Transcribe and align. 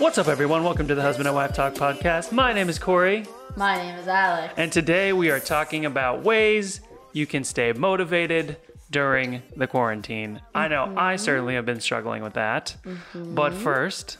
What's 0.00 0.18
up, 0.18 0.28
everyone? 0.28 0.64
Welcome 0.64 0.88
to 0.88 0.94
the 0.94 1.02
Husband 1.02 1.28
and 1.28 1.36
Wife 1.36 1.52
Talk 1.52 1.74
podcast. 1.74 2.32
My 2.32 2.52
name 2.52 2.68
is 2.68 2.78
Corey, 2.78 3.26
My 3.56 3.76
name 3.76 3.94
is 3.96 4.08
Alex. 4.08 4.54
and 4.56 4.72
today 4.72 5.12
we 5.12 5.30
are 5.30 5.38
talking 5.38 5.84
about 5.84 6.24
ways 6.24 6.80
you 7.12 7.26
can 7.26 7.44
stay 7.44 7.72
motivated 7.72 8.56
during 8.90 9.42
the 9.56 9.66
quarantine. 9.66 10.40
I 10.54 10.68
know 10.68 10.86
mm-hmm. 10.86 10.98
I 10.98 11.16
certainly 11.16 11.54
have 11.54 11.64
been 11.64 11.80
struggling 11.80 12.22
with 12.22 12.32
that. 12.32 12.74
Mm-hmm. 12.84 13.34
But 13.34 13.54
first, 13.54 14.18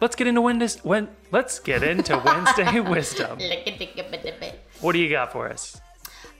let's 0.00 0.14
get 0.14 0.26
into 0.26 0.42
Wednesday. 0.42 0.80
When, 0.84 1.08
let's 1.32 1.58
get 1.58 1.82
into 1.82 2.16
Wednesday 2.24 2.78
wisdom. 2.80 3.38
What 4.80 4.92
do 4.92 4.98
you 4.98 5.10
got 5.10 5.30
for 5.30 5.48
us? 5.48 5.78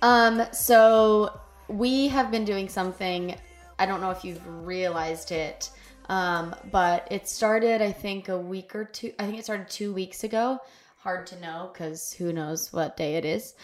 Um, 0.00 0.42
so 0.52 1.38
we 1.68 2.08
have 2.08 2.30
been 2.30 2.46
doing 2.46 2.68
something. 2.68 3.34
I 3.78 3.84
don't 3.84 4.00
know 4.00 4.10
if 4.10 4.24
you've 4.24 4.40
realized 4.66 5.30
it, 5.30 5.70
um, 6.08 6.56
but 6.72 7.06
it 7.10 7.28
started. 7.28 7.82
I 7.82 7.92
think 7.92 8.28
a 8.28 8.38
week 8.38 8.74
or 8.74 8.86
two. 8.86 9.12
I 9.18 9.26
think 9.26 9.38
it 9.38 9.44
started 9.44 9.68
two 9.68 9.92
weeks 9.92 10.24
ago. 10.24 10.58
Hard 10.98 11.26
to 11.28 11.40
know 11.40 11.70
because 11.72 12.12
who 12.12 12.32
knows 12.32 12.72
what 12.72 12.96
day 12.96 13.16
it 13.16 13.26
is. 13.26 13.54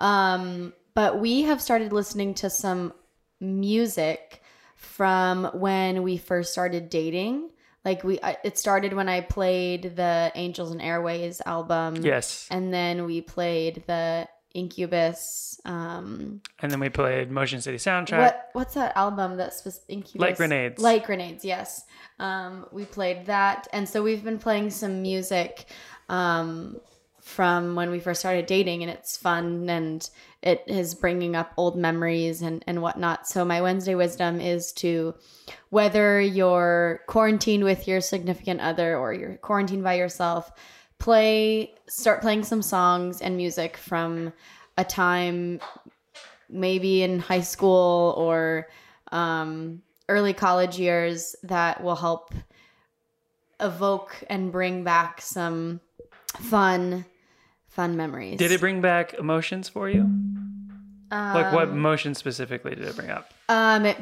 Um, 0.00 0.72
but 0.94 1.20
we 1.20 1.42
have 1.42 1.62
started 1.62 1.92
listening 1.92 2.34
to 2.34 2.50
some 2.50 2.92
music 3.40 4.42
from 4.76 5.44
when 5.54 6.02
we 6.02 6.16
first 6.16 6.52
started 6.52 6.90
dating. 6.90 7.50
Like 7.84 8.02
we, 8.04 8.18
I, 8.22 8.36
it 8.44 8.58
started 8.58 8.92
when 8.94 9.08
I 9.08 9.20
played 9.20 9.96
the 9.96 10.32
Angels 10.34 10.70
and 10.72 10.80
Airwaves 10.80 11.40
album. 11.44 11.96
Yes. 11.96 12.46
and 12.50 12.72
then 12.72 13.04
we 13.04 13.20
played 13.20 13.84
the 13.86 14.26
Incubus. 14.54 15.60
Um, 15.64 16.40
And 16.60 16.70
then 16.70 16.80
we 16.80 16.88
played 16.88 17.30
Motion 17.30 17.60
City 17.60 17.76
Soundtrack. 17.78 18.18
what 18.20 18.48
what's 18.52 18.74
that 18.74 18.96
album 18.96 19.36
that's 19.36 19.64
was 19.64 19.80
Incubus? 19.88 20.20
Light 20.20 20.36
Grenades. 20.36 20.80
Light 20.82 21.04
Grenades. 21.04 21.44
Yes. 21.44 21.84
Um, 22.18 22.66
we 22.72 22.84
played 22.84 23.26
that, 23.26 23.66
and 23.72 23.88
so 23.88 24.02
we've 24.02 24.22
been 24.22 24.38
playing 24.38 24.70
some 24.70 25.02
music 25.02 25.66
um, 26.08 26.76
from 27.24 27.74
when 27.74 27.90
we 27.90 27.98
first 27.98 28.20
started 28.20 28.44
dating, 28.44 28.82
and 28.82 28.92
it's 28.92 29.16
fun 29.16 29.68
and 29.70 30.08
it 30.42 30.62
is 30.66 30.94
bringing 30.94 31.34
up 31.34 31.52
old 31.56 31.76
memories 31.76 32.42
and 32.42 32.62
and 32.66 32.82
whatnot. 32.82 33.26
So 33.26 33.44
my 33.44 33.62
Wednesday 33.62 33.94
wisdom 33.94 34.40
is 34.40 34.72
to 34.74 35.14
whether 35.70 36.20
you're 36.20 37.00
quarantined 37.06 37.64
with 37.64 37.88
your 37.88 38.02
significant 38.02 38.60
other 38.60 38.96
or 38.98 39.14
you're 39.14 39.36
quarantined 39.38 39.82
by 39.82 39.94
yourself 39.94 40.52
play 40.98 41.74
start 41.88 42.20
playing 42.20 42.44
some 42.44 42.62
songs 42.62 43.20
and 43.20 43.36
music 43.36 43.76
from 43.76 44.32
a 44.78 44.84
time 44.84 45.60
maybe 46.48 47.02
in 47.02 47.18
high 47.18 47.40
school 47.40 48.14
or 48.16 48.68
um, 49.12 49.82
early 50.08 50.32
college 50.32 50.78
years 50.78 51.34
that 51.42 51.82
will 51.82 51.96
help 51.96 52.32
evoke 53.60 54.14
and 54.28 54.52
bring 54.52 54.84
back 54.84 55.20
some 55.20 55.80
fun 56.36 57.04
fun 57.74 57.96
memories 57.96 58.38
Did 58.38 58.52
it 58.52 58.60
bring 58.60 58.80
back 58.80 59.14
emotions 59.14 59.68
for 59.68 59.88
you? 59.90 60.08
like 61.10 61.52
what 61.52 61.68
Um, 61.68 61.76
emotions 61.76 62.18
specifically 62.18 62.74
did 62.74 62.84
it 62.84 62.96
bring 62.96 63.10
up? 63.10 63.32
Um, 63.48 63.86
it 63.86 63.96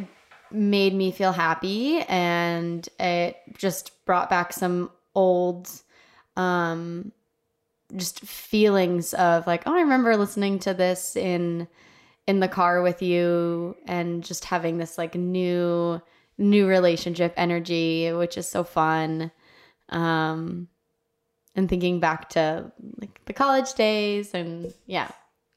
made 0.50 0.94
me 0.94 1.10
feel 1.10 1.32
happy, 1.32 2.00
and 2.08 2.88
it 2.98 3.36
just 3.58 4.04
brought 4.06 4.30
back 4.30 4.52
some 4.52 4.90
old, 5.14 5.68
um, 6.36 7.12
just 7.96 8.20
feelings 8.20 9.12
of 9.14 9.46
like, 9.46 9.64
oh, 9.66 9.74
I 9.74 9.80
remember 9.80 10.16
listening 10.16 10.58
to 10.60 10.72
this 10.74 11.16
in 11.16 11.68
in 12.26 12.38
the 12.40 12.48
car 12.48 12.80
with 12.82 13.02
you, 13.02 13.76
and 13.86 14.22
just 14.24 14.44
having 14.46 14.78
this 14.78 14.96
like 14.96 15.14
new 15.14 16.00
new 16.38 16.66
relationship 16.66 17.34
energy, 17.36 18.10
which 18.12 18.38
is 18.38 18.48
so 18.48 18.64
fun. 18.64 19.30
Um, 19.90 20.68
and 21.54 21.68
thinking 21.68 22.00
back 22.00 22.28
to 22.30 22.70
like 23.00 23.20
the 23.26 23.32
college 23.32 23.74
days, 23.74 24.32
and 24.34 24.72
yeah, 24.86 25.10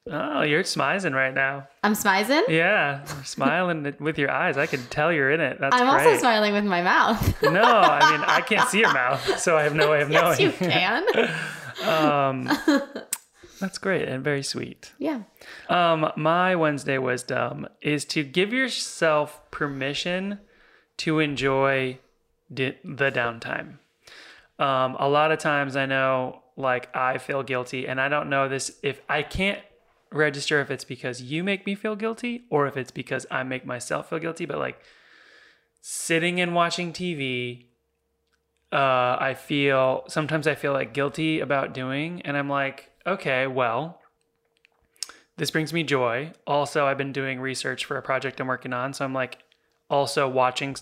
Oh, 0.08 0.42
you're 0.42 0.62
smizing 0.62 1.14
right 1.14 1.34
now. 1.34 1.66
I'm 1.82 1.94
smizing. 1.94 2.42
Yeah, 2.48 3.04
smiling 3.24 3.92
with 4.00 4.18
your 4.18 4.30
eyes. 4.30 4.56
I 4.56 4.66
can 4.66 4.80
tell 4.84 5.12
you're 5.12 5.32
in 5.32 5.40
it. 5.40 5.58
That's 5.60 5.74
I'm 5.74 5.88
great. 5.88 6.06
also 6.06 6.20
smiling 6.20 6.52
with 6.52 6.64
my 6.64 6.80
mouth. 6.82 7.42
No, 7.42 7.62
I 7.62 8.12
mean 8.12 8.20
I 8.26 8.40
can't 8.40 8.68
see 8.68 8.78
your 8.80 8.92
mouth, 8.92 9.38
so 9.40 9.56
I 9.58 9.64
have 9.64 9.74
no 9.74 9.90
way 9.90 10.02
of 10.02 10.10
yes, 10.12 10.38
knowing. 10.38 10.40
you 10.40 10.52
can. 10.56 11.04
Um, 11.86 12.48
that's 13.60 13.76
great 13.78 14.08
and 14.08 14.24
very 14.24 14.42
sweet. 14.42 14.92
yeah. 14.98 15.22
Um, 15.68 16.10
my 16.16 16.56
Wednesday 16.56 16.96
wisdom 16.96 17.66
is 17.82 18.06
to 18.06 18.22
give 18.22 18.52
yourself 18.52 19.42
permission 19.50 20.40
to 20.98 21.18
enjoy 21.18 21.98
di- 22.52 22.78
the 22.82 23.10
downtime. 23.12 23.78
Um, 24.58 24.96
a 24.98 25.08
lot 25.08 25.32
of 25.32 25.38
times 25.38 25.76
I 25.76 25.86
know, 25.86 26.42
like, 26.56 26.94
I 26.96 27.18
feel 27.18 27.42
guilty, 27.42 27.86
and 27.86 28.00
I 28.00 28.08
don't 28.08 28.30
know 28.30 28.48
this 28.48 28.78
if 28.82 29.00
I 29.08 29.22
can't 29.22 29.60
register 30.12 30.60
if 30.60 30.70
it's 30.70 30.84
because 30.84 31.20
you 31.20 31.44
make 31.44 31.66
me 31.66 31.74
feel 31.74 31.96
guilty 31.96 32.44
or 32.50 32.66
if 32.66 32.76
it's 32.76 32.90
because 32.90 33.26
I 33.30 33.42
make 33.42 33.66
myself 33.66 34.08
feel 34.08 34.18
guilty, 34.18 34.46
but 34.46 34.58
like 34.58 34.80
sitting 35.80 36.40
and 36.40 36.54
watching 36.54 36.92
TV, 36.92 37.66
uh, 38.72 39.16
I 39.20 39.34
feel 39.34 40.04
sometimes 40.08 40.46
I 40.46 40.54
feel 40.54 40.72
like 40.72 40.94
guilty 40.94 41.40
about 41.40 41.74
doing, 41.74 42.22
and 42.22 42.36
I'm 42.36 42.48
like, 42.48 42.90
okay, 43.06 43.46
well, 43.46 44.00
this 45.36 45.50
brings 45.50 45.72
me 45.72 45.82
joy. 45.82 46.32
Also, 46.46 46.86
I've 46.86 46.98
been 46.98 47.12
doing 47.12 47.40
research 47.40 47.84
for 47.84 47.96
a 47.96 48.02
project 48.02 48.40
I'm 48.40 48.46
working 48.46 48.72
on, 48.72 48.94
so 48.94 49.04
I'm 49.04 49.12
like 49.12 49.38
also 49.90 50.28
watching 50.28 50.76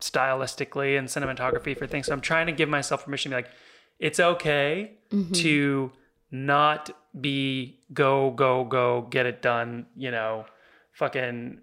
stylistically 0.00 0.98
and 0.98 1.08
cinematography 1.08 1.76
for 1.76 1.86
things. 1.86 2.06
So 2.06 2.12
I'm 2.12 2.20
trying 2.20 2.46
to 2.46 2.52
give 2.52 2.68
myself 2.68 3.04
permission 3.04 3.30
to 3.30 3.36
be 3.36 3.42
like, 3.42 3.50
it's 3.98 4.18
okay 4.18 4.92
to 5.34 5.92
not 6.30 6.90
be 7.20 7.80
go 7.92 8.30
go 8.30 8.64
go 8.64 9.02
get 9.10 9.26
it 9.26 9.42
done. 9.42 9.86
You 9.96 10.10
know, 10.10 10.46
fucking 10.92 11.60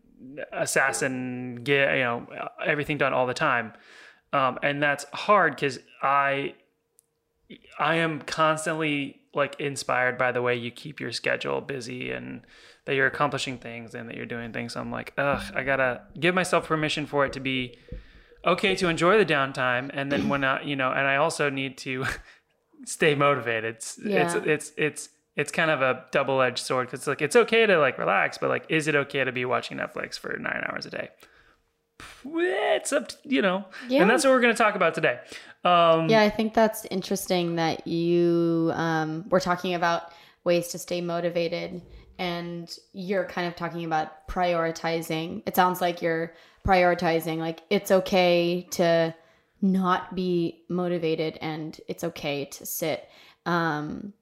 assassin 0.52 1.62
get 1.64 1.96
you 1.98 2.04
know 2.04 2.28
everything 2.66 2.98
done 2.98 3.14
all 3.14 3.26
the 3.26 3.34
time, 3.34 3.74
um, 4.34 4.60
and 4.62 4.82
that's 4.82 5.06
hard 5.14 5.56
because 5.56 5.80
I 6.02 6.54
I 7.80 7.96
am 7.96 8.22
constantly 8.22 9.22
like 9.34 9.60
inspired 9.60 10.18
by 10.18 10.32
the 10.32 10.42
way 10.42 10.56
you 10.56 10.72
keep 10.72 11.00
your 11.00 11.12
schedule 11.12 11.62
busy 11.62 12.12
and 12.12 12.42
that 12.86 12.96
you're 12.96 13.08
accomplishing 13.08 13.58
things 13.58 13.94
and 13.94 14.10
that 14.10 14.16
you're 14.16 14.26
doing 14.26 14.52
things. 14.52 14.74
So 14.74 14.80
I'm 14.80 14.92
like, 14.92 15.14
ugh, 15.18 15.44
I 15.54 15.64
gotta 15.64 16.02
give 16.20 16.34
myself 16.34 16.68
permission 16.68 17.06
for 17.06 17.26
it 17.26 17.34
to 17.34 17.40
be 17.40 17.78
okay 18.48 18.76
to 18.76 18.88
enjoy 18.88 19.18
the 19.18 19.26
downtime, 19.26 19.90
and 19.94 20.12
then 20.12 20.30
when 20.30 20.44
I, 20.44 20.64
you 20.64 20.76
know, 20.76 20.90
and 20.92 21.06
I 21.08 21.18
also 21.18 21.50
need 21.50 21.78
to 21.80 22.06
stay 22.86 23.14
motivated. 23.16 23.76
It's 23.76 23.98
it's 23.98 24.36
Yeah. 24.36 24.42
it's 24.46 24.72
it's 24.78 25.10
it's 25.36 25.52
kind 25.52 25.70
of 25.70 25.82
a 25.84 26.04
double 26.12 26.42
edged 26.42 26.60
sword 26.66 26.88
because 26.88 27.02
it's 27.02 27.08
like 27.08 27.22
it's 27.22 27.36
okay 27.36 27.66
to 27.68 27.78
like 27.78 27.98
relax, 28.00 28.38
but 28.40 28.50
like, 28.50 28.66
is 28.70 28.88
it 28.88 28.96
okay 28.96 29.24
to 29.24 29.32
be 29.32 29.46
watching 29.46 29.78
Netflix 29.78 30.18
for 30.18 30.36
nine 30.40 30.64
hours 30.68 30.86
a 30.88 30.90
day? 30.90 31.10
It's 32.26 32.94
up, 32.94 33.08
to, 33.10 33.16
you 33.24 33.42
know, 33.42 33.66
Yeah. 33.88 34.02
and 34.02 34.10
that's 34.10 34.24
what 34.24 34.32
we're 34.32 34.42
gonna 34.42 34.54
talk 34.54 34.76
about 34.76 34.94
today. 34.96 35.20
Um, 35.64 36.10
Yeah, 36.10 36.22
I 36.22 36.30
think 36.30 36.54
that's 36.54 36.86
interesting 36.86 37.56
that 37.56 37.88
you 37.88 38.72
um, 38.76 39.26
were 39.30 39.40
talking 39.40 39.74
about 39.74 40.12
ways 40.44 40.68
to 40.70 40.78
stay 40.80 41.02
motivated, 41.02 41.82
and 42.20 42.76
you're 42.94 43.26
kind 43.26 43.48
of 43.48 43.56
talking 43.56 43.84
about 43.86 44.28
prioritizing. 44.28 45.44
It 45.46 45.56
sounds 45.56 45.82
like 45.82 46.02
you're 46.02 46.34
prioritizing, 46.66 47.38
like 47.38 47.62
it's 47.70 47.92
okay 47.92 48.68
to 48.72 49.14
not 49.62 50.16
be 50.16 50.64
motivated, 50.70 51.38
and 51.42 51.80
it's 51.88 52.04
okay 52.04 52.46
to 52.46 52.66
sit. 52.66 53.08
Um, 53.46 54.14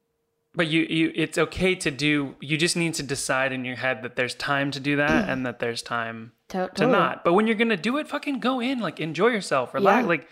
But 0.53 0.67
you, 0.67 0.81
you, 0.83 1.11
it's 1.15 1.37
okay 1.37 1.75
to 1.75 1.91
do. 1.91 2.35
You 2.39 2.57
just 2.57 2.77
need 2.77 2.93
to 2.95 3.03
decide 3.03 3.51
in 3.51 3.65
your 3.65 3.75
head 3.75 4.03
that 4.03 4.15
there's 4.15 4.35
time 4.35 4.71
to 4.71 4.79
do 4.79 4.95
that, 4.97 5.29
and 5.29 5.45
that 5.45 5.59
there's 5.59 5.81
time 5.81 6.31
to, 6.49 6.69
to 6.75 6.87
not. 6.87 7.23
But 7.23 7.33
when 7.33 7.47
you're 7.47 7.55
gonna 7.57 7.75
do 7.77 7.97
it, 7.97 8.07
fucking 8.07 8.39
go 8.39 8.59
in, 8.61 8.79
like 8.79 8.99
enjoy 8.99 9.27
yourself, 9.27 9.73
relax. 9.73 10.03
Yeah. 10.03 10.07
Like 10.07 10.29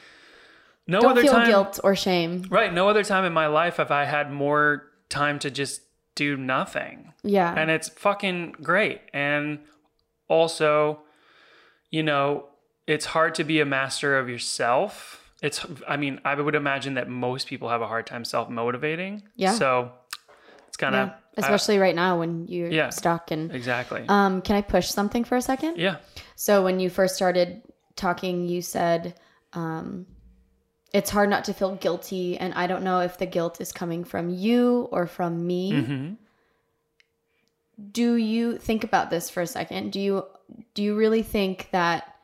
no 0.87 0.99
Don't 1.01 1.11
other 1.11 1.21
feel 1.23 1.31
time, 1.33 1.47
guilt 1.47 1.79
or 1.83 1.95
shame. 1.95 2.45
right? 2.49 2.73
No 2.73 2.87
other 2.89 3.03
time 3.03 3.25
in 3.25 3.33
my 3.33 3.47
life 3.47 3.77
have 3.77 3.89
I 3.91 4.05
had 4.05 4.31
more 4.31 4.83
time 5.09 5.39
to 5.39 5.49
just 5.51 5.81
do 6.15 6.37
nothing, 6.37 7.13
Yeah. 7.23 7.53
and 7.57 7.71
it's 7.71 7.89
fucking 7.89 8.55
great. 8.61 9.01
And 9.13 9.59
also, 10.27 10.99
you 11.89 12.03
know, 12.03 12.47
it's 12.87 13.05
hard 13.05 13.35
to 13.35 13.43
be 13.43 13.59
a 13.59 13.65
master 13.65 14.17
of 14.17 14.29
yourself. 14.29 15.19
It's, 15.41 15.65
I 15.87 15.97
mean, 15.97 16.19
I 16.23 16.35
would 16.35 16.55
imagine 16.55 16.93
that 16.95 17.09
most 17.09 17.47
people 17.47 17.69
have 17.69 17.81
a 17.81 17.87
hard 17.87 18.05
time 18.07 18.23
self 18.25 18.49
motivating. 18.49 19.23
Yeah. 19.35 19.53
So 19.53 19.91
it's 20.67 20.77
kind 20.77 20.95
of 20.95 21.07
yeah. 21.09 21.15
Especially 21.35 21.79
right 21.79 21.95
now 21.95 22.19
when 22.19 22.47
you're 22.47 22.69
Yeah. 22.69 22.89
stuck 22.91 23.31
and 23.31 23.51
exactly. 23.51 24.05
um 24.07 24.41
can 24.41 24.55
I 24.55 24.61
push 24.61 24.87
something 24.89 25.23
for 25.23 25.35
a 25.35 25.41
second? 25.41 25.77
yeah. 25.77 25.97
So 26.35 26.63
when 26.63 26.79
you 26.79 26.89
first 26.89 27.15
started 27.15 27.61
talking, 27.95 28.47
you 28.47 28.61
said 28.61 29.15
um, 29.53 30.05
it's 30.93 31.09
hard 31.09 31.29
not 31.29 31.43
to 31.45 31.53
feel 31.53 31.75
guilty, 31.75 32.37
and 32.37 32.53
I 32.53 32.67
don't 32.67 32.83
know 32.83 32.99
if 33.01 33.17
the 33.17 33.25
guilt 33.25 33.59
is 33.59 33.71
coming 33.71 34.03
from 34.03 34.29
you 34.29 34.87
or 34.91 35.07
from 35.07 35.45
me. 35.45 35.81
hmm 35.81 36.13
do 37.91 38.15
you 38.15 38.57
think 38.59 38.83
about 38.83 39.09
this 39.09 39.29
for 39.29 39.41
a 39.41 39.47
second? 39.47 39.91
Do 39.91 39.99
you 39.99 40.25
do 40.75 40.83
you 40.83 40.95
really 40.95 41.23
think 41.23 41.69
that 41.71 42.15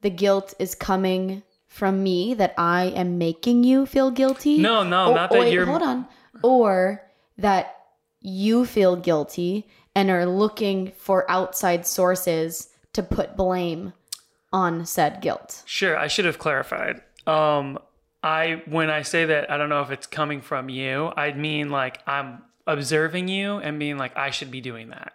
the 0.00 0.10
guilt 0.10 0.54
is 0.58 0.74
coming 0.74 1.42
from 1.66 2.02
me 2.02 2.34
that 2.34 2.54
I 2.56 2.84
am 2.84 3.18
making 3.18 3.64
you 3.64 3.84
feel 3.84 4.10
guilty? 4.10 4.58
No, 4.58 4.82
no, 4.84 5.12
not 5.14 5.30
that 5.30 5.40
wait, 5.40 5.52
you're- 5.52 5.66
Hold 5.66 5.82
on. 5.82 6.06
Or 6.42 7.02
that 7.38 7.76
you 8.20 8.64
feel 8.64 8.94
guilty 8.96 9.66
and 9.94 10.08
are 10.10 10.24
looking 10.26 10.92
for 10.96 11.28
outside 11.30 11.84
sources 11.86 12.68
to 12.92 13.02
put 13.02 13.36
blame 13.36 13.92
on 14.52 14.86
said 14.86 15.20
guilt. 15.20 15.62
Sure, 15.66 15.96
I 15.98 16.06
should 16.06 16.26
have 16.26 16.38
clarified. 16.38 17.02
Um, 17.26 17.78
I 18.22 18.62
when 18.66 18.90
I 18.90 19.02
say 19.02 19.24
that, 19.26 19.50
I 19.50 19.56
don't 19.56 19.68
know 19.68 19.82
if 19.82 19.90
it's 19.90 20.06
coming 20.06 20.40
from 20.40 20.68
you. 20.68 21.12
I 21.16 21.32
mean 21.32 21.70
like 21.70 22.00
I'm 22.06 22.42
observing 22.66 23.28
you 23.28 23.56
and 23.58 23.78
being 23.78 23.98
like 23.98 24.16
I 24.16 24.30
should 24.30 24.50
be 24.50 24.60
doing 24.60 24.90
that. 24.90 25.14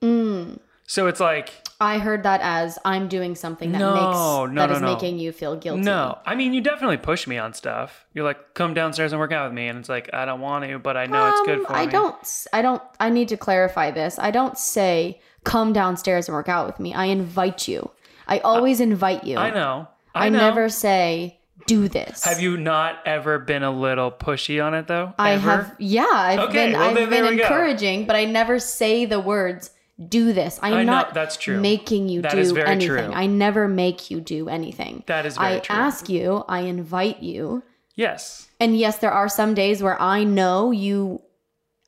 Mm. 0.00 0.58
So 0.86 1.06
it's 1.06 1.20
like 1.20 1.52
I 1.80 1.98
heard 1.98 2.22
that 2.22 2.40
as 2.42 2.78
I'm 2.84 3.08
doing 3.08 3.34
something 3.34 3.72
that 3.72 3.78
No, 3.78 3.94
makes 3.94 4.16
no, 4.16 4.46
that 4.60 4.68
no, 4.70 4.76
is 4.76 4.80
no. 4.82 4.92
making 4.94 5.18
you 5.18 5.32
feel 5.32 5.56
guilty. 5.56 5.82
no. 5.82 6.18
I 6.26 6.34
mean, 6.34 6.52
you 6.54 6.60
definitely 6.60 6.98
push 6.98 7.26
me 7.26 7.36
on 7.38 7.52
stuff. 7.54 8.04
You're 8.14 8.24
like, 8.24 8.54
come 8.54 8.74
downstairs 8.74 9.12
and 9.12 9.18
work 9.18 9.32
out 9.32 9.48
with 9.48 9.54
me, 9.54 9.66
and 9.68 9.78
it's 9.78 9.88
like 9.88 10.12
I 10.12 10.24
don't 10.24 10.40
want 10.40 10.64
to, 10.66 10.78
but 10.78 10.96
I 10.96 11.06
know 11.06 11.28
it's 11.30 11.40
good 11.46 11.58
Um, 11.60 11.64
for 11.66 11.72
I 11.72 11.82
me. 11.82 11.88
I 11.88 11.90
don't. 11.90 12.46
I 12.52 12.62
don't. 12.62 12.82
I 13.00 13.08
need 13.10 13.28
to 13.28 13.36
clarify 13.36 13.90
this. 13.90 14.18
I 14.18 14.30
don't 14.30 14.56
say 14.58 15.20
come 15.42 15.72
downstairs 15.72 16.28
and 16.28 16.34
work 16.34 16.48
out 16.48 16.66
with 16.66 16.78
me. 16.78 16.94
I 16.94 17.06
invite 17.06 17.66
you. 17.66 17.90
I 18.28 18.38
always 18.40 18.78
invite 18.80 19.24
you. 19.24 19.36
I 19.38 19.50
know. 19.50 19.88
I, 20.14 20.26
I, 20.26 20.28
know. 20.28 20.38
never 20.38 20.68
say 20.68 21.38
do 21.66 21.88
this. 21.88 22.24
Have 22.24 22.40
you 22.40 22.56
not 22.56 22.98
ever 23.06 23.38
been 23.38 23.62
a 23.62 23.70
little 23.70 24.10
pushy 24.10 24.64
on 24.64 24.74
it 24.74 24.86
though? 24.86 25.14
I 25.18 25.32
Ever? 25.32 25.50
have. 25.50 25.76
Yeah, 25.78 26.06
I've 26.12 26.38
Okay, 26.40 26.70
been. 26.70 26.72
well, 26.72 26.90
I've 26.98 27.10
been 27.10 27.24
we 27.24 27.36
go. 27.36 27.42
encouraging, 27.42 28.06
but 28.06 28.16
I 28.16 28.24
never 28.24 28.58
say 28.58 29.04
the 29.04 29.20
words 29.20 29.70
do 30.08 30.32
this. 30.32 30.58
I'm 30.62 30.74
I 30.74 30.76
know, 30.82 30.92
not. 30.92 31.14
that's 31.14 31.36
true. 31.36 31.60
Making 31.60 32.08
you 32.08 32.22
That 32.22 32.32
do 32.32 32.56
anything. 32.58 32.88
true. 32.88 33.12
I 33.14 33.26
never 33.26 33.68
make 33.68 34.10
you 34.10 34.20
do 34.20 34.48
anything. 34.48 35.04
That 35.06 35.24
is 35.24 35.36
very 35.36 35.56
I 35.56 35.58
true. 35.60 35.76
ask 35.76 36.08
you. 36.08 36.44
I 36.48 36.60
invite 36.60 37.22
you. 37.22 37.62
Yes. 37.94 38.48
And 38.58 38.76
yes, 38.76 38.98
there 38.98 39.12
are 39.12 39.28
some 39.28 39.54
days 39.54 39.82
where 39.82 40.00
I 40.02 40.24
know 40.24 40.70
you 40.72 41.22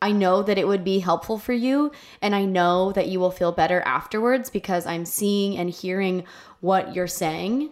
I 0.01 0.13
know 0.13 0.43
that 0.43 0.59
it 0.59 0.69
would 0.69 0.85
be 0.85 0.99
helpful 1.01 1.39
for 1.39 1.55
you 1.55 1.91
and 2.21 2.35
I 2.35 2.45
know 2.45 2.93
that 2.93 3.09
you 3.09 3.19
will 3.19 3.31
feel 3.31 3.51
better 3.51 3.81
afterwards 3.81 4.51
because 4.51 4.87
I'm 4.87 5.07
seeing 5.07 5.57
and 5.57 5.71
hearing 5.71 6.25
what 6.61 6.95
you're 6.95 7.07
saying 7.09 7.71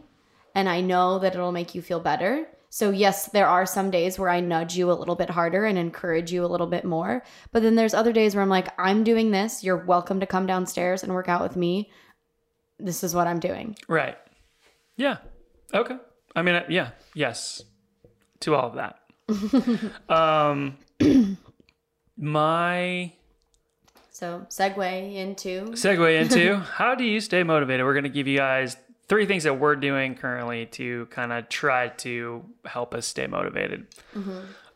and 0.54 0.68
I 0.68 0.80
know 0.80 1.18
that 1.18 1.34
it'll 1.34 1.52
make 1.52 1.74
you 1.74 1.82
feel 1.82 2.00
better. 2.00 2.46
So 2.70 2.90
yes, 2.90 3.26
there 3.26 3.46
are 3.46 3.66
some 3.66 3.90
days 3.90 4.18
where 4.18 4.28
I 4.28 4.40
nudge 4.40 4.76
you 4.76 4.90
a 4.90 4.94
little 4.94 5.14
bit 5.14 5.30
harder 5.30 5.64
and 5.64 5.78
encourage 5.78 6.32
you 6.32 6.44
a 6.44 6.48
little 6.48 6.66
bit 6.66 6.84
more. 6.84 7.22
But 7.52 7.62
then 7.62 7.76
there's 7.76 7.94
other 7.94 8.12
days 8.12 8.34
where 8.34 8.42
I'm 8.42 8.48
like, 8.48 8.68
I'm 8.80 9.04
doing 9.04 9.30
this. 9.30 9.62
You're 9.62 9.84
welcome 9.84 10.18
to 10.18 10.26
come 10.26 10.46
downstairs 10.46 11.04
and 11.04 11.14
work 11.14 11.28
out 11.28 11.40
with 11.40 11.54
me. 11.54 11.90
This 12.80 13.04
is 13.04 13.14
what 13.14 13.28
I'm 13.28 13.38
doing. 13.38 13.76
Right. 13.86 14.18
Yeah. 14.96 15.18
Okay. 15.72 15.96
I 16.34 16.42
mean, 16.42 16.62
yeah. 16.68 16.90
Yes. 17.14 17.62
To 18.40 18.56
all 18.56 18.70
of 18.70 18.74
that. 18.74 18.98
um, 20.12 20.76
my 22.16 23.12
So 24.10 24.46
segue 24.48 25.14
into 25.14 25.66
segue 25.70 26.20
into 26.20 26.56
how 26.56 26.94
do 26.94 27.04
you 27.04 27.20
stay 27.20 27.42
motivated? 27.42 27.86
We're 27.86 27.94
going 27.94 28.02
to 28.02 28.10
give 28.10 28.26
you 28.26 28.38
guys 28.38 28.76
three 29.08 29.26
things 29.26 29.44
that 29.44 29.58
we're 29.58 29.76
doing 29.76 30.14
currently 30.14 30.66
to 30.66 31.06
kind 31.06 31.32
of 31.32 31.48
try 31.48 31.88
to 31.88 32.44
help 32.64 32.94
us 32.94 33.06
stay 33.06 33.26
motivated. 33.26 33.86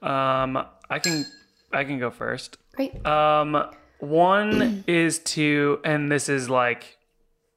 Um, 0.02 0.64
I 0.90 0.98
can 0.98 1.26
I 1.72 1.84
can 1.84 1.98
go 1.98 2.10
first. 2.10 2.58
great. 2.74 3.04
Um, 3.06 3.70
one 3.98 4.84
is 4.86 5.18
to, 5.20 5.80
and 5.84 6.10
this 6.10 6.28
is 6.28 6.48
like 6.48 6.96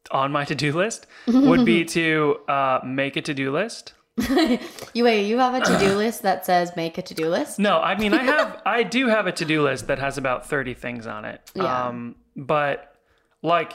on 0.10 0.32
my 0.32 0.46
to 0.52 0.56
do 0.56 0.74
list, 0.74 1.08
would 1.28 1.66
be 1.66 1.86
to 1.86 2.38
uh, 2.48 2.80
make 2.84 3.16
a 3.16 3.22
to 3.22 3.34
do 3.34 3.52
list. 3.52 3.94
You 4.94 5.06
wait, 5.06 5.26
you 5.26 5.38
have 5.38 5.54
a 5.54 5.62
to-do 5.62 5.96
list 6.04 6.24
that 6.24 6.46
says 6.46 6.74
make 6.76 6.98
a 6.98 7.02
to-do 7.02 7.30
list? 7.30 7.58
No, 7.60 7.80
I 7.80 7.98
mean 7.98 8.14
I 8.14 8.24
have 8.24 8.62
I 8.66 8.84
do 8.84 9.08
have 9.08 9.26
a 9.26 9.32
to-do 9.32 9.62
list 9.64 9.88
that 9.88 10.00
has 10.00 10.18
about 10.18 10.46
30 10.48 10.74
things 10.74 11.08
on 11.08 11.24
it. 11.24 11.40
Yeah. 11.56 11.88
Um 11.88 12.16
but 12.36 12.94
like 13.42 13.72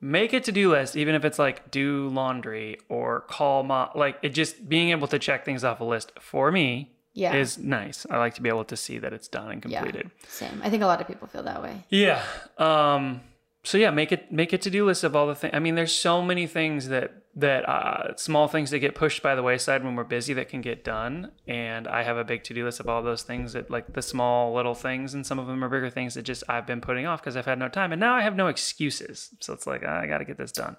make 0.00 0.32
a 0.32 0.40
to-do 0.40 0.70
list 0.70 0.96
even 0.96 1.14
if 1.14 1.24
it's 1.24 1.38
like 1.38 1.70
do 1.70 2.08
laundry 2.08 2.78
or 2.88 3.20
call 3.28 3.62
mom 3.62 3.90
like 3.94 4.16
it 4.22 4.30
just 4.30 4.68
being 4.68 4.90
able 4.90 5.06
to 5.06 5.18
check 5.18 5.44
things 5.44 5.62
off 5.64 5.80
a 5.80 5.84
list 5.84 6.12
for 6.20 6.50
me 6.50 6.90
Yeah. 7.12 7.34
is 7.34 7.58
nice. 7.58 8.06
I 8.10 8.16
like 8.18 8.34
to 8.36 8.40
be 8.42 8.48
able 8.48 8.64
to 8.66 8.76
see 8.76 8.98
that 8.98 9.12
it's 9.12 9.28
done 9.28 9.50
and 9.50 9.64
Yeah. 9.66 9.80
completed. 9.82 10.10
Same. 10.28 10.60
I 10.64 10.70
think 10.70 10.82
a 10.82 10.86
lot 10.86 11.00
of 11.00 11.06
people 11.06 11.26
feel 11.28 11.42
that 11.42 11.60
way. 11.62 11.84
Yeah. 11.90 12.22
Um 12.56 13.20
so 13.62 13.76
yeah, 13.76 13.90
make 13.90 14.10
it 14.10 14.32
make 14.32 14.52
a 14.52 14.58
to-do 14.58 14.86
list 14.86 15.04
of 15.04 15.14
all 15.14 15.26
the 15.26 15.34
things. 15.34 15.52
I 15.54 15.58
mean, 15.58 15.74
there's 15.74 15.94
so 15.94 16.22
many 16.22 16.46
things 16.46 16.88
that 16.88 17.20
that 17.36 17.68
uh, 17.68 18.16
small 18.16 18.48
things 18.48 18.70
that 18.70 18.80
get 18.80 18.94
pushed 18.94 19.22
by 19.22 19.34
the 19.34 19.42
wayside 19.42 19.84
when 19.84 19.94
we're 19.94 20.04
busy 20.04 20.32
that 20.34 20.48
can 20.48 20.60
get 20.60 20.82
done. 20.82 21.30
And 21.46 21.86
I 21.86 22.02
have 22.02 22.16
a 22.16 22.24
big 22.24 22.42
to-do 22.44 22.64
list 22.64 22.80
of 22.80 22.88
all 22.88 23.02
those 23.02 23.22
things 23.22 23.52
that 23.52 23.70
like 23.70 23.92
the 23.92 24.02
small 24.02 24.54
little 24.54 24.74
things, 24.74 25.14
and 25.14 25.26
some 25.26 25.38
of 25.38 25.46
them 25.46 25.62
are 25.62 25.68
bigger 25.68 25.90
things 25.90 26.14
that 26.14 26.22
just 26.22 26.42
I've 26.48 26.66
been 26.66 26.80
putting 26.80 27.06
off 27.06 27.20
because 27.20 27.36
I've 27.36 27.46
had 27.46 27.58
no 27.58 27.68
time, 27.68 27.92
and 27.92 28.00
now 28.00 28.14
I 28.14 28.22
have 28.22 28.34
no 28.34 28.48
excuses. 28.48 29.30
So 29.40 29.52
it's 29.52 29.66
like 29.66 29.84
I 29.84 30.06
got 30.06 30.18
to 30.18 30.24
get 30.24 30.38
this 30.38 30.52
done. 30.52 30.76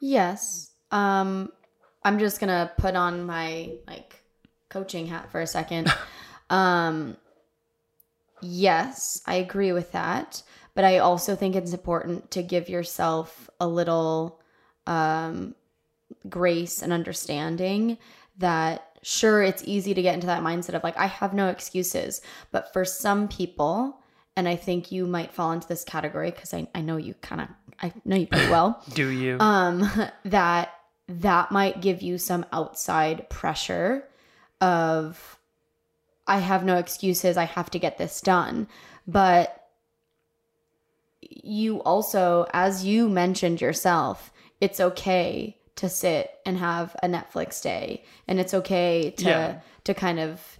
Yes. 0.00 0.70
Um 0.90 1.50
I'm 2.04 2.18
just 2.18 2.40
going 2.40 2.48
to 2.48 2.72
put 2.78 2.96
on 2.96 3.24
my 3.24 3.74
like 3.86 4.24
coaching 4.68 5.06
hat 5.06 5.30
for 5.30 5.40
a 5.40 5.46
second. 5.46 5.92
um 6.50 7.16
yes, 8.40 9.22
I 9.26 9.34
agree 9.34 9.72
with 9.72 9.92
that, 9.92 10.42
but 10.74 10.84
I 10.84 10.98
also 10.98 11.36
think 11.36 11.54
it's 11.54 11.72
important 11.72 12.30
to 12.32 12.42
give 12.42 12.68
yourself 12.68 13.48
a 13.60 13.66
little 13.66 14.40
um 14.86 15.54
grace 16.28 16.82
and 16.82 16.92
understanding 16.92 17.98
that 18.38 18.96
sure 19.02 19.42
it's 19.42 19.62
easy 19.66 19.94
to 19.94 20.02
get 20.02 20.14
into 20.14 20.26
that 20.26 20.42
mindset 20.42 20.74
of 20.74 20.84
like 20.84 20.96
I 20.96 21.06
have 21.06 21.34
no 21.34 21.48
excuses, 21.48 22.20
but 22.50 22.72
for 22.72 22.84
some 22.84 23.28
people 23.28 23.98
and 24.36 24.48
I 24.48 24.56
think 24.56 24.90
you 24.90 25.06
might 25.06 25.34
fall 25.34 25.52
into 25.52 25.68
this 25.68 25.84
category 25.84 26.30
because 26.30 26.54
I, 26.54 26.66
I 26.74 26.80
know 26.80 26.96
you 26.96 27.14
kind 27.14 27.42
of 27.42 27.48
I 27.80 27.92
know 28.04 28.16
you 28.16 28.26
pretty 28.26 28.50
well. 28.50 28.82
Do 28.94 29.08
you? 29.08 29.38
um 29.40 29.88
that 30.24 30.72
that 31.08 31.50
might 31.50 31.80
give 31.80 32.00
you 32.02 32.18
some 32.18 32.46
outside 32.52 33.28
pressure 33.28 34.08
of 34.60 35.38
I 36.26 36.38
have 36.38 36.64
no 36.64 36.76
excuses, 36.76 37.36
I 37.36 37.44
have 37.44 37.70
to 37.70 37.78
get 37.78 37.98
this 37.98 38.20
done. 38.20 38.68
But 39.06 39.61
you 41.44 41.82
also 41.82 42.46
as 42.52 42.84
you 42.84 43.08
mentioned 43.08 43.60
yourself, 43.60 44.32
it's 44.60 44.80
okay 44.80 45.56
to 45.76 45.88
sit 45.88 46.30
and 46.44 46.58
have 46.58 46.94
a 47.02 47.08
Netflix 47.08 47.62
day 47.62 48.04
and 48.28 48.38
it's 48.38 48.54
okay 48.54 49.10
to 49.18 49.24
Yeah. 49.24 49.60
to 49.84 49.94
kind 49.94 50.20
of 50.20 50.58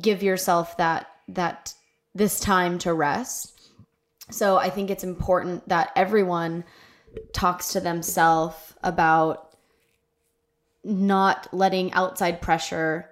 give 0.00 0.22
yourself 0.22 0.76
that 0.76 1.06
that 1.28 1.74
this 2.14 2.40
time 2.40 2.78
to 2.78 2.92
rest. 2.92 3.60
So 4.30 4.56
I 4.56 4.70
think 4.70 4.90
it's 4.90 5.04
important 5.04 5.68
that 5.68 5.90
everyone 5.96 6.64
talks 7.32 7.72
to 7.72 7.80
themselves 7.80 8.74
about 8.82 9.50
not 10.84 11.48
letting 11.52 11.92
outside 11.92 12.40
pressure 12.40 13.10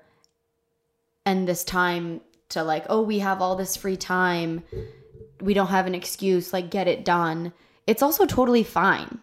and 1.27 1.47
this 1.47 1.65
time 1.65 2.21
to 2.49 2.63
like 2.63 2.87
oh 2.89 3.03
we 3.03 3.19
have 3.19 3.43
all 3.43 3.57
this 3.57 3.77
free 3.77 3.97
time 3.97 4.63
we 5.41 5.55
don't 5.55 5.69
have 5.69 5.87
an 5.87 5.95
excuse 5.95 6.53
like 6.53 6.71
get 6.71 6.89
it 6.89 7.05
done 7.05 7.53
it's 7.87 8.03
also 8.03 8.27
totally 8.27 8.63
fine 8.63 9.19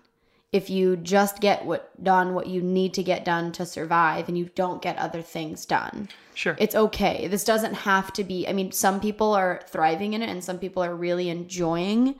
if 0.51 0.69
you 0.69 0.95
just 0.95 1.41
get 1.41 1.65
what 1.65 1.91
done 2.01 2.33
what 2.33 2.47
you 2.47 2.61
need 2.61 2.93
to 2.93 3.03
get 3.03 3.25
done 3.25 3.51
to 3.51 3.65
survive 3.65 4.29
and 4.29 4.37
you 4.37 4.49
don't 4.55 4.81
get 4.81 4.97
other 4.97 5.21
things 5.21 5.65
done 5.65 6.07
sure. 6.35 6.55
it's 6.59 6.75
okay. 6.75 7.27
This 7.27 7.43
doesn't 7.43 7.73
have 7.73 8.13
to 8.13 8.23
be. 8.23 8.47
I 8.47 8.53
mean, 8.53 8.71
some 8.71 8.99
people 8.99 9.33
are 9.33 9.61
thriving 9.67 10.13
in 10.13 10.21
it, 10.21 10.29
and 10.29 10.43
some 10.43 10.59
people 10.59 10.83
are 10.83 10.95
really 10.95 11.29
enjoying 11.29 12.15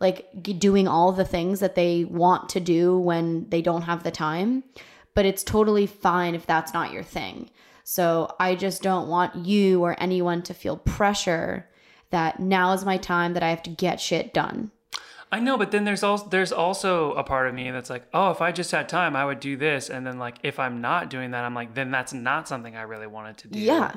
like 0.00 0.28
g- 0.42 0.52
doing 0.52 0.88
all 0.88 1.12
the 1.12 1.24
things 1.24 1.60
that 1.60 1.74
they 1.74 2.04
want 2.04 2.48
to 2.50 2.60
do 2.60 2.96
when 2.98 3.48
they 3.50 3.60
don't 3.60 3.82
have 3.82 4.04
the 4.04 4.10
time. 4.10 4.64
But 5.14 5.26
it's 5.26 5.42
totally 5.42 5.86
fine 5.86 6.34
if 6.34 6.46
that's 6.46 6.72
not 6.72 6.92
your 6.92 7.02
thing. 7.02 7.50
So 7.82 8.34
I 8.38 8.54
just 8.54 8.82
don't 8.82 9.08
want 9.08 9.34
you 9.34 9.82
or 9.82 10.00
anyone 10.00 10.42
to 10.42 10.54
feel 10.54 10.76
pressure 10.76 11.68
that 12.10 12.40
now 12.40 12.72
is 12.72 12.84
my 12.84 12.96
time 12.96 13.34
that 13.34 13.42
I 13.42 13.50
have 13.50 13.62
to 13.64 13.70
get 13.70 14.00
shit 14.00 14.32
done. 14.34 14.70
I 15.30 15.40
know, 15.40 15.58
but 15.58 15.70
then 15.72 15.84
there's 15.84 16.02
also 16.02 16.26
there's 16.28 16.52
also 16.52 17.12
a 17.12 17.22
part 17.22 17.48
of 17.48 17.54
me 17.54 17.70
that's 17.70 17.90
like, 17.90 18.04
oh, 18.14 18.30
if 18.30 18.40
I 18.40 18.50
just 18.50 18.70
had 18.70 18.88
time, 18.88 19.14
I 19.14 19.26
would 19.26 19.40
do 19.40 19.56
this, 19.58 19.90
and 19.90 20.06
then 20.06 20.18
like 20.18 20.38
if 20.42 20.58
I'm 20.58 20.80
not 20.80 21.10
doing 21.10 21.32
that, 21.32 21.44
I'm 21.44 21.54
like, 21.54 21.74
then 21.74 21.90
that's 21.90 22.14
not 22.14 22.48
something 22.48 22.74
I 22.76 22.82
really 22.82 23.06
wanted 23.06 23.36
to 23.38 23.48
do. 23.48 23.58
Yeah. 23.58 23.92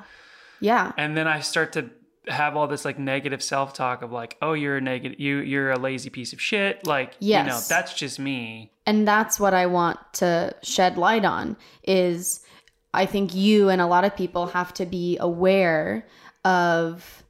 Yeah. 0.60 0.92
and 0.98 1.18
then 1.18 1.28
I 1.28 1.40
start 1.40 1.74
to 1.74 1.90
have 2.28 2.56
all 2.56 2.68
this 2.68 2.86
like 2.86 3.00
negative 3.00 3.42
self 3.42 3.74
talk 3.74 4.04
of 4.04 4.12
like, 4.12 4.38
oh, 4.42 4.54
you're 4.54 4.78
a 4.78 4.82
negative, 4.82 5.20
you 5.20 5.38
you're 5.38 5.72
a 5.72 5.80
lazy 5.80 6.10
piece 6.10 6.34
of 6.34 6.42
shit. 6.42 6.86
Like, 6.86 7.16
you 7.20 7.44
know, 7.44 7.60
that's 7.68 7.94
just 7.94 8.20
me. 8.20 8.72
and 8.86 9.08
that's 9.08 9.40
what 9.40 9.54
I 9.54 9.66
want 9.68 10.00
to 10.16 10.54
shed 10.62 10.98
light 10.98 11.26
on 11.26 11.56
is 11.84 12.42
I 12.94 13.06
think 13.06 13.34
you 13.34 13.70
and 13.70 13.82
a 13.82 13.88
lot 13.88 14.04
of 14.04 14.16
people 14.16 14.48
have 14.48 14.74
to 14.76 14.86
be 14.86 15.18
aware 15.18 16.06
of 16.46 17.21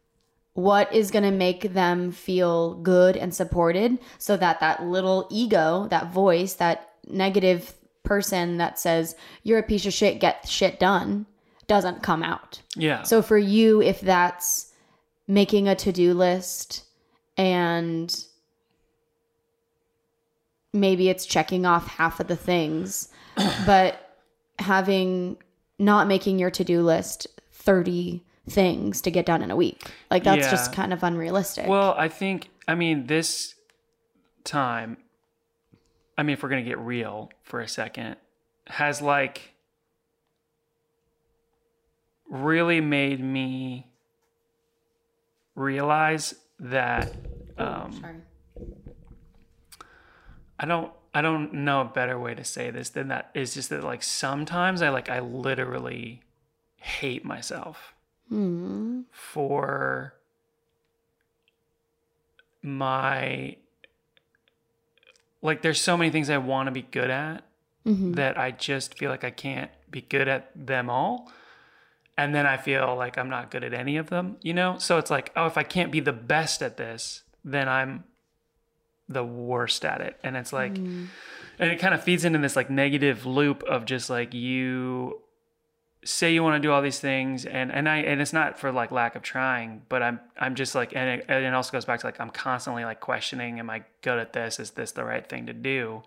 what 0.54 0.94
is 0.94 1.12
going 1.12 1.24
to 1.24 1.32
make 1.32 1.74
them 1.74 2.12
feel 2.12 2.76
good 2.76 3.16
and 3.16 3.34
supported 3.34 3.98
so 4.18 4.36
that 4.38 4.60
that 4.60 4.84
little 4.84 5.28
ego, 5.30 5.88
that 5.90 6.12
voice, 6.12 6.56
that 6.56 6.90
negative 7.08 7.74
person 8.04 8.58
that 8.58 8.78
says 8.80 9.16
you're 9.44 9.60
a 9.60 9.64
piece 9.64 9.86
of 9.86 9.94
shit, 9.94 10.20
get 10.20 10.48
shit 10.48 10.80
done 10.80 11.26
doesn't 11.68 12.04
come 12.04 12.22
out. 12.22 12.62
Yeah. 12.76 13.04
So 13.04 13.22
for 13.22 13.38
you, 13.38 13.82
if 13.82 14.02
that's 14.02 14.74
making 15.28 15.70
a 15.70 15.76
to 15.76 15.92
do 15.94 16.14
list 16.14 16.84
and 17.38 18.14
maybe 20.74 21.08
it's 21.10 21.26
checking 21.26 21.66
off 21.66 21.88
half 21.88 22.20
of 22.20 22.28
the 22.28 22.36
things, 22.36 23.08
but 23.66 24.18
having 24.60 25.38
not 25.80 26.08
making 26.08 26.40
your 26.40 26.52
to 26.52 26.64
do 26.64 26.82
list 26.82 27.28
30 27.54 28.24
things 28.52 29.02
to 29.02 29.12
get 29.12 29.26
done 29.26 29.42
in 29.42 29.52
a 29.52 29.56
week, 29.56 29.90
like 30.10 30.24
that's 30.24 30.50
just 30.50 30.74
kind 30.74 30.94
of 30.94 31.04
unrealistic. 31.04 31.68
Well, 31.68 31.94
I 31.98 32.08
think 32.08 32.50
I 32.68 32.76
mean 32.76 33.08
this 33.08 33.56
time. 34.44 34.98
I 36.18 36.24
mean, 36.24 36.34
if 36.34 36.44
we're 36.44 36.50
gonna 36.50 36.62
get 36.64 36.80
real 36.80 37.32
for 37.44 37.62
a 37.62 37.68
second, 37.68 38.18
has 38.68 39.02
like 39.02 39.54
really 42.30 42.82
made 42.82 43.22
me 43.22 43.88
realize 45.56 46.34
that 46.60 47.14
um, 47.58 47.92
Sorry. 47.92 48.16
I 50.60 50.66
don't 50.66 50.92
I 51.14 51.22
don't 51.22 51.54
know 51.54 51.82
a 51.82 51.86
better 51.86 52.20
way 52.20 52.36
to 52.36 52.44
say 52.44 52.72
this 52.72 52.90
than 52.90 53.10
that 53.10 53.32
is 53.34 53.54
just 53.54 53.70
that 53.70 53.84
like 53.84 54.04
sometimes 54.04 54.82
I 54.82 54.90
like 54.90 55.10
I 55.10 55.20
literally 55.20 56.22
hate 56.76 57.26
myself 57.26 57.94
Hmm. 58.32 59.02
for 59.12 60.14
my 62.64 63.58
like 65.42 65.62
there's 65.62 65.82
so 65.82 65.98
many 65.98 66.12
things 66.12 66.30
I 66.30 66.38
want 66.38 66.68
to 66.68 66.72
be 66.72 66.84
good 66.84 67.10
at 67.10 67.44
Mm-hmm. 67.84 68.12
that 68.12 68.38
I 68.38 68.52
just 68.52 69.00
feel 69.00 69.10
like 69.10 69.24
I 69.24 69.32
can't 69.32 69.72
be 69.90 70.02
good 70.02 70.28
at 70.28 70.52
them 70.56 70.88
all. 70.88 71.32
And 72.16 72.36
then 72.36 72.46
I 72.46 72.58
feel 72.58 72.96
like 72.96 73.18
I'm 73.18 73.28
not 73.28 73.50
good 73.50 73.64
at 73.64 73.74
any 73.74 73.98
of 73.98 74.12
them, 74.12 74.38
you 74.44 74.54
know? 74.54 74.78
So 74.78 75.00
it's 75.00 75.10
like, 75.10 75.32
oh, 75.36 75.48
if 75.48 75.58
I 75.58 75.64
can't 75.64 75.92
be 75.92 76.00
the 76.00 76.14
best 76.14 76.62
at 76.62 76.78
this, 76.78 77.24
then 77.44 77.68
I'm 77.68 78.04
the 79.10 79.24
worst 79.24 79.84
at 79.84 80.00
it. 80.00 80.20
And 80.24 80.38
it's 80.38 80.54
like, 80.54 80.76
and 80.78 81.10
it 81.58 81.80
kind 81.80 81.96
of 81.96 82.04
feeds 82.04 82.24
into 82.24 82.38
this 82.38 82.56
like 82.56 82.70
negative 82.70 83.26
loop 83.26 83.64
of 83.64 83.86
just 83.86 84.12
like 84.12 84.36
you 84.36 85.20
say 86.04 86.34
you 86.34 86.42
want 86.42 86.62
to 86.62 86.68
do 86.68 86.72
all 86.72 86.82
these 86.82 87.00
things 87.00 87.46
and 87.46 87.72
and 87.72 87.88
I 87.88 87.98
and 87.98 88.22
it's 88.22 88.34
not 88.34 88.58
for 88.58 88.72
like 88.72 88.92
lack 88.92 89.16
of 89.16 89.22
trying 89.22 89.84
but 89.88 90.02
I'm 90.02 90.20
I'm 90.38 90.56
just 90.56 90.74
like 90.74 90.96
and 90.96 91.22
it, 91.22 91.26
and 91.28 91.46
it 91.46 91.54
also 91.54 91.72
goes 91.72 91.86
back 91.86 92.00
to 92.00 92.08
like 92.08 92.20
I'm 92.20 92.32
constantly 92.32 92.84
like 92.86 93.00
questioning 93.00 93.60
am 93.60 93.70
I 93.70 93.84
good 94.02 94.18
at 94.18 94.34
this? 94.34 94.60
Is 94.60 94.72
this 94.72 94.92
the 94.92 95.04
right 95.04 95.28
thing 95.28 95.46
to 95.46 95.54
do? 95.54 96.02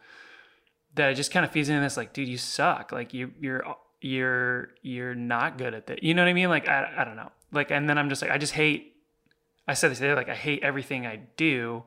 That 0.96 1.10
it 1.10 1.14
just 1.14 1.30
kind 1.30 1.44
of 1.46 1.52
feeds 1.52 1.68
into 1.68 1.80
this 1.80 1.96
like 1.96 2.12
dude 2.12 2.28
you 2.28 2.38
suck. 2.38 2.90
Like 2.90 3.14
you 3.14 3.32
you're 3.40 3.64
you're 4.00 4.70
you're 4.82 5.14
not 5.14 5.58
good 5.58 5.74
at 5.74 5.86
that 5.86 6.02
you 6.02 6.12
know 6.12 6.22
what 6.22 6.28
I 6.28 6.34
mean? 6.34 6.48
Like 6.48 6.68
I, 6.68 6.92
I 6.98 7.04
don't 7.04 7.16
know. 7.16 7.30
Like 7.52 7.70
and 7.70 7.88
then 7.88 7.96
I'm 7.96 8.08
just 8.08 8.20
like 8.20 8.32
I 8.32 8.38
just 8.38 8.54
hate 8.54 8.96
I 9.68 9.74
said 9.74 9.92
this 9.92 9.98
today 9.98 10.14
like 10.14 10.28
I 10.28 10.34
hate 10.34 10.64
everything 10.64 11.06
I 11.06 11.20
do 11.36 11.84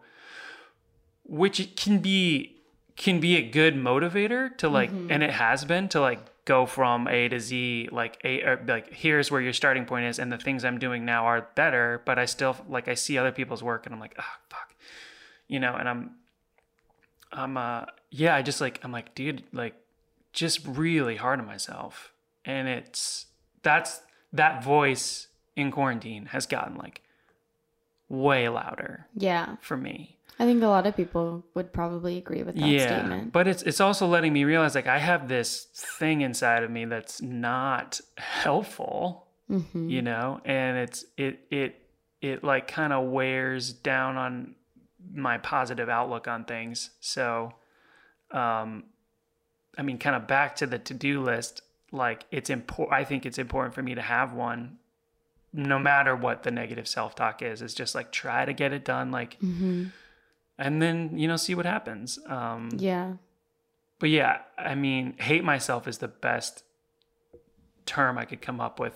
which 1.25 1.59
it 1.59 1.75
can 1.75 1.99
be 1.99 2.55
can 2.95 3.19
be 3.19 3.35
a 3.35 3.41
good 3.41 3.75
motivator 3.75 4.57
to 4.59 4.69
like 4.69 4.91
and 4.91 5.09
mm-hmm. 5.09 5.23
it 5.23 5.31
has 5.31 5.65
been 5.65 5.89
to 5.89 5.99
like 5.99 6.19
go 6.47 6.65
from 6.65 7.07
a 7.09 7.27
to 7.27 7.39
z 7.39 7.89
like 7.91 8.17
a 8.23 8.55
like 8.65 8.93
here's 8.93 9.29
where 9.29 9.41
your 9.41 9.51
starting 9.53 9.85
point 9.85 10.05
is 10.05 10.17
and 10.17 10.31
the 10.31 10.37
things 10.37 10.63
i'm 10.63 10.79
doing 10.79 11.03
now 11.05 11.25
are 11.25 11.49
better 11.55 12.01
but 12.05 12.17
i 12.17 12.25
still 12.25 12.55
like 12.69 12.87
i 12.87 12.93
see 12.93 13.17
other 13.17 13.33
people's 13.33 13.61
work 13.61 13.85
and 13.85 13.93
i'm 13.93 13.99
like 13.99 14.15
oh 14.17 14.33
fuck 14.49 14.73
you 15.49 15.59
know 15.59 15.75
and 15.75 15.87
i'm 15.89 16.11
i'm 17.33 17.57
uh 17.57 17.83
yeah 18.11 18.33
i 18.33 18.41
just 18.41 18.61
like 18.61 18.79
i'm 18.83 18.93
like 18.93 19.13
dude 19.13 19.43
like 19.51 19.75
just 20.31 20.65
really 20.65 21.17
hard 21.17 21.39
on 21.39 21.45
myself 21.45 22.13
and 22.45 22.67
it's 22.69 23.25
that's 23.61 23.99
that 24.31 24.63
voice 24.63 25.27
in 25.57 25.69
quarantine 25.69 26.27
has 26.27 26.45
gotten 26.45 26.75
like 26.75 27.01
way 28.09 28.47
louder 28.47 29.05
Yeah. 29.15 29.57
for 29.61 29.75
me 29.75 30.16
I 30.39 30.45
think 30.45 30.61
a 30.61 30.67
lot 30.67 30.85
of 30.85 30.95
people 30.95 31.43
would 31.55 31.73
probably 31.73 32.17
agree 32.17 32.43
with 32.43 32.55
that 32.55 32.61
statement. 32.81 33.33
but 33.33 33.47
it's 33.47 33.63
it's 33.63 33.81
also 33.81 34.05
letting 34.07 34.33
me 34.33 34.43
realize 34.43 34.75
like 34.75 34.87
I 34.87 34.99
have 34.99 35.27
this 35.27 35.65
thing 35.73 36.21
inside 36.21 36.63
of 36.63 36.69
me 36.71 36.85
that's 36.85 37.21
not 37.21 37.99
helpful, 38.17 39.25
Mm-hmm. 39.49 39.89
you 39.89 40.01
know, 40.01 40.41
and 40.45 40.77
it's 40.77 41.05
it 41.17 41.39
it 41.49 41.81
it 42.21 42.43
like 42.43 42.67
kind 42.67 42.91
of 42.93 43.09
wears 43.09 43.71
down 43.71 44.17
on 44.17 44.55
my 45.13 45.37
positive 45.37 45.87
outlook 45.87 46.27
on 46.27 46.43
things. 46.43 46.89
So, 46.99 47.53
um, 48.31 48.83
I 49.77 49.83
mean, 49.83 49.97
kind 49.99 50.15
of 50.17 50.27
back 50.27 50.55
to 50.57 50.67
the 50.67 50.79
to 50.79 50.93
do 50.93 51.21
list. 51.21 51.61
Like 51.93 52.25
it's 52.29 52.49
important. 52.49 52.93
I 52.99 53.05
think 53.05 53.25
it's 53.25 53.37
important 53.37 53.73
for 53.73 53.81
me 53.81 53.95
to 53.95 54.01
have 54.01 54.33
one, 54.33 54.77
no 55.53 55.79
matter 55.79 56.13
what 56.15 56.43
the 56.43 56.51
negative 56.51 56.87
self 56.87 57.15
talk 57.15 57.41
is. 57.41 57.61
Is 57.61 57.73
just 57.73 57.95
like 57.95 58.11
try 58.11 58.43
to 58.43 58.51
get 58.53 58.73
it 58.73 58.83
done. 58.83 59.11
Like 59.11 59.39
Mm-hmm. 59.39 59.85
And 60.57 60.81
then 60.81 61.17
you 61.17 61.27
know 61.27 61.37
see 61.37 61.55
what 61.55 61.65
happens 61.65 62.19
um 62.27 62.69
Yeah. 62.77 63.13
but 63.99 64.09
yeah 64.09 64.39
i 64.57 64.75
mean 64.75 65.15
hate 65.19 65.43
myself 65.43 65.87
is 65.87 65.97
the 65.99 66.07
best 66.07 66.63
term 67.85 68.17
i 68.17 68.25
could 68.25 68.41
come 68.41 68.59
up 68.59 68.79
with 68.79 68.93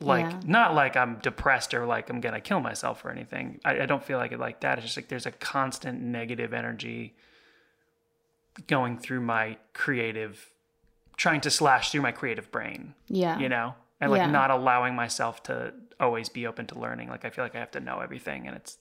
like 0.00 0.24
Yeah. 0.30 0.40
not 0.46 0.74
like 0.74 0.96
i'm 0.96 1.18
depressed 1.20 1.74
or 1.74 1.84
like 1.86 2.08
i'm 2.10 2.20
gonna 2.20 2.40
kill 2.40 2.60
myself 2.60 3.04
or 3.04 3.10
anything 3.10 3.60
I, 3.64 3.80
I 3.82 3.86
don't 3.86 4.02
feel 4.04 4.18
like 4.18 4.32
it 4.32 4.38
like 4.40 4.60
that 4.60 4.78
it's 4.78 4.86
just 4.86 4.96
like 4.96 5.08
there's 5.08 5.26
a 5.26 5.32
constant 5.32 6.00
negative 6.00 6.54
energy 6.54 7.14
going 8.66 8.98
through 8.98 9.20
my 9.20 9.56
creative 9.72 10.50
trying 11.16 11.40
to 11.42 11.50
slash 11.50 11.90
through 11.92 12.00
my 12.02 12.12
creative 12.12 12.50
brain 12.50 12.94
Yeah. 13.08 13.38
you 13.38 13.48
know 13.48 13.74
and 14.00 14.10
like 14.10 14.20
Yeah. 14.20 14.30
not 14.30 14.50
allowing 14.50 14.94
myself 14.94 15.42
to 15.44 15.74
always 15.98 16.28
be 16.30 16.46
open 16.46 16.66
to 16.68 16.78
learning 16.78 17.08
like 17.10 17.24
i 17.24 17.30
feel 17.30 17.44
like 17.44 17.54
i 17.54 17.58
have 17.58 17.70
to 17.72 17.80
know 17.80 18.00
everything 18.00 18.46
and 18.46 18.56
it's 18.56 18.78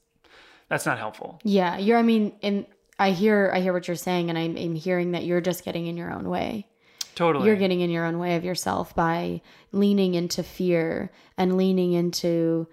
that's 0.70 0.86
not 0.86 0.98
helpful 0.98 1.40
Yeah. 1.44 1.78
You're, 1.78 1.98
I 1.98 2.02
mean, 2.04 2.32
and 2.42 2.66
I 2.98 3.12
hear, 3.12 3.52
I 3.54 3.60
hear 3.62 3.74
what 3.74 3.88
you're 3.88 3.96
saying, 3.96 4.30
and 4.30 4.38
I'm, 4.38 4.58
I'm 4.58 4.76
hearing 4.76 5.12
that 5.12 5.24
you're 5.26 5.42
just 5.42 5.64
getting 5.66 5.88
in 5.88 5.98
your 5.98 6.12
own 6.12 6.30
way. 6.30 6.68
totally 7.16 7.48
You're 7.48 7.56
getting 7.58 7.82
in 7.82 7.90
your 7.90 8.06
own 8.06 8.20
way 8.20 8.36
of 8.36 8.44
yourself 8.44 8.94
by 8.96 9.42
leaning 9.72 10.16
into 10.16 10.44
fear 10.44 11.12
and 11.38 11.58
leaning 11.58 11.94
into 11.94 12.68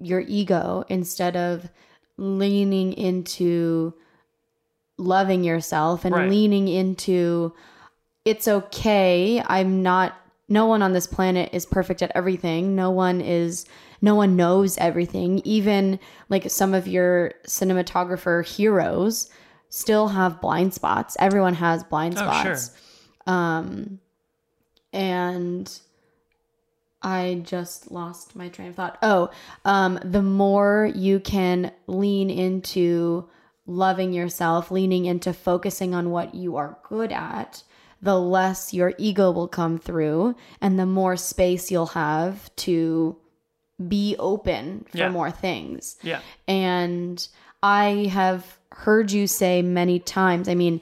your 0.00 0.20
ego 0.20 0.84
instead 0.88 1.36
of 1.36 1.68
leaning 2.16 2.92
into 2.92 3.94
loving 4.98 5.44
yourself 5.44 6.04
and 6.04 6.14
Right. 6.14 6.30
leaning 6.30 6.68
into 6.68 7.52
it's 8.24 8.46
okay. 8.46 9.42
I'm 9.46 9.82
not 9.82 10.14
no 10.48 10.66
one 10.66 10.82
on 10.82 10.92
this 10.92 11.06
planet 11.06 11.50
is 11.52 11.64
perfect 11.66 12.02
at 12.02 12.12
everything. 12.14 12.76
No 12.76 12.90
one 12.90 13.20
is 13.20 13.64
no 14.02 14.14
one 14.14 14.36
knows 14.36 14.76
everything. 14.76 15.40
Even 15.44 15.98
like 16.28 16.50
some 16.50 16.74
of 16.74 16.86
your 16.86 17.32
cinematographer 17.46 18.46
heroes 18.46 19.30
still 19.70 20.08
have 20.08 20.40
blind 20.40 20.74
spots. 20.74 21.16
Everyone 21.18 21.54
has 21.54 21.82
blind 21.84 22.18
spots. 22.18 22.70
Oh, 22.70 22.76
sure. 23.26 23.34
Um 23.34 24.00
and 24.92 25.80
I 27.02 27.42
just 27.44 27.90
lost 27.90 28.36
my 28.36 28.48
train 28.48 28.68
of 28.68 28.76
thought. 28.76 28.98
Oh, 29.02 29.30
um, 29.64 29.98
the 30.04 30.22
more 30.22 30.90
you 30.94 31.18
can 31.18 31.72
lean 31.86 32.30
into 32.30 33.28
loving 33.66 34.12
yourself, 34.12 34.70
leaning 34.70 35.06
into 35.06 35.32
focusing 35.32 35.94
on 35.94 36.10
what 36.10 36.34
you 36.34 36.56
are 36.56 36.78
good 36.88 37.10
at, 37.10 37.64
the 38.00 38.18
less 38.18 38.74
your 38.74 38.94
ego 38.98 39.30
will 39.30 39.48
come 39.48 39.78
through 39.78 40.34
and 40.60 40.78
the 40.78 40.86
more 40.86 41.16
space 41.16 41.70
you'll 41.70 41.86
have 41.86 42.54
to 42.56 43.16
be 43.88 44.16
open 44.18 44.84
for 44.90 44.98
Yeah. 44.98 45.08
more 45.10 45.30
things. 45.30 45.96
yeah 46.02 46.20
And 46.48 47.26
I 47.62 48.08
have 48.12 48.58
heard 48.72 49.12
you 49.12 49.26
say 49.26 49.62
many 49.62 49.98
times, 49.98 50.48
I 50.48 50.54
mean, 50.54 50.80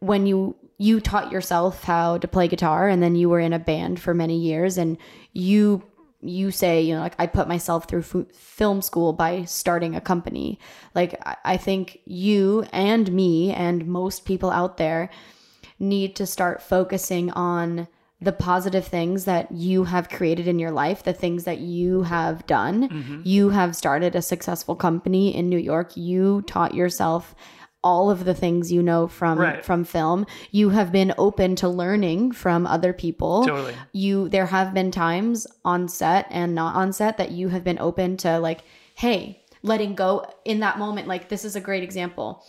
when 0.00 0.26
you 0.26 0.54
you 0.78 1.00
taught 1.00 1.30
yourself 1.30 1.84
how 1.84 2.18
to 2.18 2.26
play 2.26 2.48
guitar 2.48 2.88
and 2.88 3.00
then 3.02 3.14
you 3.14 3.28
were 3.28 3.38
in 3.38 3.52
a 3.52 3.58
band 3.58 4.00
for 4.00 4.14
many 4.14 4.36
years 4.38 4.76
and 4.78 4.96
you 5.32 5.82
you 6.20 6.50
say 6.50 6.80
you 6.80 6.94
know 6.94 7.00
like 7.00 7.14
i 7.18 7.26
put 7.26 7.46
myself 7.48 7.86
through 7.88 8.00
f- 8.00 8.26
film 8.32 8.80
school 8.82 9.12
by 9.12 9.44
starting 9.44 9.94
a 9.96 10.00
company 10.00 10.58
like 10.94 11.14
I, 11.26 11.36
I 11.44 11.56
think 11.56 11.98
you 12.04 12.64
and 12.72 13.12
me 13.12 13.52
and 13.52 13.86
most 13.86 14.24
people 14.24 14.50
out 14.50 14.76
there 14.76 15.08
need 15.78 16.16
to 16.16 16.26
start 16.26 16.62
focusing 16.62 17.30
on 17.32 17.86
the 18.22 18.32
positive 18.32 18.86
things 18.86 19.24
that 19.24 19.50
you 19.52 19.84
have 19.84 20.08
created 20.08 20.46
in 20.48 20.58
your 20.58 20.70
life, 20.70 21.02
the 21.02 21.12
things 21.12 21.44
that 21.44 21.58
you 21.58 22.02
have 22.02 22.46
done. 22.46 22.88
Mm-hmm. 22.88 23.20
You 23.24 23.50
have 23.50 23.74
started 23.76 24.14
a 24.14 24.22
successful 24.22 24.76
company 24.76 25.34
in 25.34 25.48
New 25.48 25.58
York. 25.58 25.96
You 25.96 26.42
taught 26.46 26.74
yourself 26.74 27.34
all 27.84 28.10
of 28.10 28.24
the 28.24 28.34
things 28.34 28.70
you 28.70 28.80
know 28.80 29.08
from 29.08 29.38
Right. 29.38 29.64
from 29.64 29.84
film. 29.84 30.24
You 30.52 30.68
have 30.70 30.92
been 30.92 31.12
open 31.18 31.56
to 31.56 31.68
learning 31.68 32.32
from 32.32 32.66
other 32.66 32.92
people. 32.92 33.44
Totally. 33.44 33.74
You 33.92 34.28
there 34.28 34.46
have 34.46 34.72
been 34.72 34.92
times 34.92 35.46
on 35.64 35.88
set 35.88 36.26
and 36.30 36.54
not 36.54 36.76
on 36.76 36.92
set 36.92 37.18
that 37.18 37.32
you 37.32 37.48
have 37.48 37.64
been 37.64 37.80
open 37.80 38.16
to 38.18 38.38
like 38.38 38.62
hey, 38.94 39.42
letting 39.62 39.94
go 39.94 40.24
in 40.44 40.60
that 40.60 40.78
moment. 40.78 41.08
Like, 41.08 41.28
this 41.28 41.44
is 41.44 41.56
a 41.56 41.60
great 41.60 41.82
example. 41.82 42.44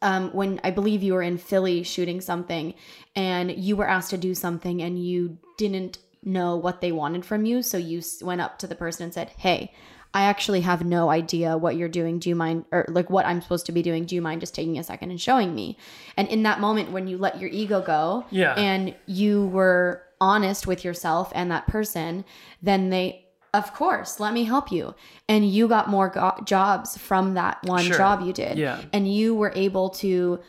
Um, 0.00 0.30
when 0.30 0.60
I 0.62 0.70
believe 0.70 1.02
you 1.02 1.14
were 1.14 1.22
in 1.22 1.38
Philly 1.38 1.82
shooting 1.82 2.20
something 2.20 2.74
and 3.16 3.50
you 3.50 3.74
were 3.76 3.88
asked 3.88 4.10
to 4.10 4.18
do 4.18 4.34
something 4.34 4.80
and 4.80 5.04
you 5.04 5.38
didn't 5.56 5.98
know 6.22 6.56
what 6.56 6.80
they 6.80 6.92
wanted 6.92 7.24
from 7.24 7.44
you. 7.44 7.62
So 7.62 7.78
you 7.78 8.02
went 8.22 8.40
up 8.40 8.58
to 8.60 8.66
the 8.66 8.74
person 8.76 9.04
and 9.04 9.14
said, 9.14 9.30
Hey, 9.36 9.72
I 10.14 10.22
actually 10.22 10.62
have 10.62 10.84
no 10.84 11.10
idea 11.10 11.58
what 11.58 11.76
you're 11.76 11.88
doing. 11.88 12.18
Do 12.18 12.28
you 12.28 12.34
mind, 12.34 12.64
or 12.72 12.86
like 12.88 13.10
what 13.10 13.26
I'm 13.26 13.42
supposed 13.42 13.66
to 13.66 13.72
be 13.72 13.82
doing? 13.82 14.04
Do 14.04 14.14
you 14.14 14.22
mind 14.22 14.40
just 14.40 14.54
taking 14.54 14.78
a 14.78 14.84
second 14.84 15.10
and 15.10 15.20
showing 15.20 15.54
me? 15.54 15.76
And 16.16 16.28
in 16.28 16.44
that 16.44 16.60
moment, 16.60 16.92
when 16.92 17.08
you 17.08 17.18
let 17.18 17.40
your 17.40 17.50
ego 17.50 17.82
go 17.82 18.24
Yeah. 18.30 18.54
and 18.54 18.94
you 19.06 19.46
were 19.48 20.02
honest 20.20 20.66
with 20.66 20.84
yourself 20.84 21.30
and 21.34 21.50
that 21.50 21.66
person, 21.66 22.24
then 22.62 22.90
they, 22.90 23.26
of 23.54 23.72
course, 23.74 24.20
let 24.20 24.32
me 24.34 24.44
help 24.44 24.70
you. 24.70 24.94
And 25.28 25.48
you 25.48 25.68
got 25.68 25.88
more 25.88 26.08
go- 26.08 26.38
jobs 26.44 26.96
from 26.98 27.34
that 27.34 27.58
one 27.64 27.84
Sure. 27.84 27.96
job 27.96 28.20
you 28.22 28.32
did. 28.32 28.58
Yeah. 28.58 28.80
And 28.92 29.12
you 29.12 29.34
were 29.34 29.52
able 29.54 29.90
to 29.90 30.40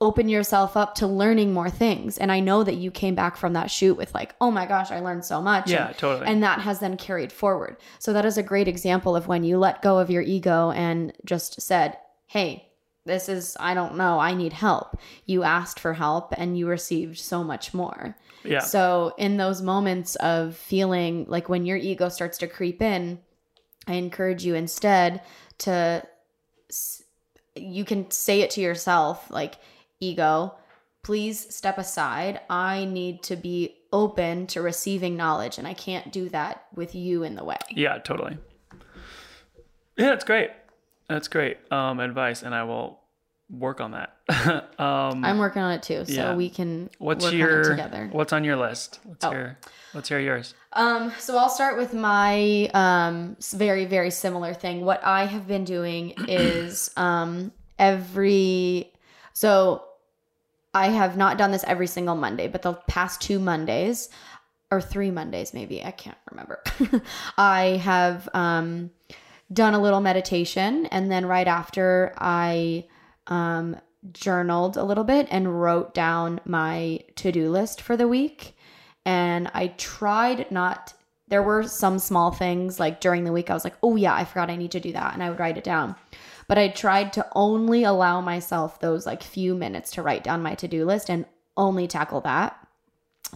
open 0.00 0.28
yourself 0.28 0.76
up 0.76 0.94
to 0.94 1.06
learning 1.08 1.52
more 1.52 1.68
things. 1.68 2.18
And 2.18 2.30
I 2.30 2.38
know 2.38 2.62
that 2.62 2.76
you 2.76 2.90
came 2.92 3.16
back 3.16 3.36
from 3.36 3.52
that 3.54 3.68
shoot 3.68 3.94
with 3.96 4.14
like, 4.14 4.32
oh 4.40 4.50
my 4.50 4.64
gosh, 4.64 4.92
I 4.92 5.00
learned 5.00 5.24
so 5.24 5.42
much. 5.42 5.68
Yeah, 5.70 5.88
And- 5.88 5.98
totally. 5.98 6.26
And 6.28 6.42
that 6.44 6.60
has 6.60 6.78
then 6.78 6.96
carried 6.96 7.32
forward. 7.32 7.76
So 7.98 8.12
that 8.12 8.24
is 8.24 8.38
a 8.38 8.42
great 8.44 8.68
example 8.68 9.16
of 9.16 9.26
when 9.26 9.42
you 9.42 9.58
let 9.58 9.82
go 9.82 9.98
of 9.98 10.08
your 10.08 10.22
ego 10.22 10.70
and 10.70 11.12
just 11.24 11.60
said, 11.60 11.96
hey, 12.26 12.67
this 13.08 13.28
is, 13.28 13.56
I 13.58 13.74
don't 13.74 13.96
know, 13.96 14.20
I 14.20 14.34
need 14.34 14.52
help. 14.52 14.96
You 15.26 15.42
asked 15.42 15.80
for 15.80 15.94
help 15.94 16.32
and 16.36 16.56
you 16.56 16.68
received 16.68 17.18
so 17.18 17.42
much 17.42 17.74
more. 17.74 18.16
Yeah. 18.44 18.60
So 18.60 19.14
in 19.18 19.36
those 19.36 19.60
moments 19.60 20.14
of 20.16 20.56
feeling 20.56 21.24
like 21.28 21.48
when 21.48 21.66
your 21.66 21.76
ego 21.76 22.08
starts 22.08 22.38
to 22.38 22.46
creep 22.46 22.80
in, 22.80 23.18
I 23.88 23.94
encourage 23.94 24.44
you 24.44 24.54
instead 24.54 25.22
to 25.58 26.06
you 27.56 27.84
can 27.84 28.08
say 28.12 28.42
it 28.42 28.50
to 28.50 28.60
yourself 28.60 29.28
like 29.30 29.56
ego, 29.98 30.54
please 31.02 31.52
step 31.52 31.78
aside. 31.78 32.40
I 32.48 32.84
need 32.84 33.24
to 33.24 33.34
be 33.34 33.74
open 33.92 34.46
to 34.48 34.62
receiving 34.62 35.16
knowledge 35.16 35.58
and 35.58 35.66
I 35.66 35.74
can't 35.74 36.12
do 36.12 36.28
that 36.28 36.66
with 36.76 36.94
you 36.94 37.24
in 37.24 37.34
the 37.34 37.42
way. 37.42 37.56
Yeah, 37.70 37.98
totally. 37.98 38.36
Yeah, 39.96 40.10
that's 40.10 40.24
great. 40.24 40.50
That's 41.08 41.26
great 41.26 41.56
um, 41.72 42.00
advice, 42.00 42.42
and 42.42 42.54
I 42.54 42.64
will 42.64 42.97
work 43.50 43.80
on 43.80 43.92
that. 43.92 44.14
um, 44.78 45.24
I'm 45.24 45.38
working 45.38 45.62
on 45.62 45.72
it 45.72 45.82
too, 45.82 46.04
so 46.04 46.12
Yeah. 46.12 46.34
we 46.34 46.50
can 46.50 46.90
what's 46.98 47.24
work 47.24 47.32
your 47.34 47.52
on 47.52 47.58
it 47.58 47.70
together. 47.76 48.08
What's 48.12 48.32
on 48.32 48.44
your 48.44 48.56
list? 48.56 49.00
Let's 49.06 49.24
Oh. 49.24 49.30
hear. 49.30 49.58
Let's 49.94 50.08
hear 50.08 50.20
yours. 50.20 50.54
Um, 50.74 51.12
so 51.18 51.36
I'll 51.38 51.48
start 51.48 51.78
with 51.78 51.94
my 51.94 52.66
um 52.74 53.36
very 53.52 53.86
very 53.86 54.10
similar 54.10 54.52
thing. 54.54 54.84
What 54.84 55.02
I 55.04 55.24
have 55.24 55.46
been 55.48 55.64
doing 55.64 56.14
is 56.28 56.90
um 56.96 57.52
every 57.78 58.92
so 59.32 59.84
I 60.74 60.88
have 60.88 61.16
not 61.16 61.38
done 61.38 61.50
this 61.50 61.64
every 61.66 61.86
single 61.86 62.14
Monday, 62.14 62.48
but 62.48 62.62
the 62.62 62.74
past 62.74 63.22
two 63.22 63.38
Mondays 63.38 64.10
or 64.70 64.82
three 64.82 65.10
Mondays 65.10 65.54
maybe, 65.54 65.82
I 65.82 65.90
can't 65.92 66.18
remember. 66.30 66.62
I 67.38 67.80
have 67.82 68.28
um 68.34 68.90
done 69.50 69.72
a 69.72 69.80
little 69.80 70.02
meditation 70.02 70.84
and 70.86 71.10
then 71.10 71.24
right 71.24 71.48
after 71.48 72.12
I 72.18 72.84
um 73.28 73.76
journaled 74.12 74.76
a 74.76 74.84
little 74.84 75.04
bit 75.04 75.26
and 75.30 75.60
wrote 75.60 75.92
down 75.92 76.40
my 76.44 77.00
to-do 77.16 77.50
list 77.50 77.80
for 77.80 77.96
the 77.96 78.08
week 78.08 78.56
and 79.04 79.50
I 79.54 79.68
tried 79.68 80.50
not 80.50 80.94
there 81.28 81.42
were 81.42 81.62
some 81.62 81.98
small 81.98 82.30
things 82.30 82.80
like 82.80 83.00
during 83.00 83.24
the 83.24 83.32
week 83.32 83.50
I 83.50 83.54
was 83.54 83.64
like, 83.64 83.76
"Oh 83.82 83.96
yeah, 83.96 84.14
I 84.14 84.24
forgot 84.24 84.50
I 84.50 84.56
need 84.56 84.72
to 84.72 84.80
do 84.80 84.92
that." 84.92 85.14
And 85.14 85.22
I 85.22 85.30
would 85.30 85.38
write 85.38 85.58
it 85.58 85.64
down. 85.64 85.94
But 86.46 86.58
I 86.58 86.68
tried 86.68 87.12
to 87.14 87.26
only 87.34 87.84
allow 87.84 88.20
myself 88.20 88.80
those 88.80 89.06
like 89.06 89.22
few 89.22 89.54
minutes 89.54 89.90
to 89.92 90.02
write 90.02 90.24
down 90.24 90.42
my 90.42 90.54
to-do 90.54 90.84
list 90.86 91.10
and 91.10 91.26
only 91.56 91.86
tackle 91.86 92.22
that. 92.22 92.56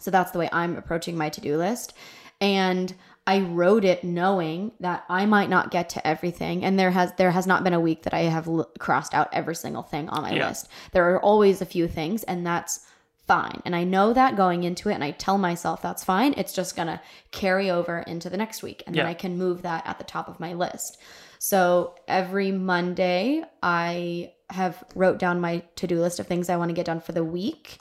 So 0.00 0.10
that's 0.10 0.30
the 0.30 0.38
way 0.38 0.48
I'm 0.52 0.76
approaching 0.76 1.18
my 1.18 1.28
to-do 1.28 1.58
list. 1.58 1.92
And 2.40 2.94
I 3.26 3.40
wrote 3.40 3.84
it 3.84 4.02
knowing 4.02 4.72
that 4.80 5.04
I 5.08 5.26
might 5.26 5.48
not 5.48 5.70
get 5.70 5.90
to 5.90 6.04
everything 6.06 6.64
and 6.64 6.78
there 6.78 6.90
has 6.90 7.12
there 7.18 7.30
has 7.30 7.46
not 7.46 7.62
been 7.62 7.72
a 7.72 7.80
week 7.80 8.02
that 8.02 8.14
I 8.14 8.22
have 8.22 8.48
l- 8.48 8.68
crossed 8.78 9.14
out 9.14 9.28
every 9.32 9.54
single 9.54 9.82
thing 9.84 10.08
on 10.08 10.22
my 10.22 10.32
Yeah. 10.32 10.48
list. 10.48 10.68
There 10.92 11.08
are 11.14 11.20
always 11.20 11.60
a 11.62 11.66
few 11.66 11.86
things 11.86 12.24
and 12.24 12.44
that's 12.44 12.80
fine. 13.28 13.62
And 13.64 13.76
I 13.76 13.84
know 13.84 14.12
that 14.12 14.34
going 14.36 14.64
into 14.64 14.88
it 14.88 14.94
and 14.94 15.04
I 15.04 15.12
tell 15.12 15.38
myself 15.38 15.80
that's 15.80 16.02
fine. 16.02 16.34
It's 16.36 16.52
just 16.52 16.74
going 16.74 16.88
to 16.88 17.00
carry 17.30 17.70
over 17.70 18.00
into 18.00 18.28
the 18.28 18.36
next 18.36 18.64
week 18.64 18.82
and 18.86 18.96
then 18.96 19.06
I 19.06 19.14
can 19.14 19.38
move 19.38 19.62
that 19.62 19.86
at 19.86 19.98
the 19.98 20.04
top 20.04 20.28
of 20.28 20.40
my 20.40 20.54
list. 20.54 20.98
So 21.38 21.94
every 22.08 22.50
Monday 22.50 23.44
I 23.62 24.32
have 24.50 24.82
wrote 24.96 25.18
down 25.20 25.40
my 25.40 25.62
to-do 25.76 26.00
list 26.00 26.18
of 26.18 26.26
things 26.26 26.50
I 26.50 26.56
want 26.56 26.70
to 26.70 26.74
get 26.74 26.86
done 26.86 27.00
for 27.00 27.12
the 27.12 27.24
week 27.24 27.78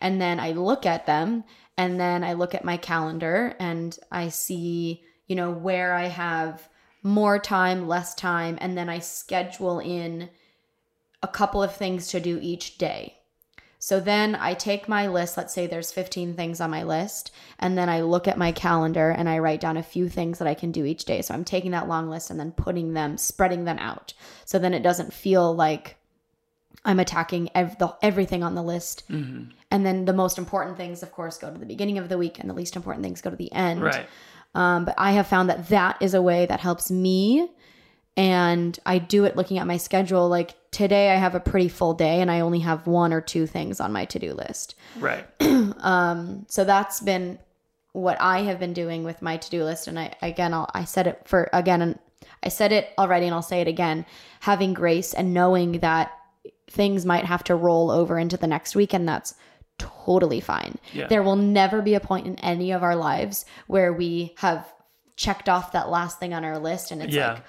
and 0.00 0.20
then 0.20 0.40
I 0.40 0.50
look 0.52 0.84
at 0.84 1.06
them 1.06 1.44
and 1.80 1.98
then 1.98 2.22
I 2.22 2.34
look 2.34 2.54
at 2.54 2.62
my 2.62 2.76
calendar 2.76 3.56
and 3.58 3.98
I 4.12 4.28
see, 4.28 5.02
you 5.26 5.34
know, 5.34 5.50
where 5.50 5.94
I 5.94 6.08
have 6.08 6.68
more 7.02 7.38
time, 7.38 7.88
less 7.88 8.14
time 8.14 8.58
and 8.60 8.76
then 8.76 8.90
I 8.90 8.98
schedule 8.98 9.78
in 9.78 10.28
a 11.22 11.26
couple 11.26 11.62
of 11.62 11.74
things 11.74 12.08
to 12.08 12.20
do 12.20 12.38
each 12.42 12.76
day. 12.76 13.16
So 13.78 13.98
then 13.98 14.34
I 14.34 14.52
take 14.52 14.90
my 14.90 15.08
list, 15.08 15.38
let's 15.38 15.54
say 15.54 15.66
there's 15.66 15.90
15 15.90 16.34
things 16.34 16.60
on 16.60 16.70
my 16.70 16.82
list, 16.82 17.32
and 17.58 17.78
then 17.78 17.88
I 17.88 18.02
look 18.02 18.28
at 18.28 18.36
my 18.36 18.52
calendar 18.52 19.08
and 19.08 19.26
I 19.26 19.38
write 19.38 19.62
down 19.62 19.78
a 19.78 19.82
few 19.82 20.06
things 20.10 20.38
that 20.38 20.48
I 20.48 20.52
can 20.52 20.72
do 20.72 20.84
each 20.84 21.06
day. 21.06 21.22
So 21.22 21.32
I'm 21.32 21.44
taking 21.44 21.70
that 21.70 21.88
long 21.88 22.10
list 22.10 22.30
and 22.30 22.38
then 22.38 22.52
putting 22.52 22.92
them, 22.92 23.16
spreading 23.16 23.64
them 23.64 23.78
out. 23.78 24.12
So 24.44 24.58
then 24.58 24.74
it 24.74 24.82
doesn't 24.82 25.14
feel 25.14 25.54
like 25.54 25.96
I'm 26.84 27.00
attacking 27.00 27.50
ev- 27.54 27.78
the, 27.78 27.94
everything 28.02 28.42
on 28.42 28.54
the 28.54 28.62
list. 28.62 29.04
Mm-hmm. 29.10 29.50
And 29.70 29.86
then 29.86 30.04
the 30.04 30.12
most 30.12 30.38
important 30.38 30.76
things, 30.76 31.02
of 31.02 31.12
course, 31.12 31.38
go 31.38 31.52
to 31.52 31.58
the 31.58 31.66
beginning 31.66 31.98
of 31.98 32.08
the 32.08 32.18
week, 32.18 32.38
and 32.38 32.48
the 32.48 32.54
least 32.54 32.76
important 32.76 33.04
things 33.04 33.20
go 33.20 33.30
to 33.30 33.36
the 33.36 33.52
end. 33.52 33.82
Right. 33.82 34.06
Um, 34.54 34.84
but 34.84 34.94
I 34.98 35.12
have 35.12 35.26
found 35.26 35.48
that 35.50 35.68
that 35.68 35.98
is 36.00 36.14
a 36.14 36.22
way 36.22 36.46
that 36.46 36.60
helps 36.60 36.90
me. 36.90 37.48
And 38.16 38.78
I 38.84 38.98
do 38.98 39.24
it 39.24 39.36
looking 39.36 39.58
at 39.58 39.66
my 39.66 39.76
schedule. 39.76 40.28
Like 40.28 40.54
today, 40.72 41.10
I 41.10 41.16
have 41.16 41.34
a 41.34 41.40
pretty 41.40 41.68
full 41.68 41.94
day 41.94 42.20
and 42.20 42.30
I 42.30 42.40
only 42.40 42.58
have 42.60 42.86
one 42.86 43.12
or 43.12 43.20
two 43.20 43.46
things 43.46 43.80
on 43.80 43.92
my 43.92 44.04
to 44.06 44.18
do 44.18 44.34
list. 44.34 44.74
Right. 44.98 45.26
So 46.48 46.64
that's 46.64 47.00
been 47.00 47.38
what 47.92 48.20
I 48.20 48.40
have 48.40 48.58
been 48.58 48.72
doing 48.72 49.04
with 49.04 49.22
my 49.22 49.36
to 49.36 49.50
do 49.50 49.64
list. 49.64 49.88
And 49.88 49.98
I, 49.98 50.14
again, 50.20 50.52
I'll, 50.52 50.68
I 50.74 50.84
said 50.84 51.06
it 51.06 51.22
for, 51.24 51.48
again, 51.52 51.80
and 51.80 51.98
I 52.42 52.48
said 52.48 52.72
it 52.72 52.90
already 52.98 53.26
and 53.26 53.34
I'll 53.34 53.42
say 53.42 53.60
it 53.60 53.68
again 53.68 54.04
having 54.40 54.74
grace 54.74 55.14
and 55.14 55.32
knowing 55.34 55.80
that 55.80 56.12
things 56.70 57.04
might 57.04 57.24
have 57.24 57.44
to 57.44 57.54
roll 57.54 57.90
over 57.90 58.18
into 58.18 58.36
the 58.36 58.46
next 58.46 58.74
week. 58.74 58.94
And 58.94 59.06
that's 59.06 59.34
totally 59.78 60.40
fine. 60.40 60.78
Yeah. 60.92 61.08
There 61.08 61.22
will 61.22 61.36
never 61.36 61.82
be 61.82 61.94
a 61.94 62.00
point 62.00 62.26
in 62.26 62.36
any 62.40 62.70
of 62.70 62.82
our 62.82 62.96
lives 62.96 63.44
where 63.66 63.92
we 63.92 64.34
have 64.38 64.66
checked 65.16 65.48
off 65.48 65.72
that 65.72 65.88
last 65.90 66.18
thing 66.18 66.32
on 66.32 66.44
our 66.44 66.58
list 66.58 66.90
and 66.90 67.02
it's 67.02 67.14
Yeah. 67.14 67.34
like, 67.34 67.42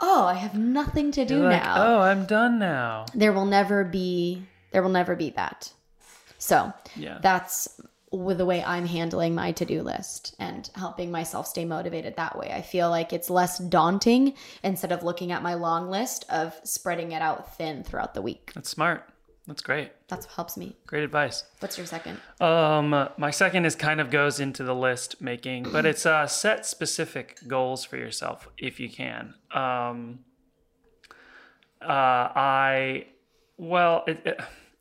oh, 0.00 0.24
I 0.24 0.34
have 0.34 0.54
nothing 0.54 1.10
to 1.12 1.24
do 1.24 1.44
like, 1.44 1.62
now. 1.62 1.74
oh, 1.76 2.00
I'm 2.00 2.26
done 2.26 2.58
now. 2.58 3.06
There 3.14 3.32
will 3.32 3.46
never 3.46 3.82
be 3.84 4.46
there 4.72 4.82
will 4.82 4.90
never 4.90 5.16
be 5.16 5.30
that. 5.30 5.72
So 6.38 6.72
Yeah. 6.96 7.18
that's 7.22 7.80
with 8.16 8.38
the 8.38 8.46
way 8.46 8.64
I'm 8.64 8.86
handling 8.86 9.34
my 9.34 9.52
to-do 9.52 9.82
list 9.82 10.34
and 10.38 10.68
helping 10.74 11.10
myself 11.10 11.46
stay 11.46 11.64
motivated 11.64 12.16
that 12.16 12.38
way. 12.38 12.50
I 12.52 12.62
feel 12.62 12.90
like 12.90 13.12
it's 13.12 13.30
less 13.30 13.58
daunting 13.58 14.34
instead 14.62 14.92
of 14.92 15.02
looking 15.02 15.32
at 15.32 15.42
my 15.42 15.54
long 15.54 15.88
list 15.90 16.24
of 16.30 16.58
spreading 16.64 17.12
it 17.12 17.22
out 17.22 17.56
thin 17.56 17.84
throughout 17.84 18.14
the 18.14 18.22
week. 18.22 18.52
That's 18.54 18.70
smart. 18.70 19.08
That's 19.46 19.62
great. 19.62 19.92
That's 20.08 20.26
what 20.26 20.34
helps 20.34 20.56
me. 20.56 20.76
Great 20.86 21.04
advice. 21.04 21.44
What's 21.60 21.78
your 21.78 21.86
second? 21.86 22.18
Um, 22.40 23.08
my 23.16 23.30
second 23.30 23.64
is 23.64 23.76
kind 23.76 24.00
of 24.00 24.10
goes 24.10 24.40
into 24.40 24.64
the 24.64 24.74
list 24.74 25.20
making, 25.20 25.70
but 25.70 25.86
it's 25.86 26.04
uh, 26.04 26.26
set 26.26 26.66
specific 26.66 27.38
goals 27.46 27.84
for 27.84 27.96
yourself 27.96 28.48
if 28.58 28.80
you 28.80 28.88
can. 28.90 29.34
Um, 29.52 30.20
uh, 31.80 31.86
I, 32.34 33.06
well, 33.56 34.02
it, 34.08 34.20
it, 34.24 34.40